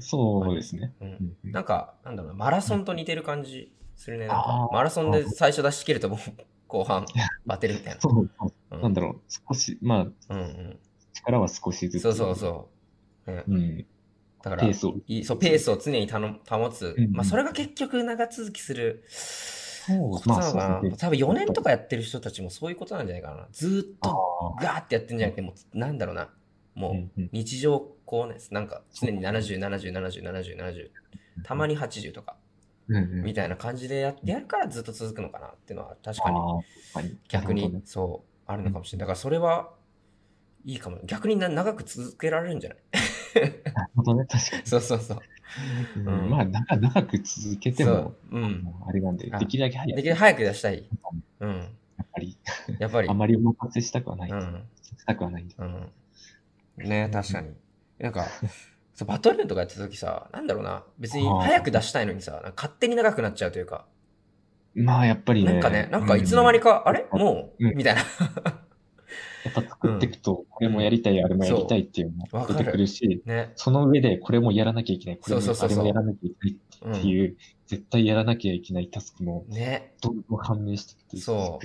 [0.00, 0.92] そうですね。
[1.00, 1.04] う。
[1.04, 1.10] うん
[1.50, 4.28] んなんか、なんだろうな、マラソンと似てる感じするね。
[4.28, 6.18] マラソンで最初出し切るともう
[6.66, 7.06] 後半
[7.46, 8.00] バテるみたいな。
[8.00, 10.78] そうそう、うんなんだろう、少し、まあ、うんうん。
[11.14, 12.02] 力は少しずつ。
[12.02, 12.68] そうそうそ
[13.26, 13.30] う。
[13.32, 13.86] ね、うん。
[14.42, 14.94] だから、ペースを。
[15.24, 16.94] そうペースを常にたの保つ。
[16.96, 20.68] うんまあ、それが結局長続きするそうことなのかな。
[20.68, 23.48] まあそうですね多分4年とかやってる人たちもそういうことなんじゃないかな。
[23.52, 26.28] ずーっあとあガーってやってんじゃなくて、もう、なんだろうな。
[26.74, 30.90] もう、うんうん日常こうね、なんか常に70、70、70、70、70、
[31.42, 32.36] たまに80とか、
[32.88, 36.30] みたいな感じでやってやるからずっと続くのかなっていうのは確か
[37.02, 39.06] に逆にそうあるのかもしれない。
[39.06, 39.74] だからそれは
[40.64, 41.00] いいかも。
[41.04, 42.78] 逆にな長く続けられるんじゃない？
[43.74, 44.62] なるほどね、確かに。
[44.66, 45.18] そうそうそう。
[45.96, 48.74] うんうんまあ、長長く続けてそもう、うん。
[48.86, 50.88] あれなんで、あできるだけ早く、できるだけ早く出したい。
[51.40, 51.50] うん。
[51.58, 52.38] やっぱり、
[52.78, 53.08] やっぱり。
[53.10, 54.30] あまりお任せしたくはない。
[54.30, 54.64] うん。
[54.82, 55.46] したくはない。
[55.58, 55.92] うん。
[56.78, 57.50] ね確かに。
[57.98, 58.26] なんか、
[58.94, 63.86] そうバトルーンとかやってた時さ、なんだろうな、別に早く出したいのにさ、勝手に長くなっちゃうというか、
[64.74, 65.54] まあ、やっぱりね。
[65.54, 67.06] なんかね、なんかいつの間にか、あれ？
[67.10, 67.76] もう、うん。
[67.76, 68.00] みたいな。
[68.00, 73.52] やっぱ作っていくと、これもやりたい、あれもやりたいっていうのが出てくるし、ね。
[73.56, 76.48] その上でこれもやらなきゃいけない、これもあれもやらなきゃいけ
[76.88, 77.36] ないっていう、
[77.66, 79.94] 絶対やらなきゃいけないタスクもね。
[80.00, 81.58] どんどん判明してきてそ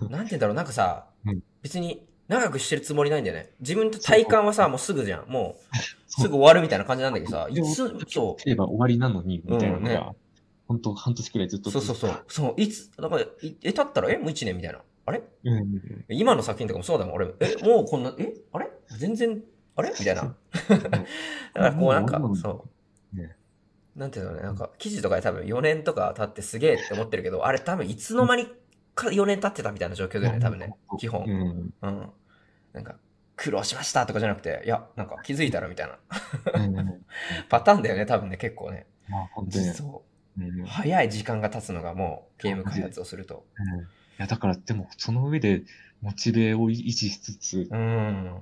[0.00, 0.08] う。
[0.08, 1.40] なんて言うんだろう、なんかさ、うん。
[1.60, 3.52] 別に長くしてるつもりないんだよね。
[3.60, 5.28] 自分と体感はさ、もうすぐじゃん。
[5.28, 5.76] もう、
[6.08, 7.74] すぐ終わるみたいな感じなんだけどさ、いつ、
[8.08, 9.94] そすれば終わりなのに、みたいなのうんね。
[9.94, 10.12] が、
[10.66, 11.82] 本当半年くらいずっう、とそう。
[11.82, 13.28] そうそう、そう、いつ、だから、い
[13.62, 14.80] え、経ったら、え、もう1年みたいな。
[15.08, 15.22] あれ？
[15.44, 16.04] うん。
[16.08, 17.28] 今の作品とかもそうだもん、俺。
[17.38, 18.68] え、もうこんな、え、あれ？
[18.98, 19.40] 全然、
[19.76, 19.90] あれ？
[19.90, 20.34] みたいな。
[20.66, 20.98] だか
[21.54, 22.66] らこうなんかそ
[23.14, 23.16] う。
[23.16, 23.36] ね。
[23.94, 28.48] なんていうのね、なんか、記事とかで多分4年とか経ってすげえって思ってるけど、あれ多分いつの間に
[28.96, 30.74] か4年経ってたみたいな状況だよね、多分ね。
[30.98, 31.22] 基本。
[31.24, 31.74] うん。
[31.82, 32.10] うん。
[32.72, 32.96] なんか、
[33.36, 35.98] 苦労しましたとかじゃなくて、いや、なんか気づいたらみたいな
[37.48, 38.86] パターンだよね、多分ね、結構ね。
[39.08, 39.64] まあ、本当に。
[39.66, 40.02] そ
[40.38, 40.66] うんう。
[40.66, 43.44] 早い時間が経つのがもうゲーム開発をすると。
[43.58, 43.84] うんい
[44.18, 45.62] や、だから、でも、その上で、
[46.00, 48.40] モチベを維持しつつ、うん。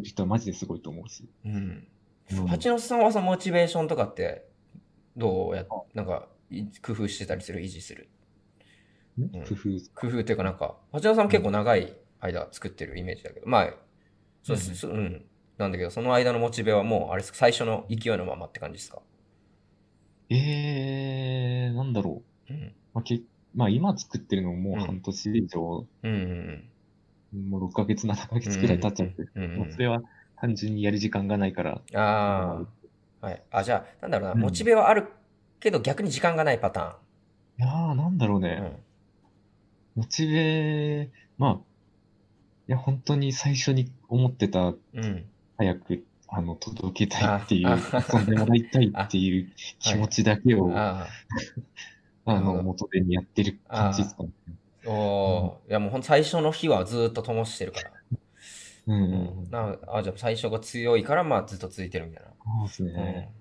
[0.00, 1.28] 人はマジですごいと思うし。
[1.44, 1.88] うん。
[2.32, 4.44] うん八野さんはさ、モチベーションとかって、
[5.16, 8.08] どうや、なんか、い工夫してたりする、維持する？
[9.26, 9.68] ん工夫。
[9.94, 13.74] 工夫っていうかなんか、八野さんも結構長い間作ってるイメージだけど、まあ、
[14.42, 15.24] そうです、そううん。
[15.58, 19.00] なんだけど、その間のモチベはもう、あれですか、最初の勢いのままって感じですか？
[20.30, 22.52] えー、なんだろう。
[22.52, 22.74] うん。
[22.94, 23.22] まあ、け
[23.54, 26.68] まあ、今作ってるのももうんう半年以上、うんうん
[27.50, 30.00] もう6ヶ月、7ヶ月くらい経っちゃって、うんうんそれは
[30.40, 31.98] 単純にやる時間がないから、うん。
[31.98, 32.66] あ
[33.22, 33.26] あ。
[33.26, 33.42] はい。
[33.50, 35.08] あ、じゃあ、なんだろうな、うんモチベはある
[35.60, 36.98] けど逆に時間がないパタ
[37.58, 38.42] いやー、なんだろうーン。
[38.42, 38.82] ね。
[39.98, 41.52] モチベ、まあ、
[42.68, 44.76] いや、本当に最初に思ってた、うん。
[44.94, 45.24] うん。
[45.56, 51.08] 早く、あの、届けたいっていう、遊んでもらいたいっていう気持ちだけを、あ
[52.26, 54.30] の、元手にやってる感じですかね。
[54.86, 54.88] あ。
[54.88, 57.90] おーいやもうほんと最初の日はずっと灯してるから。
[58.86, 59.50] うんううんうん。
[59.50, 62.24] なあ、じゃあ最初が強いから、まあずっと続いてるみたい
[62.68, 63.02] そうですな。
[63.02, 63.32] ね。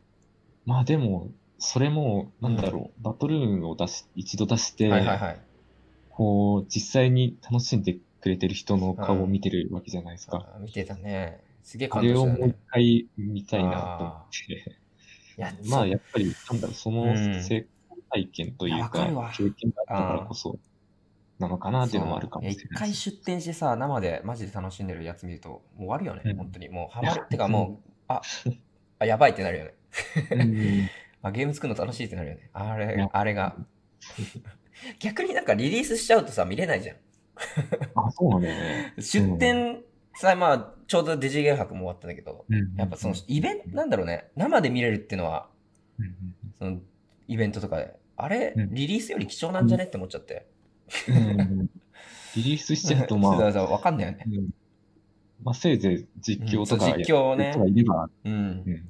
[0.65, 1.29] まあでも、
[1.59, 4.77] それも、なんだろう、バトルーンを出し、一度出しうん。
[4.77, 5.46] て、はいはいはい。
[6.17, 10.49] こう、実際に楽しんでくれてる人の顔を見てるわけじゃないですか。
[10.55, 11.43] あ見てたね。
[11.61, 12.55] すげえあ感れをもう一動したよね。
[12.71, 14.53] 回見たいなと思って。
[14.53, 20.57] いや、まあ、やっぱり、なんだろう、そのうん成功体験というか経験があったからこそ、
[21.37, 22.93] なのかなっていうのもあるかもしれそういや一回。
[22.95, 26.69] 出店してさ、生でマジで楽しんでるやつ見ると、もう終わるよね、うん本当に。
[26.69, 27.25] もうハマるいや。
[27.25, 28.23] てかもう、あ、
[28.97, 29.73] あ、やばいってなるよね。
[30.31, 30.89] うん
[31.21, 32.49] あ、ゲーム作るの楽しいってなるよね。
[32.53, 33.55] あれあれが。
[34.99, 36.97] 逆になんかリリースしちゃうとさ、見れないじゃん。
[37.95, 38.93] あ、そうなんだよね。
[38.99, 39.83] 出店
[40.15, 45.49] さ、まあ、ちょうどデジゲー博も終わったんだけど、うんやっぱそのイベント、なんだろうね、生で見れるっていうのは、
[45.99, 46.15] うん
[46.57, 46.79] その
[47.27, 48.73] イベントとかで、あれ、うん。
[48.73, 49.83] リリースより貴重なんじゃね？
[49.83, 50.47] って思っちゃって。
[52.35, 54.23] リリースしちゃうと、 まあ、わかんないよね。
[54.25, 54.49] うん。
[55.43, 57.53] まあ、せいぜい実況とか実況ね。
[57.69, 58.33] いれば、うん。
[58.33, 58.35] う。
[58.69, 58.89] ん。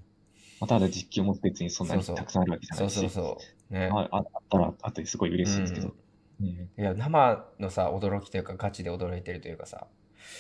[0.60, 3.57] まあ、ただ実況も別にそんなにたくさんあるわけじゃないし、そうそうそう。
[3.70, 3.89] ね。
[3.91, 5.88] あああったらあってすごい嬉しいですけど。
[5.88, 5.93] うん
[6.39, 9.88] いや、生のさ、驚きというか、ガチで驚いてるというかさ、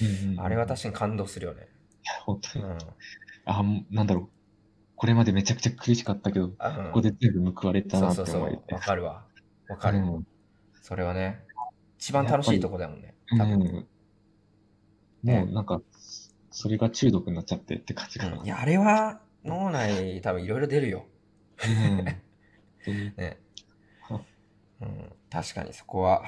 [0.01, 1.61] うんうんあれは確かに感動するよね。
[1.61, 1.63] い
[2.07, 2.65] や本当に。
[2.65, 2.77] うん。
[3.45, 4.29] あ、なんだろう。
[4.95, 8.73] これまでめちゃくちゃ苦しかったけど、あここで全部報われたなってそうそうそう。
[8.73, 9.25] わかるわ。
[9.69, 9.99] わかる。
[9.99, 10.27] うん
[10.81, 11.43] それはね、
[11.97, 13.13] 一番楽しいとこだもんね。
[13.37, 13.53] 多分。
[13.53, 13.87] うん
[15.23, 15.81] もうなんか、
[16.51, 18.41] それが中毒になっちゃってって感じかな。
[18.41, 21.05] いや、あれは脳内多分いろいろ出るよ。
[21.67, 22.05] うん
[22.93, 23.37] ね
[24.01, 24.21] は。
[24.81, 26.23] うん、確かにそこは、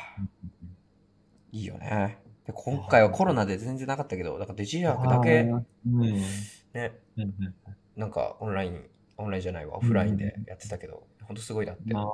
[1.51, 2.18] いいよね。
[2.45, 7.55] で、今回はコロナで全然なかったけど、だからデジヤークだけ、ね、うん
[7.95, 8.86] なんかオンライン、
[9.18, 11.93] オンラインじゃないわ、オフラインでやってたけど、ほんとすごいなって。
[11.93, 12.05] まあ、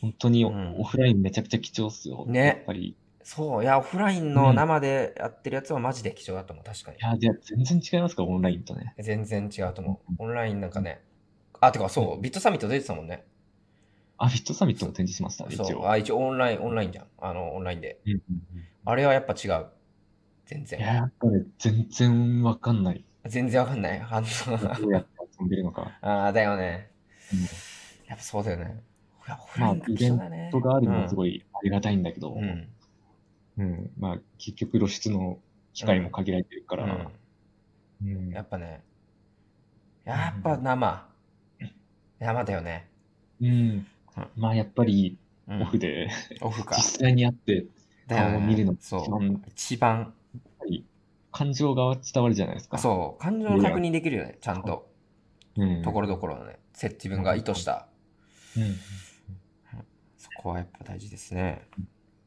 [0.00, 2.26] 本当にオフラインめちゃくちゃ貴重っすよ。
[2.26, 2.80] ねやっぱり。
[2.88, 6.98] いそう、いや、オフラインの生でやってるやつはマジで貴重だと思う、確かに。
[7.00, 8.94] や、じゃあ全然違いますか、オンラインとね。
[8.98, 10.14] 全然違うと思う。
[10.18, 11.02] オンラインなんかね、
[11.60, 13.24] あ、てかそう、ビットサミット出てたもんね。
[14.20, 15.88] あ、フィットサミットも展示しましたね、一応。
[15.90, 17.06] あ、一応オンライン、オンラインじゃん。
[17.18, 17.98] あの、オンラインで。
[18.04, 18.20] うんうん
[18.84, 19.66] あれはやっぱ違う。
[20.46, 20.80] 全いや、然。
[20.80, 23.04] やっぱり全然わかんない。
[23.26, 24.00] 全然わかんない。
[24.00, 24.74] 反応が。
[24.74, 25.08] どうやって
[25.38, 25.92] 遊んでるのか。
[26.00, 26.90] ああ、だよね。
[27.32, 27.40] うん
[28.08, 28.82] やっぱそうだよね。
[29.26, 30.48] まあラインが貴重だね。
[30.50, 31.16] 人があるのはすい。
[31.16, 32.68] ごいありがたいんだけど、うん。
[33.58, 35.38] うんまあ、結局露出の
[35.74, 37.12] 機会も限られてるかうら、ん。
[38.02, 38.82] うんやっぱね。
[40.04, 41.06] やっぱ生。
[42.18, 42.88] 生だよね。
[43.40, 43.86] うん
[44.36, 46.76] まあ、やっぱりうんオフでオフか。
[46.76, 47.66] 実際に会って
[48.08, 50.14] 顔を見るのそう一番
[51.32, 52.78] 感情が伝わるじゃないですか。
[52.78, 53.22] そう。
[53.22, 54.38] 感情の確認できるよね。
[54.40, 54.90] ちゃんと。
[55.56, 55.82] うん。
[55.82, 56.58] ところどころのね。
[56.72, 57.86] せ自分が意図した。
[58.56, 58.74] うん。
[60.16, 61.68] そここはやっぱ大事ですね。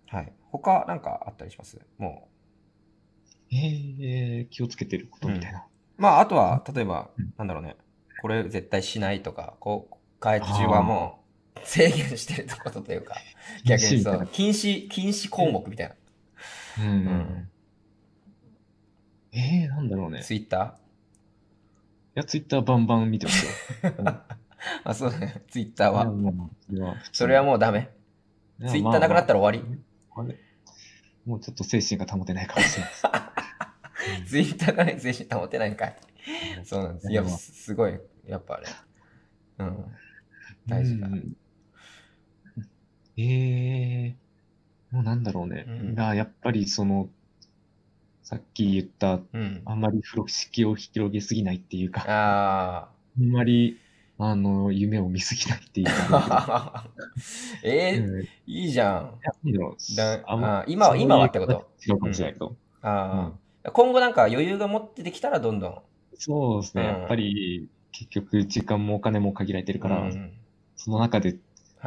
[0.07, 0.31] はい。
[0.51, 1.79] 他なんかあったりします？
[1.97, 2.29] も
[3.51, 5.59] えー、気をつけてることみたいな。
[5.59, 5.61] う。
[6.01, 7.75] まあ、あとは、例えばうん、なんだろうね。
[8.21, 11.22] これ絶対しないとか、こう、外出中はもう
[11.63, 13.15] 制限してることというか、
[13.65, 15.95] 逆にそう、禁止、禁止項目みたいな。
[16.85, 17.49] うんうんうん。
[19.31, 20.19] えー、なんだろうね。
[20.19, 20.77] いツイッタ
[22.15, 23.91] や、ツイッターバンバン見てますよ。
[23.91, 24.21] ー
[24.83, 25.43] あ、そうね。
[25.49, 26.07] ツイッターは。
[27.11, 27.89] それはもうダメ。
[28.67, 29.67] ツイッターなくなったら終わり。
[30.15, 30.37] まあまああれ？
[31.25, 34.25] もうちょっと精神が保てないかもしれない。
[34.27, 35.95] ツイッターがね、精神保てないんかい。
[36.63, 37.11] そうなんです。
[37.11, 38.63] いや、まあすすごい、やっぱね。
[39.59, 39.85] うん。
[40.67, 41.35] 大事だうん
[43.17, 44.15] ええ
[44.91, 45.65] もうなんだろうね。
[45.67, 47.09] うんが、やっぱりその、
[48.23, 49.61] さっき言った、うん。
[49.65, 53.79] あんまり風呂敷を広げすぎないっていうか、ああんまり、
[54.19, 55.93] あの、夢を見すぎないっていうか。
[56.11, 56.87] あ。
[57.63, 58.03] えー？
[58.05, 59.19] うんいいいじゃん。
[59.23, 61.69] やなんだろうだあんまあ今は今はってこと？
[61.87, 62.55] 違うかもしれないけど。
[62.81, 63.31] あ
[63.63, 65.81] あ、今後なんか余裕が持ってできたらどんどん。
[66.15, 66.83] そうですね。
[66.83, 70.33] うんやっぱり、結局、時間もお金も限られてるから、うん
[70.75, 71.37] その中で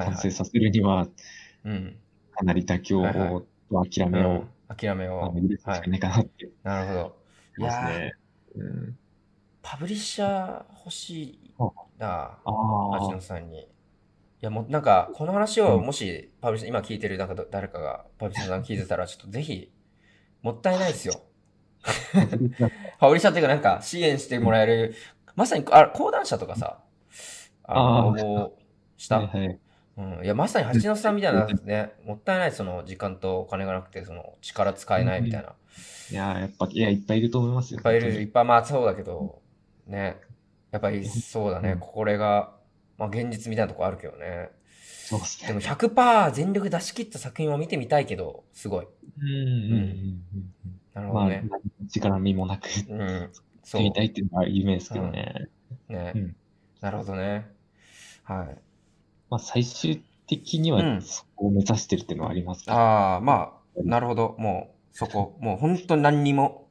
[0.05, 1.09] 完成させるには、
[1.65, 1.99] うん。
[2.33, 3.03] かなり妥協
[3.71, 5.41] と諦めをうん、諦めあをの。
[5.41, 7.17] 入れてしかないかなってなるほど。
[7.59, 8.11] いや。
[8.55, 8.99] うん、
[9.63, 11.55] パブリッシャー欲しい
[11.99, 13.61] な、あ橋あ野さんに。
[13.61, 13.67] い
[14.41, 19.73] や、もうなんか、この話をうんもし、パブリッシャー、今聞いてるなんかど誰かが、パブリッシャーさん聞いてたら、ちょっとぜひ、
[20.43, 21.23] もったいないですよ。
[22.99, 24.95] パブリッシャーっていうか、なんか、支援してもらえる、
[25.37, 26.83] まさに、あ、講談社とかさ、
[27.65, 28.51] あの、応募
[28.97, 29.21] した。
[29.97, 35.55] うん、いや、まさに橋野さんみたいなね、もったいない、その、時間とお金がなくて、その、力使えないみたいな。
[36.11, 37.79] いやー、やっぱ、いや、いっぱいいると思いますよ。
[37.79, 39.41] いっぱいいる、い本っぱい、まあそうだけど、
[39.87, 40.21] ね。
[40.71, 42.53] やっぱりそうだね、うんこれが、
[42.99, 44.51] まあ現実みたいなとこあるけどね。
[45.09, 45.49] そうですね。
[45.49, 48.87] でも100%全力出し切った作品は見てみたいけど、すごい。
[49.19, 50.23] うんうんうん
[50.95, 51.13] うんうん。
[51.15, 53.31] まあなるほどね。、力みもなく、うん。
[53.63, 53.83] そう。
[53.83, 55.49] 見たいっていうのは夢ですけどね。
[55.89, 56.37] ね、うん
[56.81, 57.47] なるほどね。
[58.25, 58.66] はい。
[59.31, 62.77] まあ、最終的にうんは、そこを目指してるっていうのはありますけど。
[62.77, 64.35] ああ、まあ、なるほど。
[64.39, 66.69] もう、そこ、もう本当に何にも、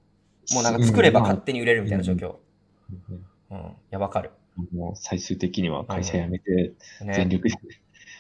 [0.54, 2.38] もうなんか作れば勝手に売れるみたいな状況。
[3.10, 3.58] うんうん。
[3.58, 4.32] いや、わかる。
[4.74, 7.28] もう最終的には会社辞めて、全ね。
[7.28, 7.58] 力で、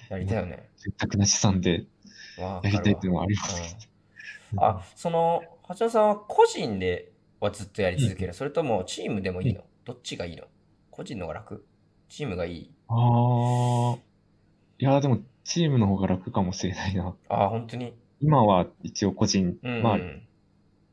[0.09, 0.69] やりたいよね。
[0.75, 1.85] せっかくな資産で
[2.37, 3.77] わやりたいっていうわのはあります
[4.51, 4.65] けど。
[4.65, 9.63] あ、その、橋田さんは個人ではずっとやり続ける、それともチームでもいいの？
[9.85, 10.43] どっちがいいの？
[10.91, 11.65] 個人の方が楽？
[12.09, 12.71] チームがいい？
[12.87, 13.97] ああ、
[14.79, 17.15] いや、でも、チームの方が楽かもしれないな。
[17.29, 17.93] ああ、本当に？
[18.21, 20.21] 今は一応個人、うん、まあ、うん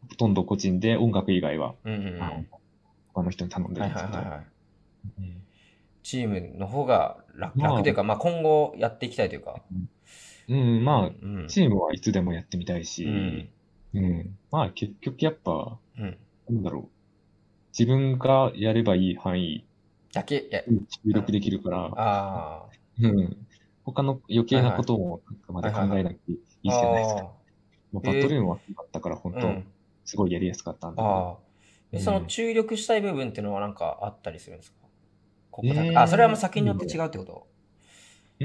[0.09, 2.22] ほとんど個人で、音楽以外は、うんうんうん。
[2.22, 2.45] あの
[3.14, 4.18] 他の人に頼んではいるんですけど。
[4.18, 4.47] はいはいはい。
[5.18, 5.43] うん
[6.03, 9.62] チームの方が楽,、まあ楽というか、まあ今後やっていきたいというか。
[10.49, 11.11] うん、まあ、う
[11.45, 11.47] ん。
[11.47, 13.49] チームはいつでもやってみたいし、うん。
[13.95, 14.39] うん。
[14.51, 16.18] まあ、結局やっぱ、うん。
[16.51, 16.89] なんだろう。
[17.78, 19.64] 自分がやればいい範囲
[20.12, 22.64] だけ、いや、に注力できるから、あ
[23.01, 23.47] うん。
[23.85, 26.72] 他の余計なこともまで考えなくていいあ。
[26.72, 27.20] じゃないですか。
[27.22, 27.24] あ
[27.93, 29.41] まあバトルーンは良かったから、本あ。
[29.41, 29.66] 当、うん。
[30.05, 31.03] すごいやりやすかったんだ
[31.93, 34.78] うんその注力したい部分っていうのはなんかあったりするんですか？
[35.51, 37.47] ここだけ、えーあ、それはもう作品によって違うってこと？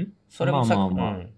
[0.00, 1.32] んそれもさまあまあまあうん。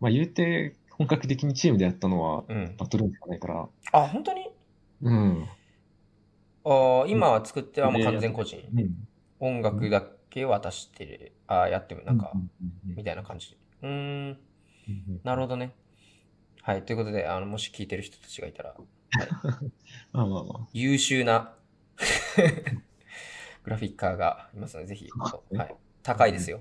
[0.00, 2.74] まあ言うて、本格的にチームでやったのは、うん。
[2.76, 4.48] バトルーンしかないから、あ、本当に？
[5.02, 5.46] うん。
[6.64, 8.58] ああ、今は作ってはもう完全個人。
[8.74, 9.08] うん。
[9.40, 10.02] 音楽だ
[10.34, 11.32] け渡してる。
[11.46, 12.04] ああ、やってる。
[12.04, 12.50] なんかう、ん
[12.88, 13.56] うんみたいな感じ。
[13.82, 13.92] うーん。
[13.92, 14.36] うん
[14.86, 15.72] うんなるほどね。
[16.62, 16.84] はい。
[16.84, 18.74] ということで、あの、もし聞いてる人たちがいたら、
[20.12, 20.68] まあまあまあ。
[20.72, 21.54] 優秀な
[23.62, 25.74] グラフィッカーがいますので、ぜひ、はい。
[26.02, 26.60] 高いですよ。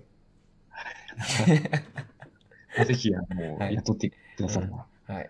[2.86, 4.86] ぜひ、あの、 はい雇ってくだされば。
[5.08, 5.30] はい。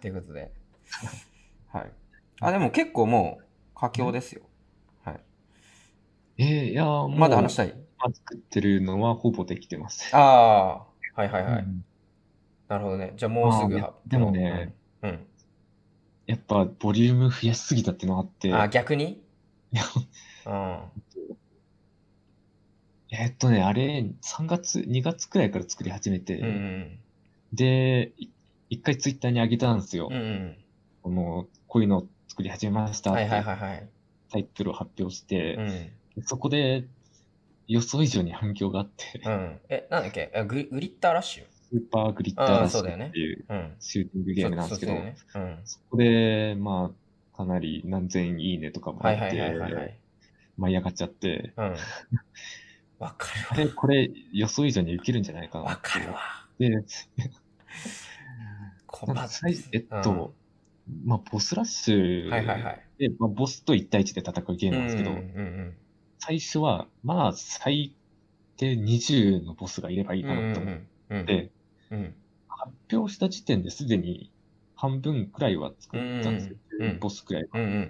[0.00, 0.50] ということで。
[1.68, 1.92] はい。
[2.40, 3.44] あ、でも結構もう、
[3.74, 4.47] 佳境ですよ。
[6.38, 6.48] はい。
[6.48, 7.74] えーいやまだ話したい？
[8.00, 10.14] 今作ってるのはほぼできてます。
[10.16, 10.76] ああ、
[11.20, 11.62] はいはいはい。
[11.62, 11.84] うん
[12.68, 13.14] なるほどね。
[13.16, 13.80] じゃあもうすぐ。
[14.06, 15.10] でもねうん。
[15.10, 15.26] うん。
[16.26, 19.22] やっぱ、ボリューム増やしすぎたっていうのがあって、あ、逆に？
[19.72, 19.82] いや
[20.44, 20.78] うん。
[23.10, 26.98] えーっとね、あれ、3月、2月くらいから作り始めて、うんうん
[27.54, 28.28] で、い
[28.68, 30.08] 一回ツイッターに上げたんですよ。
[30.10, 30.16] うん。
[30.16, 30.56] うんうん。
[31.02, 33.88] この、こういうのを作り始めましたっはいはいてはいはい。
[34.30, 35.92] タイトルを発表して、うん。
[36.24, 36.84] そこで
[37.66, 39.60] 予想以上に反響があって、うん。
[39.68, 40.32] え、なんだっけ？
[40.34, 41.44] あググリッターラッシュ？
[41.70, 43.74] スーパーグリッターラッシュっていううん。
[43.78, 44.92] シューティングゲームなんですけど、
[45.64, 46.92] そこで、ま
[47.34, 48.96] あ、かなり何千いいねとかうん。
[48.96, 49.98] もあってはいはいはいはいはい。
[50.56, 51.76] 舞い上がっちゃって、うん。
[52.98, 55.70] わかあれ、これ予想以上に受けるんじゃないかるわ。
[55.70, 56.20] なわかるわ。
[56.58, 56.84] で、
[59.72, 60.34] えっと、
[61.04, 62.80] まあ、ボスラッシュはいはいはい。
[62.98, 65.76] で、まあ、ボスと1対1で戦うゲームなんですけど、うんうん
[66.18, 67.94] 最初は、まあ、最
[68.56, 70.28] 低20のボスがいればいいうん。
[70.28, 70.78] かなと思っ
[71.10, 71.50] うんて、
[71.90, 72.14] うん
[72.48, 74.32] 発表した時点ですでに
[74.74, 76.56] 半分くらいは作ったんですよ。
[77.00, 77.88] ボスくらいは。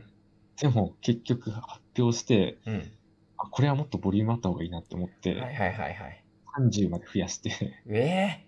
[0.60, 2.92] でも、結局発表して、うん。
[3.38, 6.24] あ、これはもっとボリュームあった方がいいなって思って、はいはいはいはい。
[6.58, 7.50] 30まで増やして、
[7.88, 8.46] ええ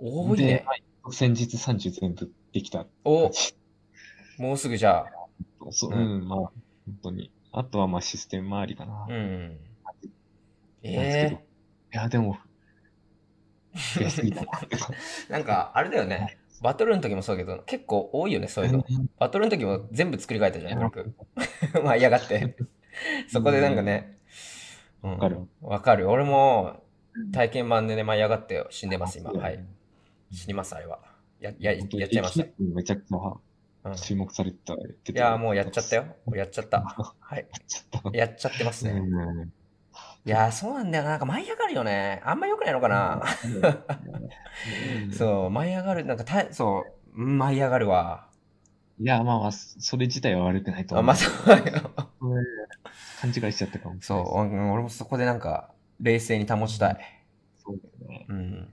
[0.00, 0.72] 多いでね。、ま
[1.04, 3.30] あ先日30全部できたお。
[4.38, 5.06] もうすぐじゃあ。
[5.70, 6.52] そう、ううんん、まあ、本
[7.02, 7.30] 当に。
[7.52, 9.06] あとはまあシステム周りかな。
[9.08, 9.58] うん。
[10.82, 12.38] えどいや、でも、
[13.94, 14.48] 増やすぎたな
[15.30, 16.38] なんか、あれだよね。
[16.60, 18.84] バトルの時もそうだけど、結構多いよね、そういうの。
[19.18, 21.14] バトルの時も全部作り変えたじゃん、僕。
[21.84, 22.56] まあ、嫌がって。
[23.28, 24.18] そこでなんかね。
[25.02, 25.48] わわかる。
[25.60, 26.10] わかる。
[26.10, 26.82] 俺も
[27.32, 29.30] 体験版でね、舞い上がって死んでます、今。
[29.30, 29.64] はい。
[30.32, 31.00] 死にます、あれは。
[31.40, 32.46] や、や、やっちゃいました。
[32.58, 33.34] めちゃくちゃうん、
[33.96, 34.74] 注目されてた。
[34.74, 34.76] い
[35.12, 36.16] いや、もうやっちゃったよ。
[36.34, 36.80] やっちゃった。
[37.20, 37.48] はい。
[37.50, 38.18] やっちゃった。
[38.18, 38.92] やっちゃってますね。
[38.92, 39.52] うん
[40.24, 41.10] いや、そうなんだよな。
[41.10, 42.20] なんか舞い上がるよね。
[42.24, 43.22] あんま良くないのかな。
[43.42, 43.84] うん
[45.10, 46.04] そう、舞い上がる。
[46.04, 48.28] なんかた、そう、舞い上がるわ。
[49.00, 51.06] いや、まあまあ、それ自体は悪くないとあ、思う。
[51.06, 52.08] まあ、そうよ。
[53.20, 57.24] 勘違いしちゃったかもしそう、れないうん俺もそこでなんか、冷静に保ちたい。
[57.58, 58.26] そうだよね。
[58.28, 58.68] うん。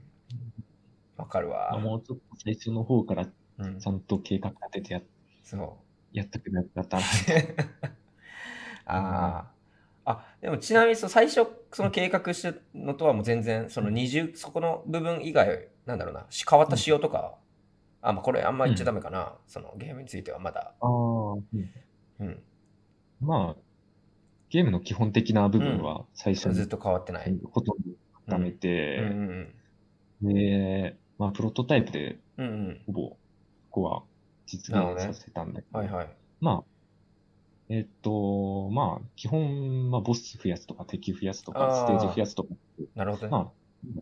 [1.16, 1.78] わかるわ。
[1.80, 3.28] もうちょっと最初の方から
[3.58, 3.86] うんち。
[3.86, 5.02] ゃんと計画立ててや
[5.42, 5.56] そ
[6.12, 6.16] う。
[6.16, 7.02] やったくなかったな。
[8.86, 9.56] ああ。
[10.06, 17.36] あ、でもちなみにそう最初、その計画したのとはもう全然、その二重、そこの部分以外、なんだろうな、し変わった仕様とか、
[18.02, 20.74] あ、まあこれあんま言っちゃダメかな、そのゲームについてはまだ。
[20.80, 20.88] ああ、
[21.32, 21.44] うん
[22.20, 22.42] うん。
[23.20, 23.60] まあ、
[24.48, 27.36] ゲームの基本的な部分は最初にずっと変わってない。
[27.50, 27.82] ほとんど
[28.26, 29.54] 固めうんて、うん
[30.22, 32.46] で、まあ、プロトタイプでうん。
[32.46, 32.82] うんうん。
[32.86, 33.16] ほぼ、
[33.76, 34.02] ここは
[34.46, 36.08] 実現させたんだけど、はいはい。
[36.40, 36.64] まあ、
[37.68, 42.48] えっと、まあ、基本、まあ、ボス増やすとか、敵増やすとか、ステージ増やすとか、
[42.94, 43.28] なるほどね。
[43.30, 44.00] まあ、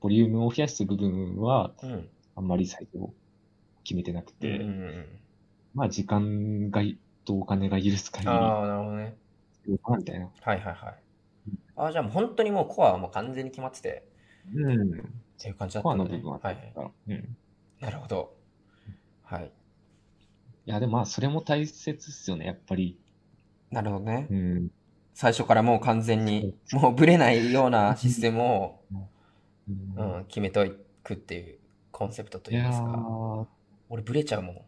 [0.00, 2.08] ボリュームを増やす部分は、うん。
[2.36, 3.12] あんまり最初
[3.82, 5.06] 決めてなくうんて、うんうん。
[5.74, 9.16] まあ、時間がい、とお金が許す限り、ああ、なるほどね。
[9.66, 10.30] みたいな。
[10.42, 10.94] はいはいはい。
[11.74, 14.04] ああ、じゃあもう本当にもうコアはもう完全に決まってて
[14.54, 14.92] うん。
[14.92, 14.94] っ
[15.38, 16.10] ていう感じだっコたんだね。
[16.10, 16.92] アの部分は、はいはい。
[17.08, 17.36] うん。
[17.80, 18.35] なるほど。
[19.26, 19.52] はい。
[20.66, 22.98] いや、でもまあ、それも大切っすよね、やっぱり。
[23.70, 24.34] なるほどねう。
[24.34, 24.70] ん。
[25.14, 28.80] 最初からもう完全に、もうブレないような システムを、
[29.68, 30.66] うんうん、決めてお
[31.02, 31.58] くっていう
[31.90, 32.86] コンセプトといやいいますか。
[32.86, 33.46] ー、
[33.88, 34.54] 俺ブレちゃうもん。
[34.56, 34.66] やっ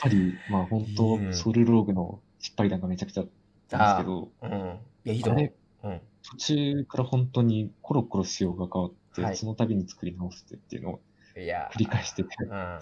[0.00, 3.28] ぱり、まあ本当、うんソウルローグの失敗談がめちゃくちゃあっ
[3.68, 4.78] たんですけど、うん。
[5.04, 5.52] いや、いいと思。
[5.84, 6.00] うん。
[6.22, 11.00] 途中から本当にコロコロ仕様が変わって、はいその度に作り直してっていうのを
[11.36, 12.78] いや繰り返してて、うん。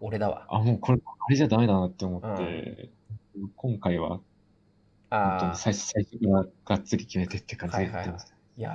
[0.00, 0.46] 俺だわ。
[0.48, 2.90] あ、もうこれ、あれじゃダメだなって思って、
[3.56, 4.20] 今回は
[5.10, 5.46] 本当。
[5.46, 8.34] に最初最初からがっつり決めてって感じでやってました。
[8.56, 8.70] いや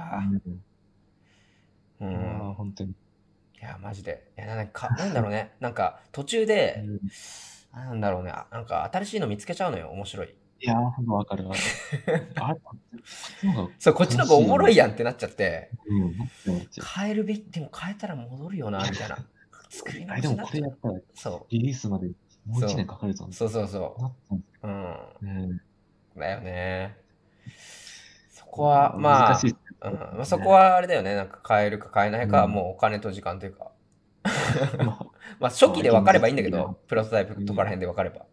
[2.00, 2.54] うんー、うん。
[2.56, 2.92] 本当に。
[2.92, 2.94] い
[3.62, 4.32] や、マジで。
[4.38, 5.56] いや、なんか、なんだろうね。
[5.60, 6.84] なんか、途中で、
[7.74, 8.32] なんだろうね。
[8.32, 9.90] あなんか、新しいの見つけちゃうのよ。
[9.90, 10.36] 面白い。
[10.60, 11.62] いやー、わかるわか
[12.12, 12.28] る。
[12.36, 12.80] あれ、こっ
[13.40, 16.16] ちの方が、そう、こっちの方がおもろいやんってなっちゃって、うん、
[16.96, 19.18] 変えるべき、でも変えたら戻るよな、みたいな。
[19.70, 22.08] 作り直しになっちゃうこれやっぱりそリリースまで
[22.46, 23.34] もう一年かかるぞう。
[23.34, 24.68] そうそうそなったんですう。
[24.68, 24.96] うん。
[25.22, 25.62] うん。
[26.18, 26.98] だよね。
[28.30, 31.16] そこは、まあ、難しいっすうんまあ、そこはあれだよね。
[31.16, 33.72] なんか変えるか変えないかはうんもうお金と時間というか。
[34.84, 35.06] まあ
[35.40, 38.26] まあ初期で分かればいいんだけどプロトタイプとから辺で分かれば。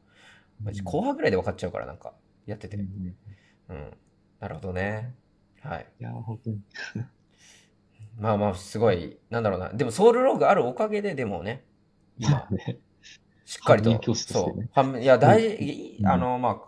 [0.84, 2.14] 後半ぐらいで分かっちゃうから、なんか、
[2.46, 2.76] やってて。
[2.76, 3.96] うん
[4.40, 5.14] なるほどね。
[5.62, 5.86] はい。
[6.00, 6.60] いやー、本当に。
[8.18, 9.70] まあまあ、すごい、なんだろうな。
[9.72, 11.64] でも、ソウルローグあるおかげで、でもね、
[12.18, 12.78] 今、 ね、
[13.44, 14.68] しっかりととねそう。
[14.72, 16.60] 反面いや、大事、うんあの、まあ、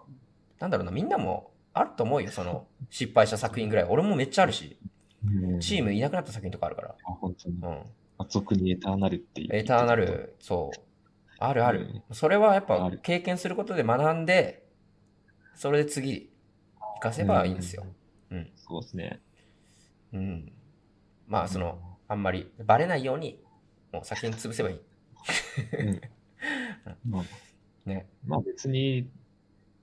[0.58, 3.84] なんだろうな、みんなもあると思うよ、その、失敗した作品ぐらい。
[3.84, 4.78] 俺もめっちゃあるし、
[5.24, 6.94] うんチームいなくなった作品とかあるから。
[7.04, 7.56] あ本当に。
[7.60, 7.82] うん。
[8.18, 9.54] 圧力にエターナルっていう。
[9.54, 10.80] エターナル、そう。
[11.38, 12.02] あるある。
[12.12, 14.66] それはやっぱ経験することで学んで、
[15.54, 16.30] それで次、
[16.78, 17.86] 活かせばいいんですよ。
[18.30, 18.50] うん。
[18.56, 19.20] そうですね。
[20.12, 20.52] うん。
[21.26, 23.42] まあ、その、あんまりバレないように、
[23.92, 24.80] もう先に潰せばいい。
[25.80, 26.00] うん
[27.08, 27.24] まあ、
[27.88, 28.06] ね。
[28.24, 29.08] まあ別に、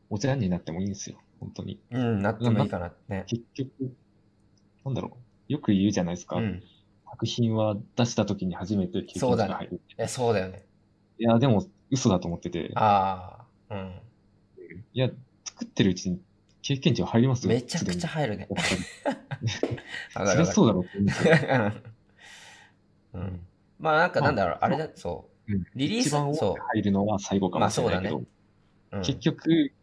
[0.10, 1.18] お茶になってもいいんですよ。
[1.39, 1.80] 本当に。
[1.91, 2.93] うん、なってもいいかな。
[3.08, 3.24] ね。
[3.28, 3.95] 結局、
[4.86, 5.18] なんだろ
[5.49, 5.54] う。
[5.54, 6.38] よく言うじゃないですか。
[6.38, 6.64] うん。
[7.10, 9.82] 作品は出した時に初めて経験値が入る。
[9.97, 10.66] え、そうだよね。
[11.20, 12.72] いや、でも嘘だと思ってて。
[12.76, 14.01] ああ、うん。
[14.93, 15.09] いや、
[15.45, 16.22] 作ってるうちに
[16.61, 17.53] 経験値は入りますよ。
[17.53, 18.47] めちゃくちゃ入るね。
[20.14, 21.82] そりゃそうだろうって思って。
[23.14, 23.45] うん。
[23.80, 25.66] まあなんかなんだろう、あれだ、そううん。
[25.76, 28.97] リリース、一番多そく入るのは最後かもしれないけど、まあう。
[28.97, 29.74] うん結局、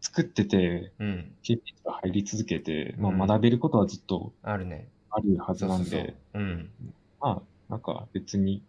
[0.00, 1.34] 作ってて、うん。
[1.42, 4.88] 経験値が入り続けて、まうんあ、学べることはずっとあるね。
[5.10, 6.14] あるはずなんで、。
[6.34, 6.70] うん。
[7.20, 8.62] まあ、なんか別に、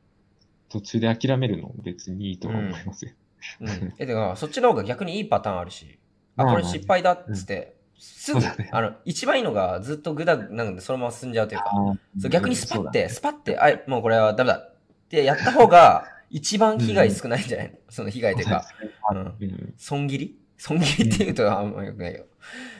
[0.70, 3.12] 途中で諦めるのも別にいいとは思いますよ。
[3.62, 3.94] うん。
[3.98, 6.00] え、だから、そっちの方が逆にいいパターンあるし、
[6.36, 11.72] あ、まあこれ失敗だっつって、すぐね、あの、一番いいのがずっとグダなんでそのまま進んじゃうというか、
[12.20, 14.76] そう逆にスパって、スパって、あ、もうこれはダメだっ
[15.10, 17.72] てやった方が一番被害少ないんじゃない？
[17.72, 18.66] のその被害というか、
[19.12, 19.18] うん。
[19.18, 20.40] うん損切り？
[20.58, 22.26] 損切りって言うとあんまよくないよ。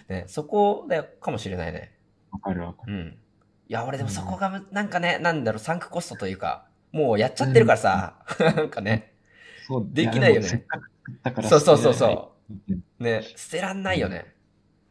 [0.10, 1.94] ね、そこだよかもしれないね。
[2.32, 2.94] わかるわかる。
[2.94, 3.08] うん。
[3.70, 9.14] いや、俺でもそこがむ、なんかね、なんだろう、サンクコストというか、もうやっちゃってるからさ、なんかね、
[9.68, 10.66] そうできないよね
[11.44, 12.54] そうそうそうそう。
[12.72, 14.34] うんね、捨てらんないよね。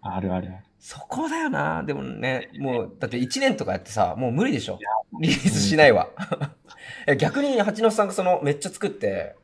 [0.03, 0.65] あるあるある。
[0.79, 1.83] そこだよな。
[1.83, 4.79] でもね、もう、だって1年とかやってさ、もう無理でしょ。
[5.21, 6.11] リリースしないわ。
[7.09, 9.35] え逆に八野さんがその、めっちゃ作って、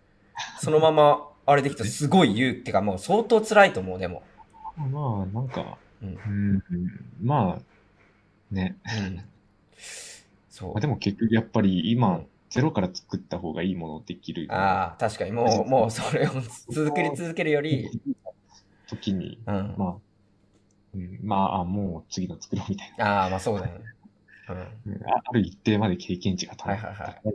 [0.61, 4.23] そのまま、あれできたらすごい言うってか、もう相当辛いと思う、でも。
[4.77, 6.09] まあ、なんか、うん。
[6.09, 6.63] うん、
[7.21, 8.77] まあ、ね。
[8.99, 9.25] うん。
[10.49, 10.81] そうまあ、。
[10.81, 14.47] でも結局やっぱりう今ん、ゼロから作った方がいいものできる。
[14.51, 16.31] ああ、確かに、もう、 もうそれを
[16.71, 17.89] 続けり続けるより、
[18.87, 19.75] 時に、うん。
[19.79, 19.97] まあ、
[20.95, 23.85] うん、まあ、あもう次の作ろうみたいああ、まあそうだよね。
[24.85, 24.95] うん。
[25.09, 27.35] あある一定まで経験値がはいはいはい高い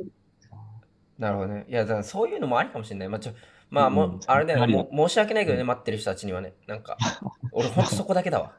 [1.18, 1.66] なるほどね。
[1.68, 3.10] いや、だからそういうのもありかもしれない。
[3.10, 3.34] まあ、ちょ、
[3.72, 4.64] まあ、もう、うんあれだよね。
[4.66, 6.54] ありだも申し訳ないけどね、うん待ってる人たちにはね。
[6.68, 6.96] なんか、
[7.52, 8.54] 俺ほんとそこだけだわ。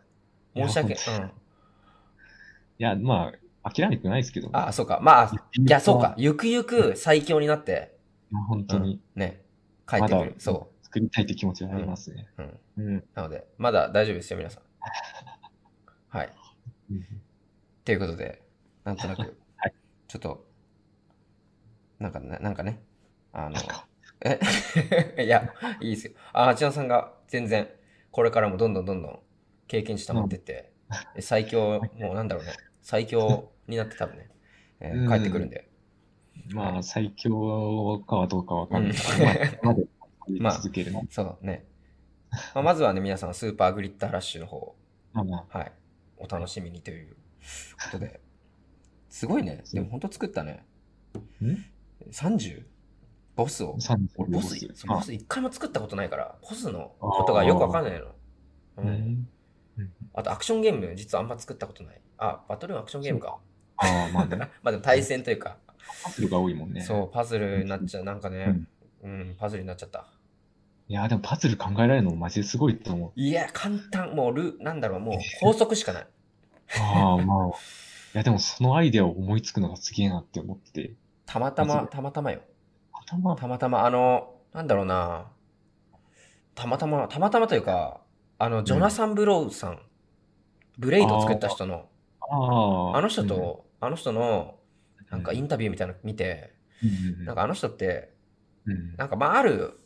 [0.56, 1.26] 申し訳、ほうん。
[1.28, 1.30] い
[2.78, 5.00] や、まあ、諦めてないですけど、ああ、そうか。
[5.02, 6.22] まあ、いや、そうかい。
[6.22, 7.96] ゆくゆく最強になって、
[8.32, 9.42] や本当に、ね、
[9.88, 10.34] 帰ってくる。
[10.38, 12.28] そ作りたいって気持ちはありますね。
[12.38, 12.42] う。
[12.42, 12.86] うん。
[12.86, 13.04] うん。
[13.14, 14.62] なので、まだ大丈夫ですよ、皆さん。
[16.16, 16.32] はい。
[16.90, 17.04] うん
[17.88, 18.42] ということで、
[18.84, 19.20] なんとなく、
[19.56, 19.74] はい
[20.08, 20.46] ちょっと、
[21.98, 22.82] なんかね、なんかね、
[23.32, 23.56] あの
[24.20, 24.38] え？
[25.24, 26.12] いや、いいですよ。
[26.34, 27.66] あ、八野さんが全然、
[28.10, 29.20] これからもどんどんどんどん
[29.68, 30.70] 経験値溜まってって、
[31.14, 32.52] で最強、もうなんだろうね、
[32.82, 34.30] 最強になって多分ね、
[34.80, 35.68] えーうん帰ってくるんで。
[36.52, 39.88] まあ、最強かはどうかわかんないけど、
[40.40, 41.02] まあ、続けるの。
[41.10, 41.66] そうね。
[42.54, 44.76] まあ、まずはね、皆さん、スーパーグリッターラッシュの方、
[45.12, 45.72] まあまあ、はい、
[46.16, 47.16] お楽しみにという
[47.84, 48.20] ことで。
[49.08, 49.64] すごいね。
[49.72, 50.64] でも本当作ったね。
[51.42, 51.64] ん
[52.10, 52.64] ？30?
[53.34, 58.06] ボスを？30俺ボス、ボあス一回も作ったことないから、ボスのことがよくわかんないの。
[58.06, 59.28] ううんん。
[60.14, 62.00] あとアクションゲーム、実はあんま作ったことない。
[62.18, 63.38] あ、バトルアクションゲームか。
[63.78, 64.36] ああ、まあね。
[64.62, 65.56] まあでも対戦というか、
[66.04, 66.82] パズルが多いもんね。
[66.82, 68.04] そう、パズルになっちゃう。
[68.04, 68.60] なんかね、
[69.02, 70.06] うん、パズルになっちゃった。
[70.88, 73.20] いや、でもパズル考えられるのマジですごいと思う。
[73.20, 74.14] いや、簡単。
[74.14, 76.06] もうル、なんだろう、もう法則しかない。
[76.80, 77.48] ああ、まあ。
[77.48, 77.52] い
[78.14, 80.94] や、でもそのアイデアを思いつくのがすげえなって思って。
[81.26, 82.40] たまたま、たまたまよ。
[82.92, 83.58] 頭、たま？
[83.58, 85.26] たま、あの、なんだろうな。
[86.54, 88.00] たまたま、たまたまというか、
[88.38, 89.82] あの、ジョナサン・ブロウさん、
[90.78, 91.88] ブレイド作った人の、
[92.20, 92.98] ああ。
[92.98, 94.58] あの人と、あの人の、
[95.10, 98.12] なんかインタビューみたいなの見て、うん、なんかあの人って、
[98.66, 99.78] うん、なんかまあある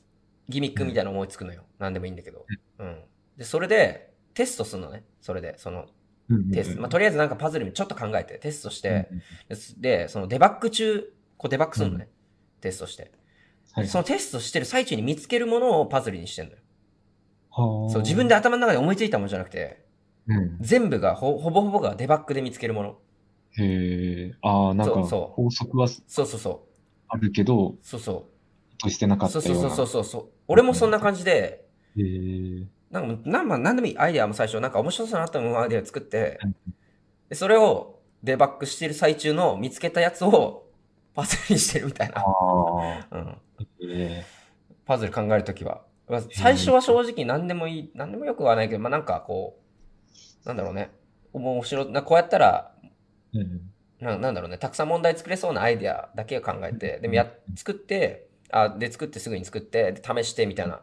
[0.49, 1.65] ギミックみたいなの思いつくのよ。
[1.79, 2.47] なんでもいいんだけど。
[2.79, 3.03] うん。
[3.37, 5.05] で、それでテストするのね。
[5.21, 5.87] それで、その
[6.29, 6.81] うん、テスト。
[6.81, 9.19] まあとりあえずなんかパズルちょっと考えてテストして、うん、
[9.79, 12.09] でで、そのデバッグ中、こうデバッグするのね。
[12.61, 13.13] テストして。
[13.73, 16.59] はい、そのテストしてる最中に見つけるものをパズルにしてんのよ。
[17.51, 19.85] はあそう、自分で、頭の中で思いついたものじゃなくて、
[20.27, 22.99] うん、全部がほほぼほぼがデバッグで見つけるもの。
[23.59, 26.67] へえ、ああ、なんかそう法則はそうそうそ
[27.09, 27.79] あるけど、う。
[27.83, 28.29] そうそ
[28.79, 29.29] としてなかう。
[29.29, 29.61] ったような。
[29.63, 30.31] そうそうそうそうそう。
[30.49, 31.67] 俺もそんな感じで、
[31.97, 36.55] へえ、なんか、なんまあ、なんでもいいアイデアも最初、なんか面白そうなったものアイデア作ってうん、
[37.29, 40.67] でそれをデバッグしてる最中の見つけたやつを
[41.15, 42.25] パズルにしてるみたいな。
[43.11, 43.39] うん。
[44.85, 45.83] パズル考えるときは。
[46.09, 49.59] まあ最初は正直何でもいい、何でもよくはないけど、まあなんかこ
[50.45, 50.91] う、なんだろうね。
[51.33, 52.92] 面白い、なこうやったら、うん、
[54.01, 54.59] ななんだろうね。
[54.59, 60.81] たくさん問題作れそうなアイデアだけを考えて、でもや、作って、あ、で作ってすぐに作って、で試してみたいな。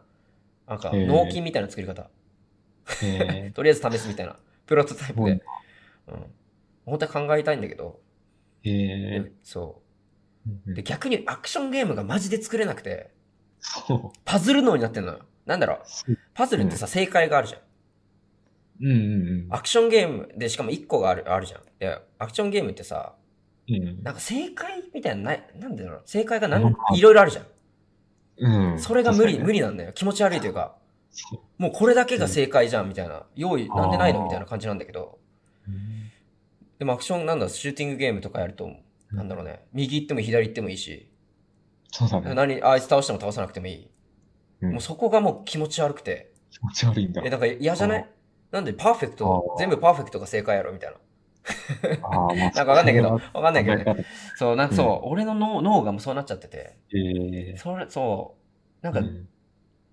[0.66, 2.08] なんか、納金みたいな作り方。
[3.02, 4.36] へえ、 とりあえず試すみたいな。
[4.66, 5.30] プロトタイプで。
[5.32, 5.40] うん。
[6.86, 8.00] 本当は考えたいんだけど、
[8.62, 9.82] へえで、そ
[10.46, 10.50] う。
[10.66, 13.10] うんで、逆にアクションゲームがマジで作れなくて。
[14.24, 15.20] パズル脳になってんのよ。
[15.44, 17.60] なんだろうパズルってさ、正解があるじゃん。
[18.82, 21.60] うんうんアクションゲームで、しかも1個がある、あるじゃん。
[21.78, 23.14] で、アクションゲームってさ、
[23.68, 23.74] うん。
[23.76, 26.02] うんなんか正解みたいなのない、なんでだろう？
[26.06, 26.62] 正解が何？
[26.64, 27.46] うんいろいろあるじゃん。
[28.38, 28.78] うん。
[28.78, 29.58] それが無理、無理。
[29.58, 29.92] 理なんだよ。
[29.92, 30.76] 気持ち悪いというか、
[31.58, 33.26] もうこれだけが正解じゃん、みたいな。
[33.36, 35.18] 用意、なんでないのみたいな感じなんだけど、
[35.68, 36.10] うん
[36.78, 38.70] でもアクションなんだ、シューティングゲームとかやると、
[39.12, 41.10] なんだろうね、右行っても左行ってもいいし、
[41.92, 42.32] そうだね。
[42.34, 43.90] 何、あいつ倒しても倒さなくてもいい。
[44.62, 47.20] うんもうそこがもう気持ち悪くて、気持ち悪いんだ。
[47.22, 48.06] え、なんか嫌じゃなあい
[48.50, 50.96] なんでパーフェクト全部パーフェクトが正解やろみたいな。
[52.34, 54.04] なんかわかんないけど、そわかんないけどね。
[54.36, 58.36] そう、なんかそう、俺の脳脳がもうそうなっちゃってて、えそれ、そ
[58.82, 59.28] う、なんー、か、うん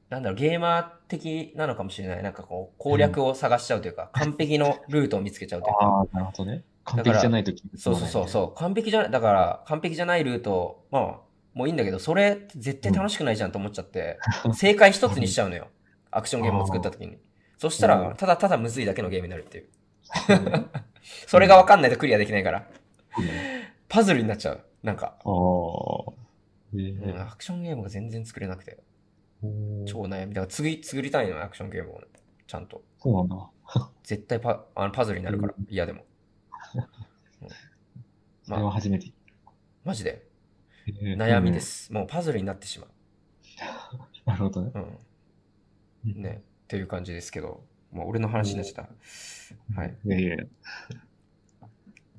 [0.09, 2.23] なんだろう、ゲーマー的なのかもしれない。
[2.23, 5.85] なんかこう、攻略を探しちゃうというか、完璧のルートを見つけちゃうというか。
[5.85, 6.63] ああ、なるほどね。
[6.85, 8.57] 完璧じゃないときそうそうそうそう。
[8.57, 11.19] 完璧じゃない、だから、完璧じゃないルート、まあ、
[11.53, 14.17] もういいんだけど、それ絶対楽しくないじゃんと思っちゃって、
[14.53, 15.67] 正解一つにしちゃうのよ。
[16.09, 17.17] アクションゲームを作った時に。
[17.57, 19.65] そしたら、うんただただむずいだけのゲームになるっていう。
[19.65, 20.69] う。
[21.25, 22.59] それがわかんないとクリアできないから。
[23.19, 24.63] ねパズルになっちゃう。
[24.83, 26.13] なんか、ああ。
[26.73, 28.77] えうんーアクションゲームが全然作れなくて。
[29.85, 30.33] 超悩み。
[30.33, 32.07] だから次、作りたいのよ、アクションゲームを、ね。
[32.45, 32.83] ちゃんと。
[32.99, 33.49] そうなんだ。
[34.03, 36.03] 絶対パあのパズルになるからうん、嫌でも。
[37.41, 37.49] うん
[38.43, 39.11] それは初めて。
[39.83, 40.25] マジで。
[40.87, 41.59] えー悩みで。
[41.59, 41.91] す。
[41.91, 42.89] もうパズルになってしまう。
[42.89, 43.97] う
[44.31, 44.71] んなるほどね。
[46.05, 46.21] うん。
[46.21, 46.41] ね。
[46.67, 47.63] っていう感じですけど、
[47.93, 48.85] もう俺の話になっちゃっ
[49.75, 49.81] た。
[49.81, 49.97] はい。
[50.03, 50.37] いやいや。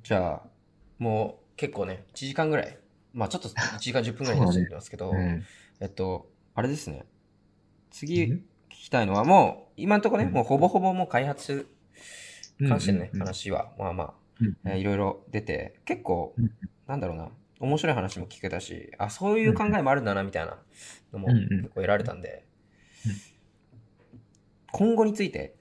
[0.03, 0.49] じゃあ、
[0.99, 2.79] もう結構ね、1時間ぐらい。
[3.13, 5.45] まあちょっと1時間10分ぐらいになっちゃってますけど、うん
[5.81, 7.05] えっと、あれですね。
[7.91, 8.37] 次うん。
[8.39, 10.35] 聞きたいのはもう、今のところね、うん。
[10.35, 11.69] もうほぼほぼもう開発
[12.67, 14.57] 関してのね、話は、まあまうん。
[14.65, 16.51] あ、えーいろいろ出て、結構うん、
[16.87, 17.29] なんだろうな、
[17.61, 20.57] 面白い話も聞けたし、あ、そういう考えもあるんだな、みたいな
[21.13, 22.47] のも結構得られたんで、
[24.73, 25.55] 今後について、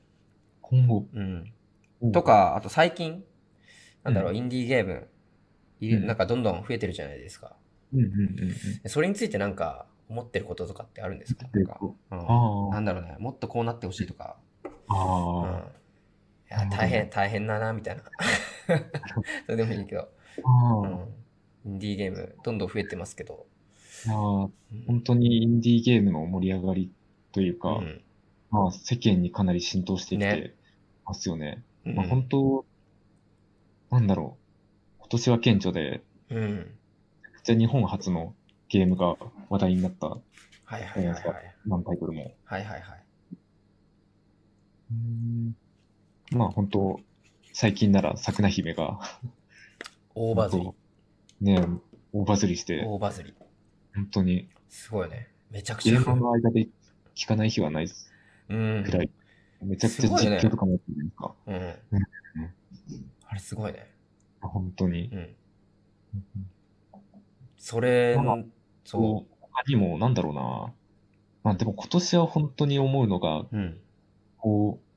[0.62, 1.06] 今後。
[1.14, 3.24] うん、と、か、あと最近、
[4.04, 4.38] なんだろう、うん。
[4.38, 5.08] インディーゲーム、
[5.80, 6.08] いうん。
[6.08, 7.56] なんかどんどん増えてるじゃないですか。
[7.94, 8.82] うんうんうんうん。
[8.84, 11.48] でそれについてなんか思ってることとかってあるんですか？
[11.54, 11.92] なんか、うん。
[12.12, 14.38] あなんだろうね、もっとこうなってほしいとか、
[14.88, 15.64] あ。
[16.50, 18.04] うん、いあや大変、大変だな、みたいな。
[19.46, 20.10] それでもいいけど、
[20.44, 23.46] うん、インディーゲーム、どんどん増えてますけど、
[24.10, 24.12] あ。
[24.12, 24.50] あ
[24.88, 26.92] 本当にインディーゲームの盛り上がり
[27.32, 28.02] というか、うん
[28.49, 30.56] まあ世間にかなり浸透してきねて
[31.06, 31.64] ますよね。
[31.86, 32.65] うんまあ本当、
[33.91, 34.38] なんだろ
[34.99, 34.99] う。
[34.99, 36.78] 今年は顕著で、うん。
[37.44, 38.36] じゃあ日本初の
[38.68, 39.15] ゲームが
[39.49, 40.19] 話題になったは
[40.80, 41.56] いはいはいはい。
[41.65, 42.34] 何タイトルも。
[42.44, 43.03] はいはいはい。
[46.32, 46.99] まあ本当、
[47.53, 48.99] 最近なら桜姫が、
[50.14, 50.72] 大バズり。
[51.40, 51.65] ね、
[52.11, 53.34] 大バズりして、大バズり。
[53.95, 55.30] 本当にすごいよね。
[55.49, 56.68] めちゃくちゃゲーマーの間で
[57.15, 57.91] 聞かない日はないうん。
[58.48, 59.10] くらい、
[59.61, 61.36] めちゃくちゃ実況とかもやってるじゃないですか。
[61.48, 62.03] うん。
[63.28, 63.91] あれすごいね。
[64.41, 65.10] 本当に。
[65.11, 65.36] うん。
[67.57, 68.38] それまあ、
[68.86, 70.74] そそう、他にも、なんだろうな。
[71.44, 73.48] まあでも今年は本当に思うのが、う。
[73.52, 73.80] うん。
[74.38, 74.88] こう、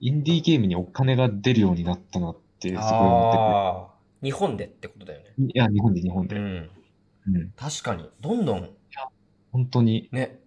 [0.00, 3.88] インディーゲームにお金が出るようになったなってすごい思ああ。
[4.22, 5.26] 日本でってことだよね。
[5.30, 5.42] ってて。
[5.42, 6.36] いや、日本で日本で。
[6.36, 6.70] うん。
[7.28, 7.50] うん。
[7.56, 8.08] 確かに。
[8.20, 8.70] どんどん、
[9.52, 10.38] 本当に、ね。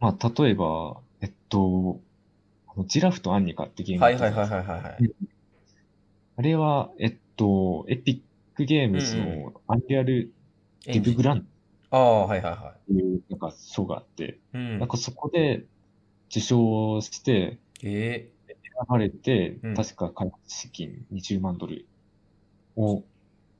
[0.00, 2.00] まあ例えば、えっと、
[2.86, 5.10] ジラフとアンニカってゲームはいはいはいはいはいはい。
[6.36, 8.24] あれは、えっと、エピ
[8.54, 10.32] ックゲームズうんのアンリアル
[10.86, 11.44] デブグランっ
[11.90, 14.58] ああ、はいはいはていう、なんか賞があって、い。
[14.58, 14.88] うんなん。
[14.88, 15.66] かそこで
[16.30, 21.86] 受賞して、え選ばれてうん、確か開発資金20万ドル
[22.76, 23.04] を、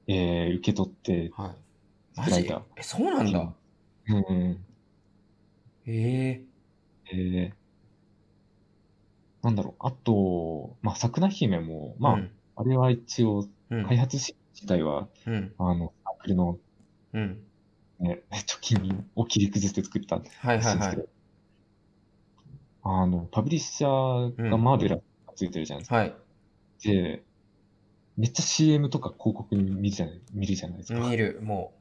[0.06, 1.56] えー受け取ってえ、はい。
[2.16, 2.46] マジ？
[2.76, 3.54] え、そうなんだ。
[4.08, 4.66] うん、
[5.86, 5.92] え
[6.30, 6.49] え
[7.12, 7.60] えー
[9.42, 13.86] なんだろう、あと、まあ、桜姫も、まあ、うんあれは一応、うん。
[13.86, 15.54] 開発資金自体は、うん。
[15.56, 16.58] あの、サークルの、
[17.14, 17.42] うん。
[18.00, 20.96] ね、貯金を切り崩して作ったはいはいはいらしいんですけ。
[20.96, 21.08] ど、
[22.82, 25.02] あの、パブリッシャーがマーベラが
[25.34, 25.96] ついてるじゃないですか。
[25.96, 26.14] はい。
[26.84, 27.22] で、
[28.18, 31.00] めっちゃ CM とか広告見るじゃない、見るじゃないですか。
[31.00, 31.72] 見る、も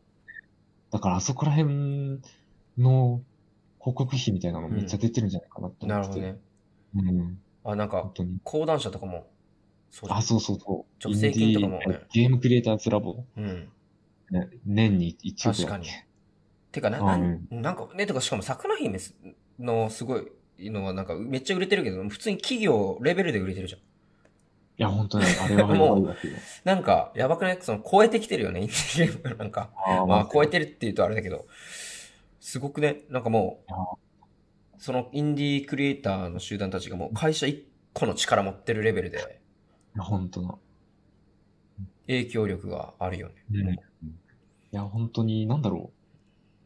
[0.92, 2.22] だからあそこら辺
[2.78, 3.22] の
[3.80, 5.88] 広告費みたいなのめっちゃ出てるんじゃないかなとう。
[5.88, 6.22] な思ってて。
[6.28, 6.40] る
[6.96, 7.12] ほどね。
[7.12, 7.40] うん。
[7.64, 8.40] あ、なんか本、当に。
[8.44, 9.28] 講談社とかも、
[9.90, 11.02] そうあ、そうそうそう。
[11.02, 13.70] 助成金とかもねゲームクリエイターズラボ、うん。
[14.32, 15.88] ね、年に1億確かに。
[16.72, 19.00] てかな、うんなんかね、とかしかも桜姫
[19.60, 23.82] のすごいのはなんかめっちゃ売れてるけど、普通に企業レベルで売れてるじゃん。
[23.82, 23.84] い
[24.78, 26.36] や、本当に、あれはやばいわけよ。
[26.64, 27.58] なんか、やばくない？
[27.60, 29.72] その、超えてきてるよね、インディーゲームなんか。
[29.76, 31.48] あーまあ、超えてるって言うとあれだけど、
[32.40, 39.42] すごくね、なんかもう、そのインディークリエイターの集団たちがもう会社一個の力持ってるレベルで
[39.98, 40.56] 本当だ。
[42.08, 43.36] 影響力があるよね。
[43.54, 43.80] うん
[44.72, 45.92] いや、本当に、なんだろ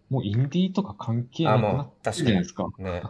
[0.09, 0.13] う。
[0.13, 2.67] もうインディーとか関係なくなってるじゃないですか。
[2.77, 3.01] ね。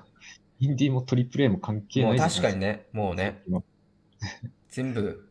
[0.60, 2.18] インディーもトリプル A も関係ない。
[2.20, 3.64] 確かにね、もうね、今。
[4.70, 5.30] 全部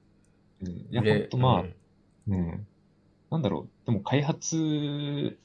[0.60, 1.64] うんいや、本当まあ、
[2.28, 2.66] うんうん。
[3.30, 3.86] なんだろう。
[3.86, 5.38] でも開発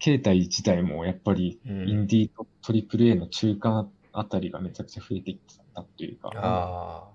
[0.00, 5.38] 形態自体もやっぱりインディーとトリプル A の中間あたりがめちゃくちゃ増えてき
[5.74, 7.10] たというか、あ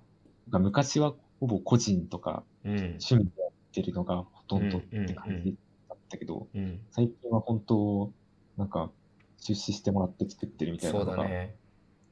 [0.59, 5.57] 昔はほぼ個人とか趣味でやってるのがほとんどって感じ
[5.89, 6.47] だったけど、
[6.91, 8.11] 最近は本当、
[8.57, 8.91] なんか
[9.39, 11.55] 出資してもらって作ってるみたいなのが、ね、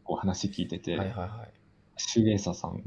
[0.03, 1.53] こう話聞いてて、はいはいはい、
[1.97, 2.81] シューエーサーさん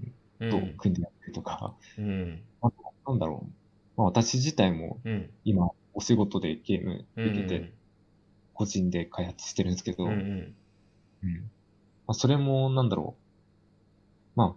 [0.51, 2.75] と組んでやってるとか、うん、あと
[3.13, 3.51] なんだろう、
[3.97, 4.99] まあ、私自体も
[5.45, 7.73] 今お仕事でゲーム受けて、
[8.57, 10.55] 個人で開発してるんですけど、うん、
[11.23, 11.51] うん。
[12.07, 13.17] まあ、それもなんだろ
[14.35, 14.57] う、ま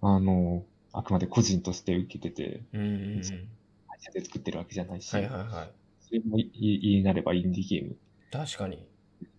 [0.00, 2.88] あ、あの、あくまで個人として受けてて、うんうん。
[2.88, 3.26] うん、会
[4.00, 5.70] 社で作ってるわけじゃないし、はいはいはい、
[6.00, 7.96] それも言いなればインディーゲーム。
[8.32, 8.86] 確かに。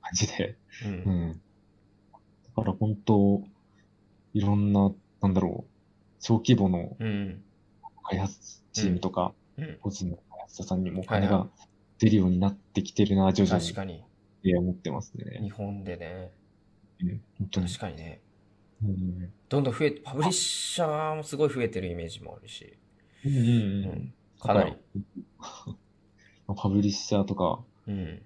[0.02, 0.56] 感じで。
[0.86, 0.92] うん。
[0.92, 0.96] う
[1.32, 1.42] ん、
[2.56, 3.44] だから本当、
[4.34, 5.72] いろんな、なんだろう、
[6.20, 6.96] 小規模の
[8.04, 9.34] 開発チームとか、
[9.82, 11.48] 個人の開発者さんにもお金が
[12.00, 13.62] 出るようになってきてるな、徐々に。
[13.62, 14.04] 確かに。
[14.44, 15.40] いや、思ってますね。
[15.42, 16.32] 日本でね。
[17.02, 17.68] うん、本当に。
[17.68, 18.22] 確かにね。
[18.84, 22.78] うん、どんどん増えて、パブリッシャーもすごい増えてるイメージもあるし。
[23.26, 23.46] うんうんうん。
[23.46, 24.74] うん、かなり。
[26.56, 28.22] パブリッシャーとか、うん、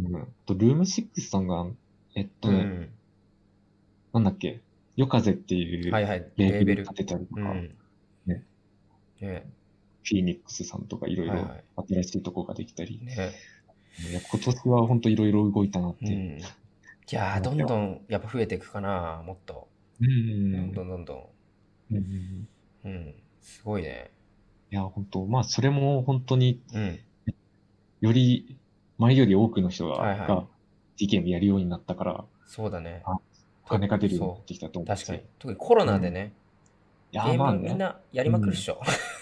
[0.00, 0.28] うん。
[0.46, 1.66] と、ルーム6さんが、
[2.14, 2.88] えっとね、うん、
[4.14, 4.60] なんだっけ、
[4.96, 7.70] 夜風っていうレーベル立てたりとか、はいはい、
[8.26, 8.44] ね。
[9.20, 9.50] ね
[10.08, 11.46] フィーニックスさんとかいろいろ
[11.88, 13.34] 新しいとこができたり、はいはいね、
[14.10, 16.06] いや今年は本当いろいろ動いたなって。
[16.06, 16.42] うん、い
[17.10, 19.68] やー、どんどんやっぱ増えていくかな、もっと。
[20.00, 20.52] うん。
[20.52, 21.14] どんどんどんど
[21.90, 21.94] ん。
[21.94, 22.48] うん。
[22.84, 23.14] うん。
[23.40, 24.10] すごいね。
[24.70, 26.98] いや、本当まあ、それも本当に、うん、
[28.00, 28.56] より
[28.98, 30.46] 前より多くの人が、はいは
[30.98, 33.02] い、やるようになったから、そうだね。
[33.66, 34.86] 金が出るようになってきたと思う。
[34.86, 35.22] 確かに。
[35.38, 36.32] 特にコロナでね、
[37.12, 38.80] うん、ゲームみんなやりまくるっしょ。
[38.80, 39.17] うん。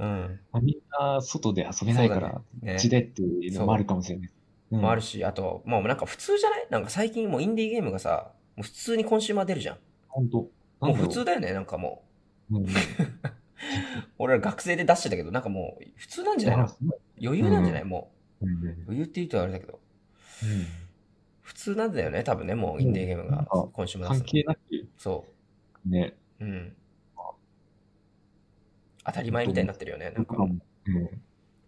[0.00, 4.30] うん、みんな外で遊べないから、うち、ね、でっていうのもあるかもしれない。
[4.72, 6.66] うん、もあるし、あと、もうなんか普通じゃない？
[6.70, 9.78] なんか最近もうインディーゲームがさ、もう普通にコンシューマー出るじゃん。
[10.08, 10.38] 本当
[10.80, 12.02] もう普通だよね、なんかも
[12.50, 12.58] う。
[12.58, 12.66] うん、
[14.18, 16.68] 俺ら学生で出してたけど、なんかもう普通なんじゃないの？
[17.22, 18.46] 余裕なんじゃない、もう。
[18.86, 19.78] 余裕って言うとあれだけど。
[21.42, 24.60] 普通なんだよね、多分ね、もうインディーゲームが今週も関係なく。
[24.98, 25.24] そ
[25.86, 25.88] う。
[25.88, 26.14] ね。
[26.40, 26.76] うん。
[29.04, 30.36] 当たり前みたいになってるよね、なんか。
[30.38, 30.60] うん。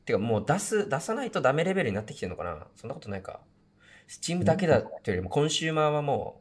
[0.05, 3.41] てかもう出す、出さないとダメレベルになってきてるのかなそんなことないか。
[4.07, 6.41] スチームだけだっていうよりも、コンシューマーはも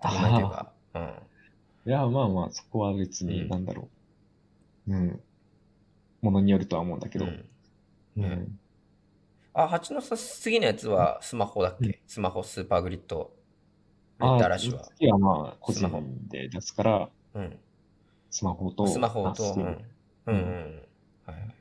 [0.00, 0.72] う、当たり前というか。
[0.94, 1.02] うん。
[1.86, 3.88] いや、まあまあ、そこは別に、なんだろ
[4.88, 4.94] う。
[4.94, 5.20] うん。
[6.22, 7.26] ものによるとは思うんだけど。
[7.26, 7.44] うん
[8.18, 8.58] うん。
[9.54, 13.32] あ、蜂のさ次のやつはスマホだっけ、うん、スマホスーパーグリッド。
[14.20, 14.82] レッド嵐は。
[14.96, 15.88] 次はまあ、個人
[16.28, 17.58] で出すから、うん。
[18.30, 18.86] スマホと。
[18.86, 19.62] スマホと、うん。
[20.26, 20.82] うん、うん。
[21.26, 21.54] はい。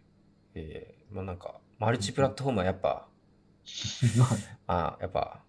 [0.56, 3.07] ええー、まあなんか、マルチプラットフォームはやっぱ、
[4.68, 5.44] あやっぱ、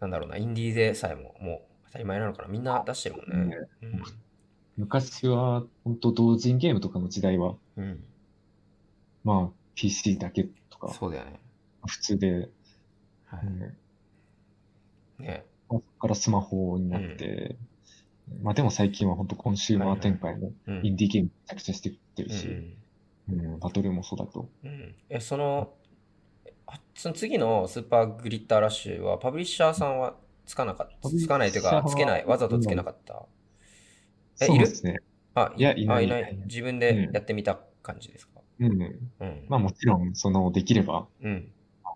[0.00, 2.48] なんだろうな、インディーでさえももう当たり前なのかな。
[2.48, 3.56] みんな出してるもんね。
[3.82, 4.02] うん、
[4.76, 8.04] 昔は、本当同人ゲームとかの時代は、うん、
[9.24, 11.40] まあ、PC だけとか、そうだよね。
[11.86, 12.48] 普通で、
[13.26, 13.40] は
[15.18, 15.22] い。
[15.22, 15.44] ね。
[15.68, 17.67] そこからスマホになって、うん、
[18.42, 20.52] まあでも最近は本当コンシューマー展開も
[20.82, 22.48] インディーゲームめちゃくちゃしてきてるし、
[23.28, 24.48] うん、うん、バトルもそうだと。
[24.64, 25.74] うん、え、その、
[26.94, 31.08] その次のスーパーグリッターラッシュは、パブリッシャーさんはつかなかった。
[31.08, 32.26] つかないというか、つけない。
[32.26, 33.26] わざとつけなかった。
[34.40, 34.66] え、いる？
[34.82, 34.98] ね。
[35.34, 36.38] あ、いや、いない。
[36.46, 38.82] 自分でやってみた感じですか、うん。
[39.20, 39.46] うん。
[39.48, 41.50] まあもちろん、その、できれば、うん。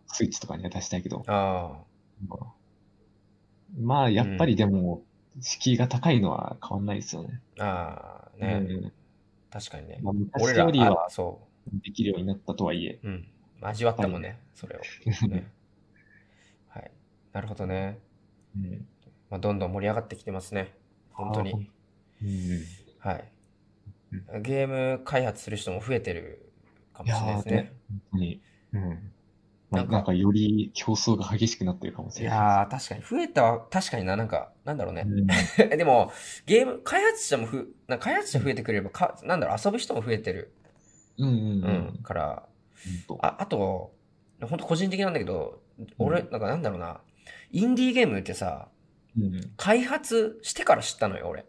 [0.07, 1.25] スイッチとかには出したいけど。
[1.27, 1.79] あ
[2.31, 2.47] あ。
[3.81, 5.03] まあ、やっぱりでも、
[5.41, 7.41] 敷居が高いのは変わんないですよね。
[7.59, 8.93] ああ、ね、うん。
[9.51, 9.99] 確かにね。
[10.03, 11.41] まあ、昔よりは、そ
[11.73, 11.81] う。
[11.83, 12.99] できるようになったとはいえ。
[13.03, 13.29] うん。
[13.61, 14.81] 味わったもんね、それを。
[15.29, 15.51] ね、
[16.69, 16.91] はい。
[17.33, 17.99] なるほどね。
[18.57, 18.87] うん。
[19.31, 20.75] まあ、どんどん盛り上がってきてますね。
[21.13, 21.71] 本当に。
[22.23, 22.65] うん。
[22.99, 23.33] はい。
[24.43, 26.53] ゲーム開発する人も増えてる
[26.93, 27.73] かもしれないですね。
[27.89, 28.43] 本当に。
[28.73, 29.13] うん。
[29.77, 32.39] なんか、なんかより競争が激しくなってるかもしれない。
[32.39, 33.03] いやー、確かに。
[33.03, 35.07] 増えたは、確かにな、なんか、なんだろうね。
[35.07, 35.27] うん、
[35.77, 36.12] でも、
[36.47, 40.53] ゲーム、開発者もふ、なんか開発者増えてくればか、なんだろう、遊ぶ人も増えてる。
[41.19, 41.94] うんうんうん。
[41.97, 42.43] うん、から、
[43.20, 43.94] ああと、
[44.40, 45.62] 本当個人的なんだけど、
[45.99, 47.01] 俺、なんかなんだろうな、
[47.51, 48.69] インディーゲームってさ、
[49.16, 51.44] うん、開発してから知ったのよ、俺。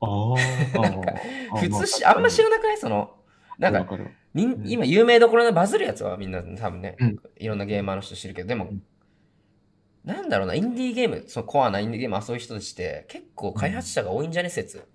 [0.00, 1.56] ああ。
[1.58, 2.78] 普通し、あんま知らなくない？
[2.78, 3.14] その、
[3.58, 3.86] なんか、
[4.34, 8.82] 今有名どころのバズるやつはみんな多分ね、うん、いろんなゲーマーの人知るけど、でも、うん、
[10.04, 14.86] なんだろうな、インディーゲーム、そのコアなインディーゲーム遊ぶ人たちって結構開発者が多いんじゃね説。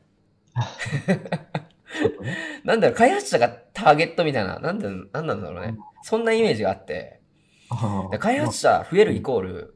[2.64, 5.78] なんだろう、開発者がターゲットみたいな、なんだ、なんなんだろうね。
[6.02, 7.22] そんなイメージがあって、
[8.12, 9.76] で開発者増えるイコール、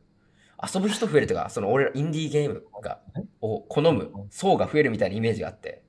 [0.73, 2.99] 遊ぶ人増えるとか、その俺らインディーゲームが、
[3.41, 5.83] を好む層が増えるみたいなイメージがあって、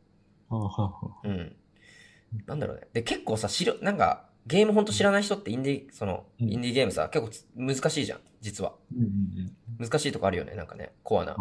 [1.24, 1.56] うん。
[2.46, 2.88] なんだろうね。
[2.92, 8.72] で、結構さ、知る、なんか、ゲームほんと知らない人ってインディー、その、うんインディーゲームさ、結構つ難しいじゃん、実は。
[9.78, 11.36] 難しいとこあるよね、なんかね、コアな。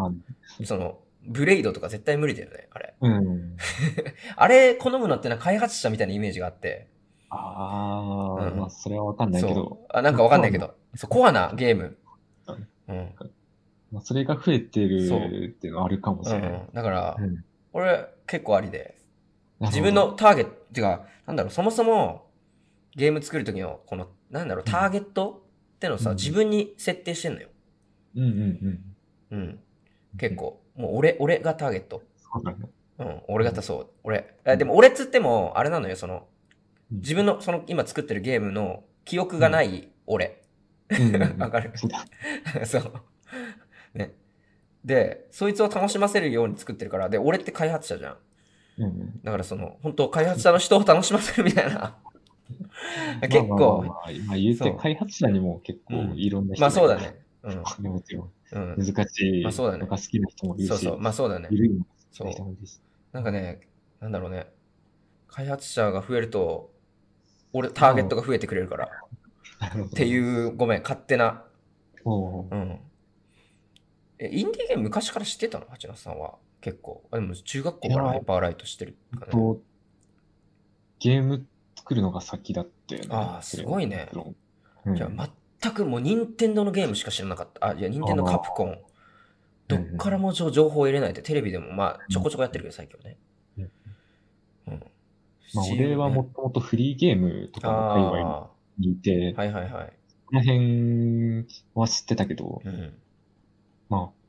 [0.66, 2.94] その、ブレイドとか絶対無理だよね、あれ。
[3.02, 3.58] うん。
[4.36, 6.88] あれ、好むのってな開発者みたいなイメージがあって。
[7.30, 9.86] ああ、うんまあ、それはわかんないけど。
[9.90, 10.74] あ、なんかわかんないけど。
[10.96, 11.98] そう、コアなゲーム。
[12.88, 13.14] うん。
[13.92, 16.52] まあ、それが増えてるっていうのはあるかもしれない。
[16.52, 16.74] うん。
[16.74, 17.44] だからう、ん
[17.74, 18.98] 俺、結構ありで。
[19.60, 22.30] 自分のターゲット、ってか、なんだろう、そもそも、
[22.96, 25.46] ゲーム作るときの、この、なんだろう、ターゲット
[25.76, 27.50] ってのをさ、うん自分に設定してんのよ。
[28.16, 28.86] うんうん
[29.32, 29.38] うん。
[29.38, 29.60] うん。
[30.18, 30.62] 結構。
[30.76, 32.02] もう俺、俺がターゲット。
[32.34, 32.58] そうだね。
[33.00, 33.22] うん。
[33.28, 33.88] 俺がたそう。
[34.04, 34.36] 俺。
[34.46, 40.42] えでも俺っつっても、あれなのよ、その、うん自分の、その、今作ってるゲームの記憶がない俺。
[41.40, 41.72] わかる？
[42.68, 42.92] そう。
[43.94, 44.14] ね。
[44.84, 48.18] で、そいつを楽しませるように作ってるから、で、俺って開発者じゃん。
[48.78, 51.98] うんうんだからその、本当開発者の人を楽しませるみたいな。
[53.22, 57.22] 結構、まあまあまあ言うて開発者にも結構いろんな人まあそうだがね。
[57.44, 58.76] うん。
[58.78, 61.00] 難しいまあそうだね好きな人もいるし、そうそう。
[61.00, 61.56] まあそうだねい。
[61.56, 61.80] る
[62.12, 62.32] そう
[63.14, 63.62] なんかね、
[64.00, 64.48] なんだろうね。
[65.28, 66.72] 開発者が増えると、
[67.54, 68.90] 俺、ターゲットが増えてくれるから。
[69.86, 71.44] っていう、ごめん、勝手な。
[72.06, 72.80] うん。
[74.20, 75.66] え、インディーゲーム昔から知ってたの？
[75.70, 76.36] 八野さんは。
[76.62, 77.04] 結構。
[77.12, 79.32] あ、でも中学校からハイパーライトしてるかね。
[79.32, 79.62] と
[81.00, 83.08] ゲーム作るのが先だったよね。
[83.12, 84.10] あーすごいね。
[84.14, 84.36] うん
[84.96, 85.12] いや、
[85.62, 87.68] 全くもう、任天堂のゲームしか知らなかった。
[87.68, 88.80] あ、いや、任天堂カプコン。
[89.68, 93.18] どっからも情情報を入れないで、テレビでもまあ、ちょこちょこやってるけど、最近はね。
[93.58, 93.72] うん
[94.68, 94.84] うん。
[95.54, 99.94] まあ、俺はもともとフリーゲームとかの界隈あにいて、あ、はいはいはい。
[100.26, 102.94] この辺は知ってたけど、うん。
[103.90, 104.21] まあ、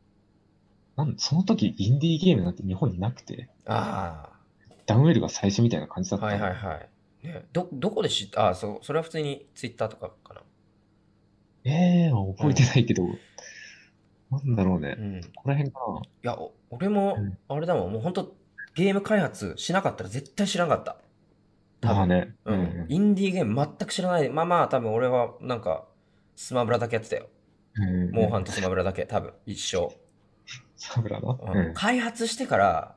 [0.96, 4.28] なんその時インディーゲームなんて日本になくて、あ
[4.86, 6.44] ダウンウェルが最初みたいな感じだっあ、たの。
[6.44, 6.88] はいはいはい。
[7.26, 8.48] ね、ど、どこで知った？
[8.48, 10.42] あ、そう、それは普通にツイッターとかかな。
[11.64, 13.04] ええー、覚えてないけど、
[14.30, 14.96] なんだろうね。
[14.98, 15.18] うん。
[15.18, 16.02] いここら辺かな。
[16.22, 18.34] や、お俺もうん、あれだもん、もう本当
[18.74, 20.96] ゲーム開発しなかったら絶対知らなかった。
[21.80, 21.96] 多分。
[21.96, 22.34] まあね。
[22.44, 22.86] ううんん。
[22.88, 24.28] インディーゲーム全く知らない。
[24.28, 25.86] まあまあ、多分俺は、なんか、
[26.34, 27.28] スマブラだけやってたよ。
[27.76, 28.10] うん。
[28.10, 29.94] モンハンとスマブラだけ、多分、一生。
[30.82, 31.38] サブラな。
[31.40, 31.74] うんうん。
[31.74, 32.96] 開発してから、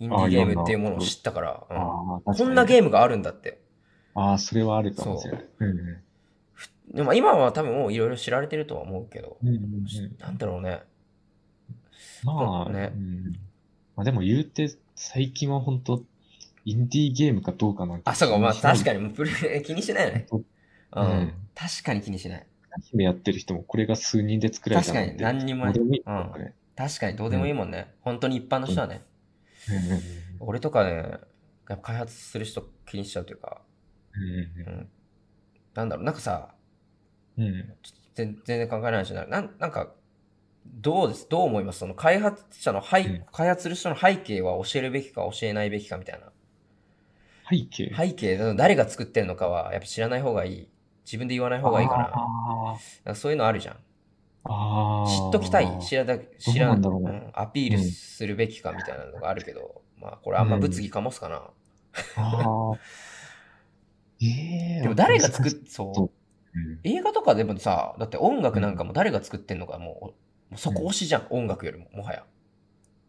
[0.00, 3.60] インディーゲームっていうものを知ったから、うんこんなゲーームがあるんだって。
[4.16, 4.22] ム。
[4.22, 5.44] ああ、それはあるかもしれない。
[5.60, 5.72] うんう
[6.92, 6.96] ん。
[6.96, 9.86] でも今は多分もういろいろ知られてるとは思うけど、うんうんうん
[10.18, 10.82] なんだろうね。
[12.24, 13.32] まあ、ねうん
[13.96, 16.02] まあでも言うて、最近は本当
[16.64, 18.10] インディーゲームかどうかなんて。
[18.10, 18.98] あ、そうか、まあ確かに。
[18.98, 20.26] に、もうプレイ 気にしてないね。
[20.28, 20.44] 本
[20.96, 21.04] うん。
[21.04, 22.46] うん確かに気にしない。
[22.72, 27.94] アニメやってる人もこれが数人で作られたなんて確かに何にもねどうん確かにどうでもいいもんね。
[28.00, 29.02] 本当に一般の人はね。
[30.40, 30.90] 俺とかね、
[31.68, 33.62] やっぱ開発する人気にしちゃうというか、
[34.14, 34.88] うんうん。
[35.74, 36.54] なんだろう、なんかさ、
[37.38, 37.74] うんうん
[38.14, 39.26] 全全然考えないしな。
[39.26, 39.92] なんなんか、
[40.66, 41.28] どうです？
[41.28, 41.80] どう思います？
[41.80, 46.26] その開発者の背、うん開発する人の背景は教えるべきか教えないべきかみたいな。
[47.50, 47.92] 背景？
[47.96, 50.68] 背景、誰が作ってるのかはやっぱ知らない方がいい。
[51.04, 52.04] 自分で言わない方がいいかな。
[53.04, 53.76] かそういうのあるじゃん。
[54.46, 61.36] 知っときたい知らだ知らんだろうねんアピールするべきかみたいなのがあるけど、まあこれあんま物議かもすかな。
[62.16, 62.78] ああ。
[64.22, 66.04] ええでも誰が作っ、そそう。
[66.04, 66.10] う
[66.56, 70.12] うん映画とかでもさ、だって音楽なんかも誰が作ってんのかもう、も
[70.52, 72.24] うそこ推しじゃん、音楽よりも、もはや。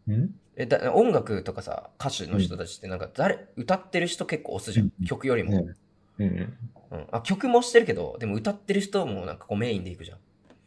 [0.08, 0.34] うん？
[0.56, 5.74] えだ音楽とかさ、歌手の人たちってなんか誰、歌ってる人結構推すじゃん、うん曲よりも、ね
[6.18, 6.26] うん。
[6.90, 7.20] うんあ。
[7.20, 10.18] 曲もしてるけど、でも歌ってる人もなんかこうメインでいくじゃん。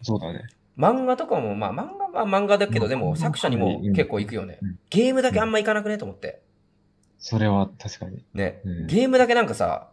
[0.01, 0.47] そうだね。
[0.79, 4.79] 漫画とかも、まあ漫画は漫画だけど、でもまあ作者にもうん結構行くよねうん。
[4.89, 6.41] ゲームだけあんま行かなくねと思って。
[7.17, 8.23] それは確かに。
[8.33, 8.87] ねうん。
[8.87, 9.89] ゲームだけなんかさ、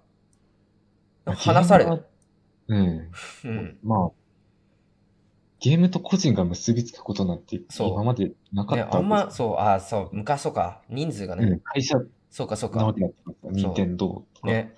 [1.27, 2.05] 話される。
[2.69, 3.07] ゲームは
[3.45, 3.51] うん。
[3.51, 3.79] うん。
[3.83, 4.11] まあ、
[5.59, 11.97] ゲームと個人が結びつくことなんてそう今までなかっね、たあんま、そう、あそう、昔そうか、人数がね、うん、会社
[12.31, 12.95] そうかそうか
[13.43, 14.47] 任天堂とか。
[14.47, 14.75] ね。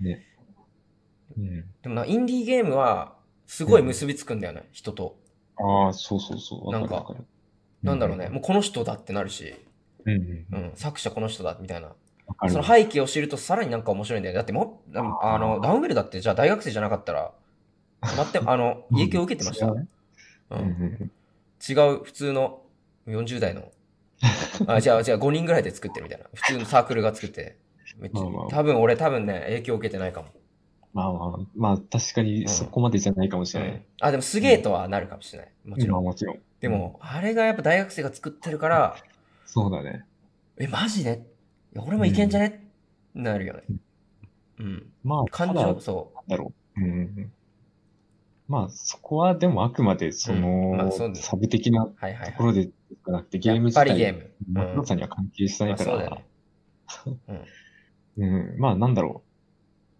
[0.00, 0.26] ね。
[1.38, 1.64] うん。
[1.82, 3.14] でもな、インディーゲームは、
[3.46, 5.18] すごい結びつくんだよね、人と。
[5.56, 6.66] ああ、そうそうそう。
[6.66, 7.14] わなんか。
[7.82, 9.54] なんだろうね、もうこの人だってなるし、
[10.06, 10.72] うん。
[10.74, 11.92] 作者この人だ、みたいな。
[12.48, 14.36] その背景を知るとさらになんか面白いんだよね。
[14.36, 17.32] だってもう、あの、ダウンベルだって、じゃあ大学生じゃなかったら、
[18.00, 19.66] 待って、あの、影響を受けてました。
[19.66, 19.88] うんう、
[20.50, 21.10] うんん
[21.66, 22.62] 違う、普通の
[23.06, 23.70] 40代の
[24.66, 26.26] あ、じゃあ、じゃあ5人ぐらいで作ってるみたいな。
[26.34, 27.58] 普通のサークルが作って。
[28.50, 30.28] 多分俺多分ね、影響受けてないかも。
[30.94, 33.84] まあまあ、まあ確かにそこまでじゃないかもしれない。
[34.00, 35.52] あ、でもすげえとはなるかもしれない。
[35.64, 35.90] もちろん。
[35.90, 36.38] まあもちろん。
[36.60, 38.96] でも、あれがやっぱ大学生が作ってるから、
[39.44, 40.04] そうだね。
[40.56, 41.26] え、マジで？
[41.74, 42.68] いや俺もいけんじゃね、
[43.12, 43.64] なるよね。
[44.60, 44.92] うん。
[45.02, 46.80] まあ、感情、そだろう。
[46.80, 47.32] うんうんうん。
[48.46, 51.86] まあ、そこはでもあくまで、その、うんまあそサブ的な。
[51.86, 51.92] と
[52.38, 54.30] ころで、じゃなくて、ゲームやっ自体ぱりゲーム。
[54.52, 56.18] の面白さには関係してないから、まあ
[56.88, 57.18] そう。
[58.16, 59.30] うん、まあ、なんだろう。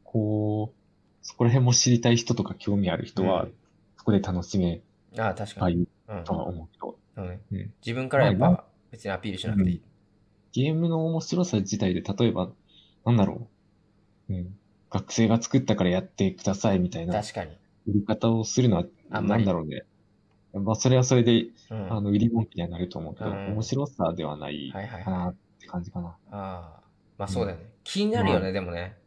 [0.05, 0.84] こう、
[1.25, 3.55] そこら辺も知りたい人とか興味ある人は、うん
[3.97, 4.83] そこで楽しめ
[5.17, 5.89] ああ、確かに。
[6.25, 6.99] とは思うけど、
[7.81, 9.83] 自分からやっまあぱ別にアピールしなくていい。
[10.53, 12.51] ゲームの面白さ自体で、例えば、
[13.07, 13.49] なんだろ
[14.29, 14.35] う。
[14.35, 14.55] うん。
[14.91, 17.53] 学生が作ったからやってくださいみたいな確かに。
[17.87, 19.85] 売り方をするのは、なあんだろうね。
[20.53, 21.93] まあ、それはそれで、うん。
[21.93, 25.35] あの、売り文句にはなると思うけど、うん面白さではないはいはいかなはい。
[25.35, 26.09] って感じかな。
[26.09, 26.81] ああ。
[27.17, 27.73] まあそうだよね。
[27.85, 28.99] 気になるよね、でもね。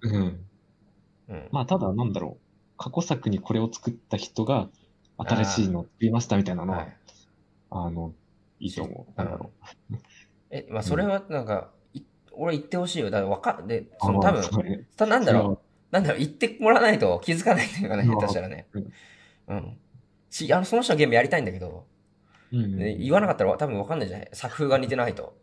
[0.00, 0.45] うん。
[1.28, 1.48] うん。
[1.52, 2.46] まあ、ただ、なんだろう。
[2.78, 4.68] 過去作にこれを作った人が、
[5.18, 6.96] 新しいのを作りましたみたいなのは、はい。
[7.70, 8.12] あの、
[8.60, 9.18] いいと思う。
[9.18, 9.50] なんだろ
[10.50, 13.10] え、まあそれはなんか、い俺言ってほしいよ。
[13.10, 13.88] だからわかんで、う。
[14.00, 14.42] その多分、
[15.08, 15.66] なんだろう。
[15.90, 18.92] なんだろう、言ってもらわないと気づかないっていうかね、うん下手したらねうん。
[19.48, 19.78] うん。
[20.30, 21.86] し、あの、その人のゲームやりたいんだけど、
[22.52, 25.36] うんうんね言わなかったら多分わかんないじゃない作風が似てないと。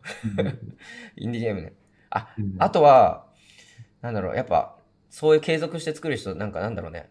[1.17, 1.73] インディーゲームね。
[2.09, 3.27] あ、うんあとは、
[4.01, 4.77] なんだろう、やっぱ、
[5.13, 7.07] そういう継続して作る人、なんかなんだろうね。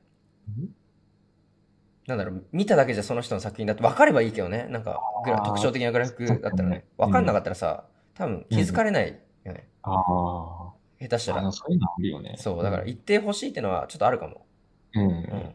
[2.09, 4.67] なんだろう、見ただけじゃその人の作品だって分かればいいけどね。
[4.71, 5.01] なんか、
[5.45, 6.85] 特徴的なグラフィックだったらね。
[6.99, 7.85] 分かんなかったらさ、
[8.15, 9.69] 多分気づかれないよね。
[9.83, 10.73] ああ。
[10.99, 11.53] 下手したら。
[11.53, 12.35] そういうのあるよね。
[12.39, 14.47] そう、だから言ってほしいってのはちょっとあるかも。
[14.95, 15.03] うん。
[15.03, 15.55] うん。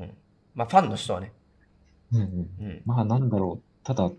[0.00, 0.16] うん。
[0.54, 1.34] まあ、ファンの人はね。
[2.12, 2.26] うんうん。
[2.60, 2.82] うん。
[2.86, 3.84] まあ、なんだろう。
[3.84, 4.10] ただ、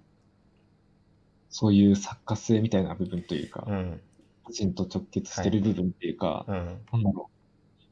[1.50, 4.02] そういう作家性みたいな部分というか、うん。
[4.46, 6.56] 個人と直結してる部分っていうか、うん。
[6.56, 7.84] なんだろう。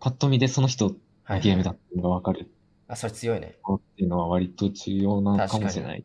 [0.00, 1.38] パッと見でその人はい。
[1.38, 2.50] のゲームだっていうのがわかる
[2.88, 3.56] あ、それ強いね。
[3.72, 6.04] っていうのは割と重要なのかもしれない。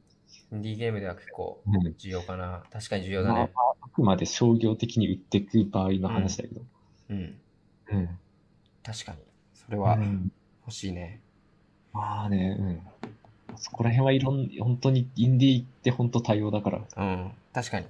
[0.52, 2.64] インディーゲームでは結構うん重要かな。
[2.72, 3.52] 確かに重要だまあね。
[3.82, 6.62] あくまで商業的に売っていく場合の話だけど。
[7.10, 7.36] うん。
[7.92, 8.10] うん。
[8.84, 9.18] 確かに。
[9.54, 11.22] それはうん欲しいね。
[11.94, 12.82] まあね、うん。
[13.58, 17.32] そこら辺はいろん、本当にインディーって本当多様だから、うん。
[17.54, 17.86] 確かに。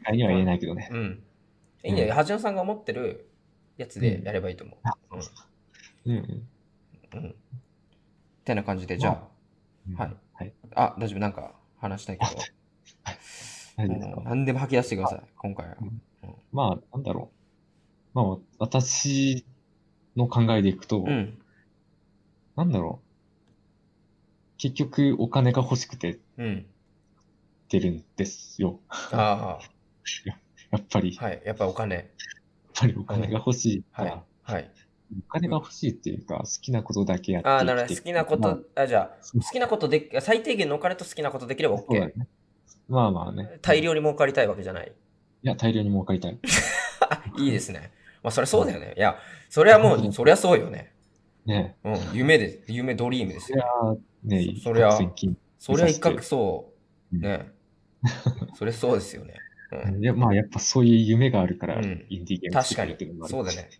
[0.00, 0.88] 意外には言えないけどね。
[0.90, 1.22] うん。
[1.84, 2.14] いいんだよ。
[2.14, 3.30] はじのさんが持ってる
[3.76, 4.76] やつでやればいいと思
[5.10, 5.18] うん。
[5.18, 6.16] うん。
[6.16, 6.28] う。
[7.14, 7.22] うん。
[7.22, 7.30] うん。
[7.30, 7.34] っ
[8.44, 9.22] てな感じで、じゃ
[9.88, 10.16] うんはい。
[10.34, 10.52] はい。
[10.74, 11.18] あ、あ、大丈夫。
[11.20, 12.32] なんか話したいけど、
[13.78, 15.22] うん何でも吐き出してください。
[15.36, 15.76] 今回は。
[16.52, 17.32] まあ、なんだろ
[18.14, 18.18] う。
[18.18, 19.44] まあ、私
[20.16, 21.38] の考えでいくと、うん。
[22.56, 24.58] なんだろう。
[24.58, 26.66] 結局、お金が欲しくてうん。
[27.68, 28.80] 出るんですよ。
[28.88, 29.58] あ
[30.74, 31.42] やっぱり、あ、はい。
[31.44, 31.96] やっぱお金。
[31.96, 32.04] やっ
[32.74, 34.10] ぱりお金が欲しいから、
[34.42, 34.54] はい。
[34.54, 34.70] はい。
[35.28, 37.94] お金が欲しいっていうか、好きなことだけやってああ、なるほど。
[37.94, 42.18] 好きなこまあと、あ、じゃあ、好きなことで、最低限のお金と好きなことできればそうだ OK。
[42.18, 42.28] ね。
[42.88, 43.58] まあまあね。
[43.62, 44.92] 大量に儲かりたいわけじゃない。
[45.42, 46.38] いや、大量に儲かりたい。
[47.38, 47.92] いいですね。
[48.22, 48.94] まあ、それそうだよね。
[48.96, 49.16] いや、
[49.50, 50.92] それはもう、そりゃそうよね。
[51.46, 51.98] ねうん。
[52.14, 53.62] 夢で、夢、ドリームですよ。
[53.62, 56.72] ゃ、ねそそりゃ一攫千金そりゃ一攫そ
[57.12, 57.18] うう。
[57.18, 57.52] んね。
[58.56, 59.34] それそうですよね。
[59.86, 60.02] うん。
[60.02, 63.28] いや、まあ、やっぱそういう夢があるから、うんインディーゲーム確かに作るっていうのもあ。
[63.28, 63.70] るそうだね。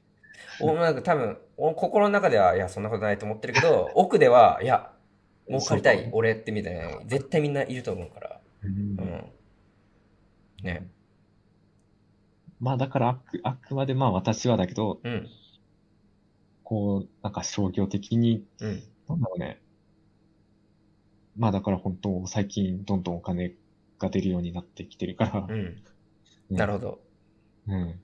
[0.60, 4.92] おなんか多分、お心の中では、いや、そんなことないと思ってるけど、 奥では、いや、
[5.48, 8.40] 儲かりたい、俺ってみたいな、絶対みんないると思うから。
[8.62, 8.72] うんう
[9.02, 9.32] ん。
[10.62, 10.88] ね。
[12.60, 15.28] まあ、だからあく、あくまでまあ私はだけど、うん。
[16.62, 18.82] こう、なんか商業的に、うん。
[19.08, 19.60] なんだろうね。
[21.36, 23.54] まあだから本当最近どんどんお金
[24.05, 25.82] が出るようになってきてるから、うん。
[26.51, 27.01] なるほど。
[27.68, 28.01] うん。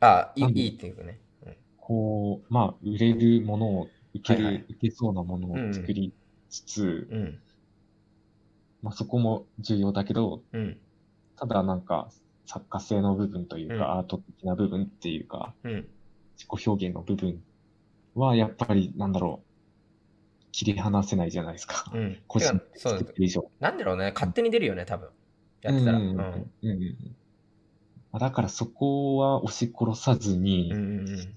[0.00, 1.18] あ、いいっていうかね。
[1.46, 1.56] うん
[1.86, 6.14] こう、まあ売れるものを、受ける、はいはい受けそうなものを作り
[6.48, 7.38] つつ、うん。
[8.82, 10.78] まあそこも重要だけど、うん。
[11.36, 12.08] ただなんか
[12.46, 15.72] 作家性の部分というか、うんアート的な部分っていうか、うん。
[16.36, 17.42] 自己表現の部分
[18.14, 21.90] はやっぱりなんだろう、切り離せないじゃないですか。
[21.92, 22.18] うん。
[22.28, 22.60] 個人
[23.18, 23.50] 以上。
[23.60, 24.12] なんだろうね。
[24.14, 25.10] 勝手に出るよね、多分。
[25.64, 25.98] やってたら。
[25.98, 26.20] うんん。
[26.20, 27.16] ううんうんうん
[28.12, 31.34] まあだからそこは押し殺さずに、うんうん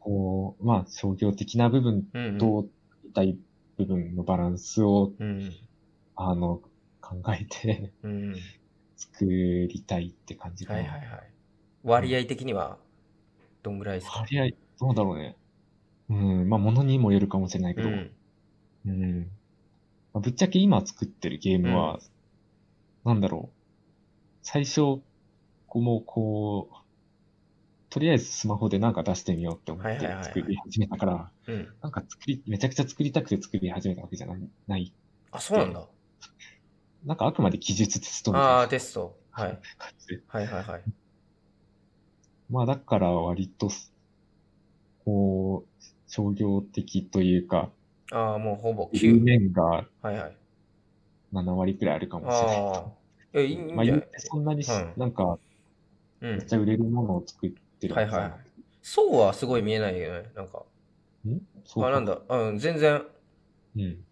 [0.00, 2.24] こう、まあ商業的な部分うん。
[2.26, 2.38] うん。
[2.38, 2.66] と
[3.10, 3.38] 痛い
[3.76, 5.52] 部分のバランスを、うん。
[6.16, 6.62] あの、
[7.00, 8.10] 考えてうん。
[8.10, 8.34] うん。
[8.96, 10.78] 作りたいって感じかな。
[10.80, 11.30] はいはいはい。
[11.82, 12.78] 割合的には、
[13.62, 14.20] どんぐらいですか？
[14.20, 15.36] 割合、どうだろうね。
[16.10, 18.10] うん、まあ物にもよるかもしれないけど、うん。
[18.86, 19.20] うん。
[20.12, 22.00] まあぶっちゃけ今作ってるゲームは、
[23.04, 23.53] なんだろう。
[24.44, 25.02] 最初、こ
[25.76, 26.76] うもうこう、
[27.90, 31.30] とりあえずスマホでなんか出してみようって思って作り始めたから、
[31.82, 34.40] なんか作り、めちゃくちゃ作りたくて作り始めたわけじゃない。
[34.68, 34.92] ない
[35.32, 35.86] あ、そうなんだ。
[37.06, 38.52] なんかあくまで技術テストみたいな。
[38.52, 39.16] ああ、テスト。
[39.30, 39.58] はい。
[40.28, 40.82] はいはいはい。
[42.50, 43.70] まあだから割と、
[45.04, 47.70] こう、商業的というか、
[48.12, 49.22] ああ、もうほぼ9。
[49.22, 50.36] 面が、はいはい。
[51.32, 53.03] 7割くらいあるかもしれない。
[53.34, 53.40] ああ。
[53.40, 55.38] え、いいんまあ言ってそんなに、うん、なんか、
[56.20, 57.50] めっちゃ売れるものを作っ
[57.80, 58.32] てる、はいはい。
[58.82, 60.62] そうはすごい見えないよね、なんか。
[61.26, 61.40] ん？
[61.64, 63.02] そうあ、なんだ、うん、全然、
[63.76, 64.04] うん。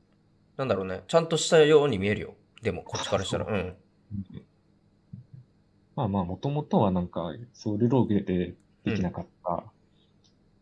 [0.57, 2.35] なんだろうね、ちゃんとしたように見えるよ。
[2.63, 3.47] でも、こっちからしたら。
[3.47, 3.77] うん。
[5.95, 8.55] まあまあ、もともとはなんか、ソウルローグで
[8.85, 9.65] できなかった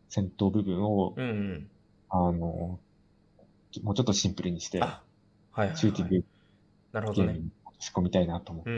[0.09, 1.69] 戦闘部分を、うんうん、
[2.09, 2.79] あの、も
[3.91, 4.89] うちょっとシンプルにして、はい
[5.51, 6.25] はいはい、シューティング
[6.91, 7.39] なるほどね。
[7.81, 8.71] 仕込みたいなと思って、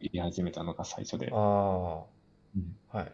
[0.00, 1.30] 入れ始めたのが最初で。
[1.32, 2.04] ああ、
[2.56, 2.76] うん。
[2.88, 3.12] はい。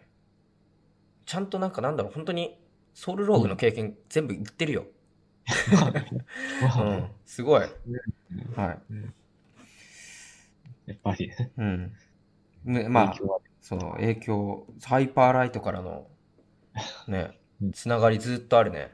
[1.26, 2.58] ちゃんとなんかなんだろう、本当に
[2.94, 4.86] ソウルローグの経験全部言ってるよ。
[6.80, 7.60] うん、すごい。
[7.60, 7.68] はい。
[10.86, 11.30] やっぱり。
[11.58, 11.92] うん。
[12.88, 13.14] まあ、
[13.60, 16.08] その影響、ハイパーライトからの、
[17.06, 17.38] ね、
[17.74, 18.92] つながりずっとあるね。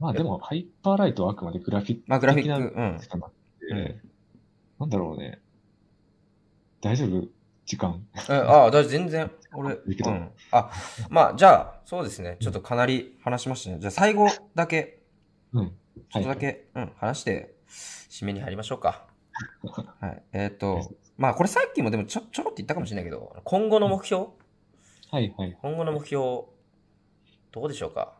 [0.00, 2.98] まあでも、ハイパーライトはあくまでグラフィックまあグラフィック、うん。
[4.80, 5.40] うん、なんだろうね。
[6.80, 7.28] 大丈夫？
[7.64, 8.06] 時間。
[8.28, 9.30] ああ、だ全然。
[9.52, 10.30] 俺、うん。
[10.52, 10.70] あ、
[11.10, 12.36] まあ、じゃあ、そうですね。
[12.40, 13.78] ちょっとかなり話しましたね。
[13.80, 15.02] じゃあ、最後だけ、
[15.52, 15.72] うん。
[16.10, 19.06] ちょっとだけ、はい、うん、話して、締めに入りましょうか。
[20.00, 20.22] はい。
[20.32, 24.26] えっ、ー、と、まあ、これさっきもでもちょ、ちょろって言ったかもしれないけど、今後の目標、
[25.10, 25.58] はいはい。
[25.60, 26.22] 今後の目標、
[27.50, 28.16] どうでしょうか？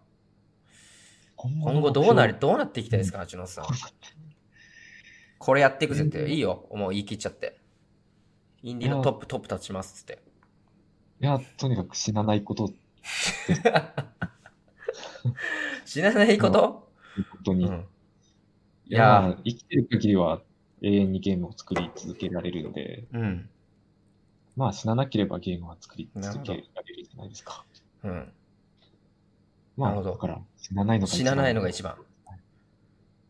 [1.37, 3.65] 今後どうなり、どうなっていきたいですか、八野さん？
[5.39, 6.67] これやっていくぜって、いいよ。
[6.73, 7.59] もう言い切っちゃって。
[8.63, 10.23] インディのトップ、トップ立ちますって。
[11.21, 12.73] いや、とにかく死なないこと。
[15.85, 16.91] 死なないこと？
[17.15, 17.67] 本当に。
[17.67, 17.87] うん、
[18.87, 20.43] いや、生きてる限りは
[20.83, 23.49] 永遠にゲームを作り続けられるので、うん、
[24.57, 26.69] まあ死ななければゲームは作り続けられる
[27.05, 27.65] じゃないですか。
[28.05, 28.33] うん。
[29.77, 30.13] まあ、なるほど。
[30.13, 31.19] だから死なないのが一番。
[31.19, 31.97] 死なないのが一番。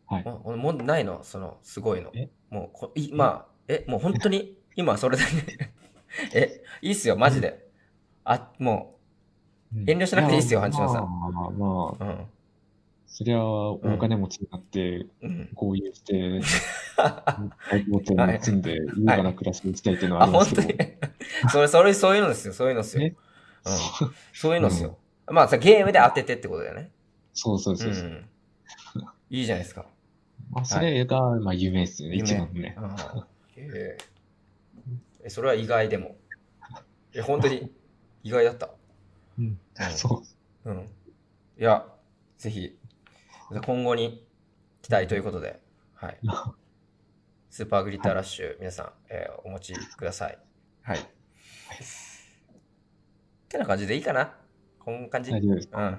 [0.06, 0.24] はい。
[0.24, 1.22] もうもうないの？
[1.22, 2.12] その、すごいの。
[2.50, 5.70] もうこい、まあ、え、もう本当に、 今それだけ？
[6.38, 7.68] え、いいっすよ、マジで。
[8.24, 8.98] あ、も
[9.74, 11.02] う、遠慮しなくていいっすよ、ハンチノさん。
[11.20, 12.26] まあまあ、うん。
[13.06, 15.06] そりゃ、お金持ちになって、
[15.54, 16.40] 合流して、
[17.70, 20.62] 大豪邸に住んで、優雅な暮らしをしたいっていうのはありますけど。
[20.62, 21.06] あ、本当
[21.48, 23.04] にそれ、それ、そういうのですよ、そういうのですよ。
[23.04, 23.12] うん、
[24.32, 24.98] そういうのですよ。
[25.28, 26.92] まあさ、ゲームで当ててってことだよね。
[27.32, 28.28] そうそうそうそう、
[29.30, 29.86] いいじゃないですか。
[30.50, 32.76] まあ、それが、まあ、夢ですよね、一番ね。
[33.56, 33.98] え
[35.24, 36.16] えそれは意外でも。
[37.12, 37.72] え、本当に
[38.22, 38.70] 意外だった？
[39.38, 39.58] うん、
[39.90, 40.22] そ
[40.64, 40.70] う。
[40.70, 40.80] うん。
[40.82, 40.88] い
[41.56, 41.86] や、
[42.38, 42.78] ぜひ、
[43.64, 44.26] 今後に
[44.82, 45.60] 期待ということで、
[45.94, 46.18] はい。
[47.50, 50.38] スーパーグリッターラッシュ、皆さん、えー、お持ちください。
[50.82, 50.98] はい。
[50.98, 51.02] っ
[53.48, 54.34] てな感じでいいかな
[54.78, 55.30] こんな感じ。
[55.32, 55.88] 大丈夫ですか。
[55.88, 55.98] うん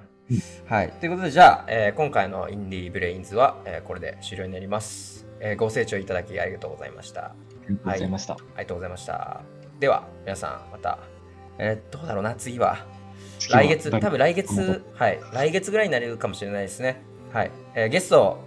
[0.65, 0.91] はい。
[0.99, 7.27] ということで、じゃあ、えー、今回のインディーブレインズは、えー、これで終了になります、えー、ご清聴いただきありがとうございました。
[7.27, 7.33] あ
[7.69, 8.33] りがとうございました。
[8.33, 9.41] はい、ありがとうございました。
[9.79, 10.99] では、皆さん、また、
[11.57, 12.85] えー、どうだろうな、次は。
[13.51, 17.01] 来月、多分来月、はい、来月ぐらいになるかもしれないですね。
[17.31, 17.51] はい。
[17.75, 18.39] えー、ゲスト、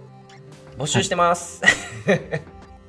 [0.77, 1.63] 募集してます。
[2.05, 2.21] はい、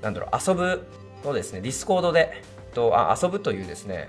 [0.03, 0.87] なんだろう、遊ぶ
[1.25, 2.43] のですね、ディスコードで、
[2.75, 4.09] と asobuというですね、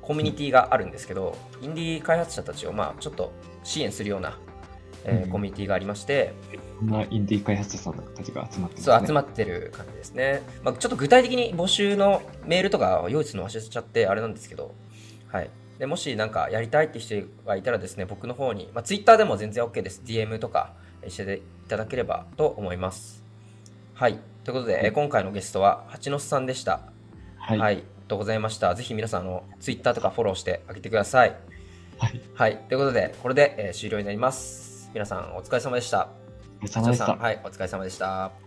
[0.00, 3.32] コミュニティがあるんですけど、インディー開発者たちを、まあ、ちょっと
[3.64, 4.38] 支援するような、
[5.04, 6.32] えー、コミュニティがありまして、
[6.80, 14.74] まあ、インディー開発者さんたちが集まってね、そう集まってる感じですね、まあ、ちょっと具体的に募集のメールとか用意するの忘れちゃってあれなんですけど、
[15.28, 20.02] はい、でもしなんかやりたいって人がいたらですね僕の方に、まあ、Twitter でも全然 OK です。
[20.04, 20.74] DM とか
[21.08, 23.24] していただければと思います。
[23.94, 24.18] はい。
[24.44, 26.82] ということで、はい、今回のゲストは八野さんでした。
[27.36, 28.74] はい、はい、ありがとうございました。
[28.74, 31.34] ぜひ皆さんあの Twitter とかフォローしてあげてください
[32.02, 32.20] はい。
[32.34, 32.56] はい。
[32.68, 34.90] ということで、これで、えー、終了になります。
[34.92, 36.08] 皆さん、お疲れ様でした。
[36.60, 37.14] お疲れ様でした。
[37.14, 38.41] はい、お疲れ様でした。